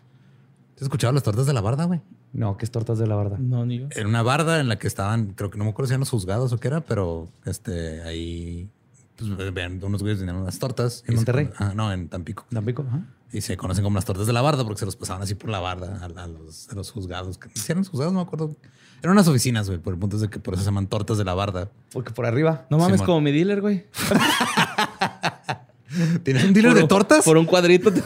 ¿Te 0.78 0.84
has 0.84 0.86
escuchado 0.86 1.12
las 1.12 1.24
tortas 1.24 1.44
de 1.44 1.52
la 1.52 1.60
barda, 1.60 1.86
güey? 1.86 2.00
No, 2.32 2.56
que 2.56 2.64
es 2.64 2.70
tortas 2.70 3.00
de 3.00 3.08
la 3.08 3.16
verdad. 3.16 3.38
No, 3.38 3.66
ni 3.66 3.80
yo. 3.80 3.88
Era 3.90 4.06
una 4.06 4.22
barda 4.22 4.60
en 4.60 4.68
la 4.68 4.78
que 4.78 4.86
estaban, 4.86 5.32
creo 5.32 5.50
que 5.50 5.58
no 5.58 5.64
me 5.64 5.70
acuerdo 5.70 5.88
si 5.88 5.94
eran 5.94 6.00
los 6.00 6.10
juzgados 6.10 6.52
o 6.52 6.58
qué 6.58 6.68
era, 6.68 6.82
pero 6.82 7.26
este 7.46 8.00
ahí 8.02 8.68
pues, 9.16 9.52
vean, 9.52 9.82
unos 9.82 10.02
güeyes 10.02 10.20
tenían 10.20 10.36
unas 10.36 10.56
tortas. 10.60 11.00
¿En 11.08 11.14
se 11.14 11.16
Monterrey? 11.16 11.50
ah, 11.58 11.72
no, 11.74 11.92
en 11.92 12.08
Tampico. 12.08 12.46
Tampico, 12.52 12.84
ajá. 12.86 13.00
Y 13.32 13.40
se 13.40 13.56
conocen 13.56 13.82
como 13.82 13.96
las 13.96 14.04
tortas 14.04 14.28
de 14.28 14.32
la 14.32 14.40
barda 14.40 14.62
porque 14.62 14.78
se 14.78 14.86
los 14.86 14.94
pasaban 14.94 15.20
así 15.20 15.34
por 15.34 15.50
la 15.50 15.58
barda 15.58 15.98
a, 16.00 16.04
a 16.22 16.26
los, 16.28 16.68
a 16.70 16.76
los 16.76 16.92
juzgados. 16.92 17.38
que- 17.38 17.48
¿Sí 17.54 17.72
eran 17.72 17.78
los 17.80 17.88
juzgados? 17.88 18.12
No 18.14 18.20
me 18.20 18.26
acuerdo. 18.26 18.54
Eran 19.02 19.14
unas 19.14 19.26
oficinas, 19.26 19.66
güey. 19.68 19.80
Por 19.80 19.94
el 19.94 19.98
punto 19.98 20.14
es 20.14 20.22
de 20.22 20.30
que 20.30 20.38
por 20.38 20.54
eso 20.54 20.62
se 20.62 20.66
llaman 20.68 20.86
tortas 20.86 21.18
de 21.18 21.24
la 21.24 21.34
barda. 21.34 21.70
Porque 21.92 22.12
por 22.12 22.24
arriba. 22.24 22.66
No 22.70 22.78
mames, 22.78 23.02
como 23.02 23.20
mi 23.20 23.32
dealer, 23.32 23.60
güey. 23.62 23.84
¿Tienes 26.22 26.44
un 26.44 26.52
dealer 26.52 26.72
Por 26.72 26.80
de 26.82 26.86
tortas? 26.86 27.24
Por 27.24 27.36
un 27.36 27.46
cuadrito. 27.46 27.90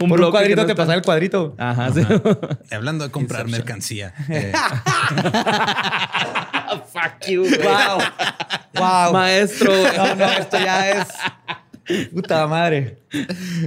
un 0.00 0.08
por 0.08 0.20
un 0.20 0.30
cuadrito 0.30 0.62
no 0.62 0.66
te 0.66 0.74
pasaba 0.74 0.94
el 0.94 1.02
cuadrito. 1.02 1.54
Ajá, 1.58 1.92
sí. 1.92 2.02
Hablando 2.70 3.04
de 3.04 3.10
comprar 3.10 3.48
mercancía. 3.48 4.14
eh, 4.28 4.52
Fuck 6.92 7.28
you, 7.28 7.42
Wow. 7.42 7.98
Wow. 8.74 9.12
Maestro, 9.12 9.70
güey. 9.70 9.96
No, 9.96 10.14
no, 10.14 10.24
esto 10.32 10.58
ya 10.58 10.90
es. 10.90 11.08
Puta 12.12 12.46
madre. 12.46 13.02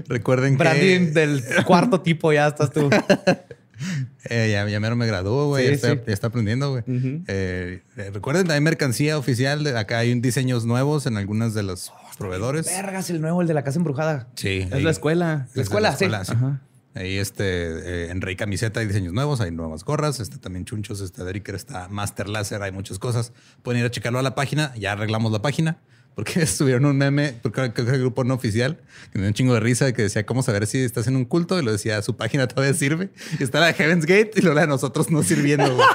recuerden 0.08 0.58
Branding 0.58 1.08
que 1.08 1.20
del 1.20 1.44
cuarto 1.66 2.02
tipo, 2.02 2.32
ya 2.34 2.48
estás 2.48 2.72
tú. 2.72 2.90
eh, 4.30 4.50
ya, 4.52 4.68
ya 4.68 4.80
mero 4.80 4.96
me 4.96 5.06
graduó, 5.08 5.48
güey. 5.48 5.64
Sí, 5.66 5.70
ya, 5.70 5.76
está, 5.76 5.92
sí. 5.94 6.00
ya 6.08 6.14
está 6.14 6.28
aprendiendo, 6.28 6.72
güey. 6.72 6.84
Eh, 6.88 7.82
eh, 7.98 8.12
recuerden, 8.14 8.50
hay 8.52 8.62
mercancía 8.62 9.18
oficial. 9.18 9.64
de- 9.64 9.78
acá 9.78 10.00
hay 10.00 10.20
diseños 10.20 10.66
nuevos 10.66 11.06
en 11.06 11.18
algunas 11.18 11.54
de 11.54 11.64
los 11.64 11.92
proveedores. 12.18 12.66
Vergas, 12.68 13.10
el 13.10 13.22
nuevo, 13.22 13.42
el 13.42 13.48
de 13.48 13.54
la 13.54 13.64
casa 13.64 13.78
embrujada. 13.80 14.28
Sí. 14.36 14.60
Es 14.68 14.74
ahí- 14.74 14.84
la 14.84 14.92
escuela. 14.92 15.48
La 15.54 15.62
escuela, 15.62 15.96
sí. 15.96 16.06
Ajá. 16.06 16.62
Ahí 16.94 17.18
este, 17.18 17.44
eh, 17.46 18.10
en 18.12 18.22
Rey 18.22 18.38
Camiseta 18.38 18.80
hay 18.80 18.88
diseños 18.88 19.12
nuevos, 19.12 19.42
hay 19.42 19.52
nuevas 19.52 19.84
gorras, 19.84 20.22
está 20.22 20.38
también 20.38 20.64
chunchos, 20.64 21.02
está 21.02 21.26
Dericker, 21.26 21.54
está 21.54 21.90
Master 21.90 22.30
Laser, 22.30 22.62
hay 22.64 22.72
muchas 22.72 23.00
cosas. 23.00 23.34
Pueden 23.64 23.82
ir 23.82 23.86
a 23.86 23.92
checarlo 23.92 24.18
a 24.18 24.22
la 24.22 24.34
página, 24.34 24.74
ya 24.78 24.94
arreglamos 24.94 25.34
la 25.34 25.42
página, 25.42 25.78
porque 26.16 26.46
subieron 26.48 26.86
un 26.86 26.98
meme, 26.98 27.36
porque 27.42 27.72
creo 27.74 27.86
que 27.86 27.92
el 27.92 28.00
grupo 28.00 28.24
no 28.24 28.34
oficial, 28.34 28.80
que 29.12 29.20
me 29.20 29.24
dio 29.24 29.28
un 29.30 29.34
chingo 29.34 29.54
de 29.54 29.60
risa, 29.60 29.92
que 29.94 30.02
decía 30.04 30.26
cómo 30.26 30.42
saber 30.42 30.66
si 30.66 30.80
estás 30.80 31.08
en 31.08 31.16
un 31.16 31.26
culto, 31.26 31.60
y 31.60 31.64
lo 31.64 31.72
decía, 31.72 32.02
su 32.02 32.16
página 32.18 32.48
todavía 32.48 32.74
sirve, 32.74 33.10
y 33.40 33.44
está 33.44 33.60
la 33.60 33.68
de 33.68 33.74
Heaven's 33.74 34.06
Gate, 34.06 34.32
y 34.36 34.42
luego 34.42 34.56
la 34.56 34.62
de 34.62 34.68
nosotros 34.68 35.12
no 35.12 35.22
sirviendo. 35.22 35.78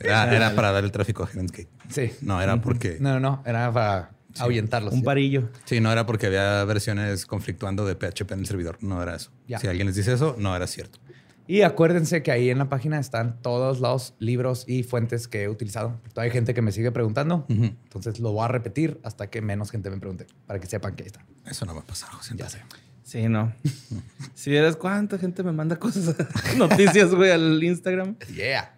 Era, 0.00 0.32
era 0.32 0.54
para 0.54 0.70
dar 0.70 0.84
el 0.84 0.92
tráfico 0.92 1.24
a 1.24 1.26
Heaven's 1.26 1.50
Gate. 1.50 1.68
Sí. 1.88 2.12
No, 2.20 2.40
era 2.40 2.60
porque... 2.60 2.98
No, 3.00 3.14
no, 3.14 3.18
no. 3.18 3.42
Era 3.44 3.72
para 3.72 4.10
ahuyentarlos. 4.38 4.94
Un 4.94 5.02
parillo. 5.02 5.50
Sí, 5.64 5.80
no 5.80 5.90
era 5.90 6.06
porque 6.06 6.26
había 6.26 6.64
versiones 6.66 7.26
conflictuando 7.26 7.84
de 7.84 7.96
PHP 7.96 8.30
en 8.30 8.38
el 8.38 8.46
servidor. 8.46 8.78
No 8.80 9.02
era 9.02 9.16
eso. 9.16 9.32
Ya. 9.48 9.58
Si 9.58 9.66
alguien 9.66 9.88
les 9.88 9.96
dice 9.96 10.12
eso, 10.12 10.36
no 10.38 10.54
era 10.54 10.68
cierto. 10.68 11.00
Y 11.48 11.62
acuérdense 11.62 12.22
que 12.22 12.30
ahí 12.30 12.50
en 12.50 12.58
la 12.58 12.68
página 12.68 13.00
están 13.00 13.40
todos 13.42 13.80
los 13.80 14.14
libros 14.18 14.64
y 14.68 14.82
fuentes 14.82 15.26
que 15.28 15.42
he 15.44 15.48
utilizado. 15.48 15.98
Todavía 16.12 16.30
hay 16.30 16.36
gente 16.36 16.52
que 16.54 16.60
me 16.62 16.70
sigue 16.72 16.92
preguntando. 16.92 17.46
Entonces 17.48 18.20
lo 18.20 18.32
voy 18.32 18.44
a 18.44 18.48
repetir 18.48 19.00
hasta 19.02 19.30
que 19.30 19.40
menos 19.40 19.70
gente 19.70 19.88
me 19.90 19.96
pregunte. 19.96 20.26
Para 20.46 20.60
que 20.60 20.66
sepan 20.66 20.94
que 20.94 21.04
ahí 21.04 21.06
está. 21.06 21.24
Eso 21.46 21.64
no 21.64 21.74
va 21.74 21.80
a 21.80 21.86
pasar, 21.86 22.10
José. 22.10 22.34
Ya 22.36 22.48
sé. 22.50 22.58
Sí, 23.02 23.26
no. 23.30 23.50
si 24.34 24.50
vieras 24.50 24.76
cuánta 24.76 25.16
gente 25.16 25.42
me 25.42 25.52
manda 25.52 25.76
cosas, 25.76 26.14
noticias, 26.58 27.14
güey, 27.14 27.30
al 27.30 27.64
Instagram. 27.64 28.16
Yeah. 28.36 28.74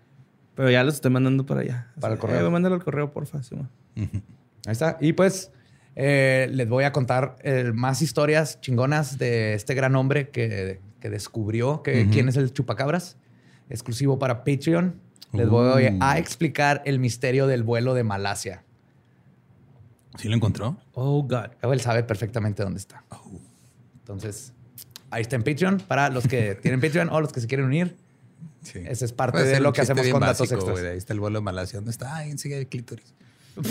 Pero 0.55 0.71
ya 0.71 0.85
los 0.85 0.95
estoy 0.95 1.11
mandando 1.11 1.45
para 1.45 1.63
allá. 1.63 1.93
Para 2.01 2.15
el 2.15 2.19
Eh, 2.19 2.21
correo. 2.21 2.39
güey, 2.41 2.53
mándalo 2.53 2.77
al 2.77 2.85
correo, 2.85 3.13
porfa. 3.13 3.43
sí. 3.43 3.57
Ahí 3.97 4.11
está. 4.73 4.97
Y 5.01 5.15
pues 5.15 5.51
eh, 5.97 6.49
les 6.53 6.69
voy 6.69 6.85
a 6.85 6.93
contar 6.93 7.35
eh, 7.43 7.73
más 7.75 8.01
historias 8.03 8.61
chingonas 8.61 9.19
de 9.19 9.55
este 9.55 9.75
gran 9.75 9.97
hombre 9.97 10.29
que, 10.31 10.81
que 11.01 11.11
descubrió 11.11 11.83
que, 11.83 12.09
quién 12.11 12.29
es 12.29 12.37
el 12.37 12.53
chupacabras. 12.53 13.17
Exclusivo 13.69 14.19
para 14.19 14.45
Patreon. 14.45 15.01
Les 15.33 15.49
voy 15.49 15.85
Uh. 15.87 15.99
a 16.01 16.19
explicar 16.19 16.83
el 16.85 16.99
misterio 16.99 17.47
del 17.47 17.63
vuelo 17.63 17.95
de 17.95 18.03
Malasia. 18.05 18.65
¿Sí 20.19 20.29
lo 20.29 20.35
encontró? 20.35 20.77
Oh, 20.93 21.23
God. 21.23 21.51
Él 21.73 21.81
sabe 21.81 22.03
perfectamente 22.03 22.63
dónde 22.65 22.79
está. 22.81 23.05
Entonces, 24.01 24.53
ahí 25.11 25.23
está 25.23 25.37
en 25.37 25.45
Patreon 25.45 25.79
para 25.87 26.09
los 26.09 26.27
que 26.27 26.55
tienen 26.63 26.81
Patreon 26.81 27.09
o 27.11 27.21
los 27.21 27.33
que 27.33 27.41
se 27.41 27.47
quieren 27.47 27.67
unir. 27.67 27.97
Sí. 28.63 28.81
Ese 28.85 29.05
es 29.05 29.13
parte 29.13 29.39
Puede 29.39 29.53
de 29.53 29.61
lo 29.61 29.73
que 29.73 29.81
hacemos 29.83 30.07
con 30.09 30.21
datos 30.21 30.51
extras. 30.51 30.79
Ahí 30.81 30.99
está 30.99 31.13
el 31.13 31.21
vuelo 31.21 31.39
de 31.39 31.45
Malasia. 31.45 31.79
¿Dónde 31.79 31.93
está? 31.93 32.17
Ahí 32.17 32.31
enseguida 32.31 32.59
el 32.59 32.67
clítoris. 32.67 33.15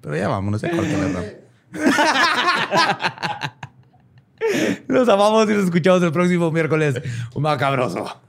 Pero 0.00 0.16
ya 0.16 0.28
vámonos, 0.28 0.60
ya 0.62 0.70
corta 0.70 0.96
la. 1.72 3.50
Los 4.88 5.08
amamos 5.08 5.48
y 5.50 5.54
los 5.54 5.64
escuchamos 5.64 6.02
el 6.02 6.12
próximo 6.12 6.50
miércoles. 6.50 7.00
Un 7.34 7.42
macabroso. 7.42 8.20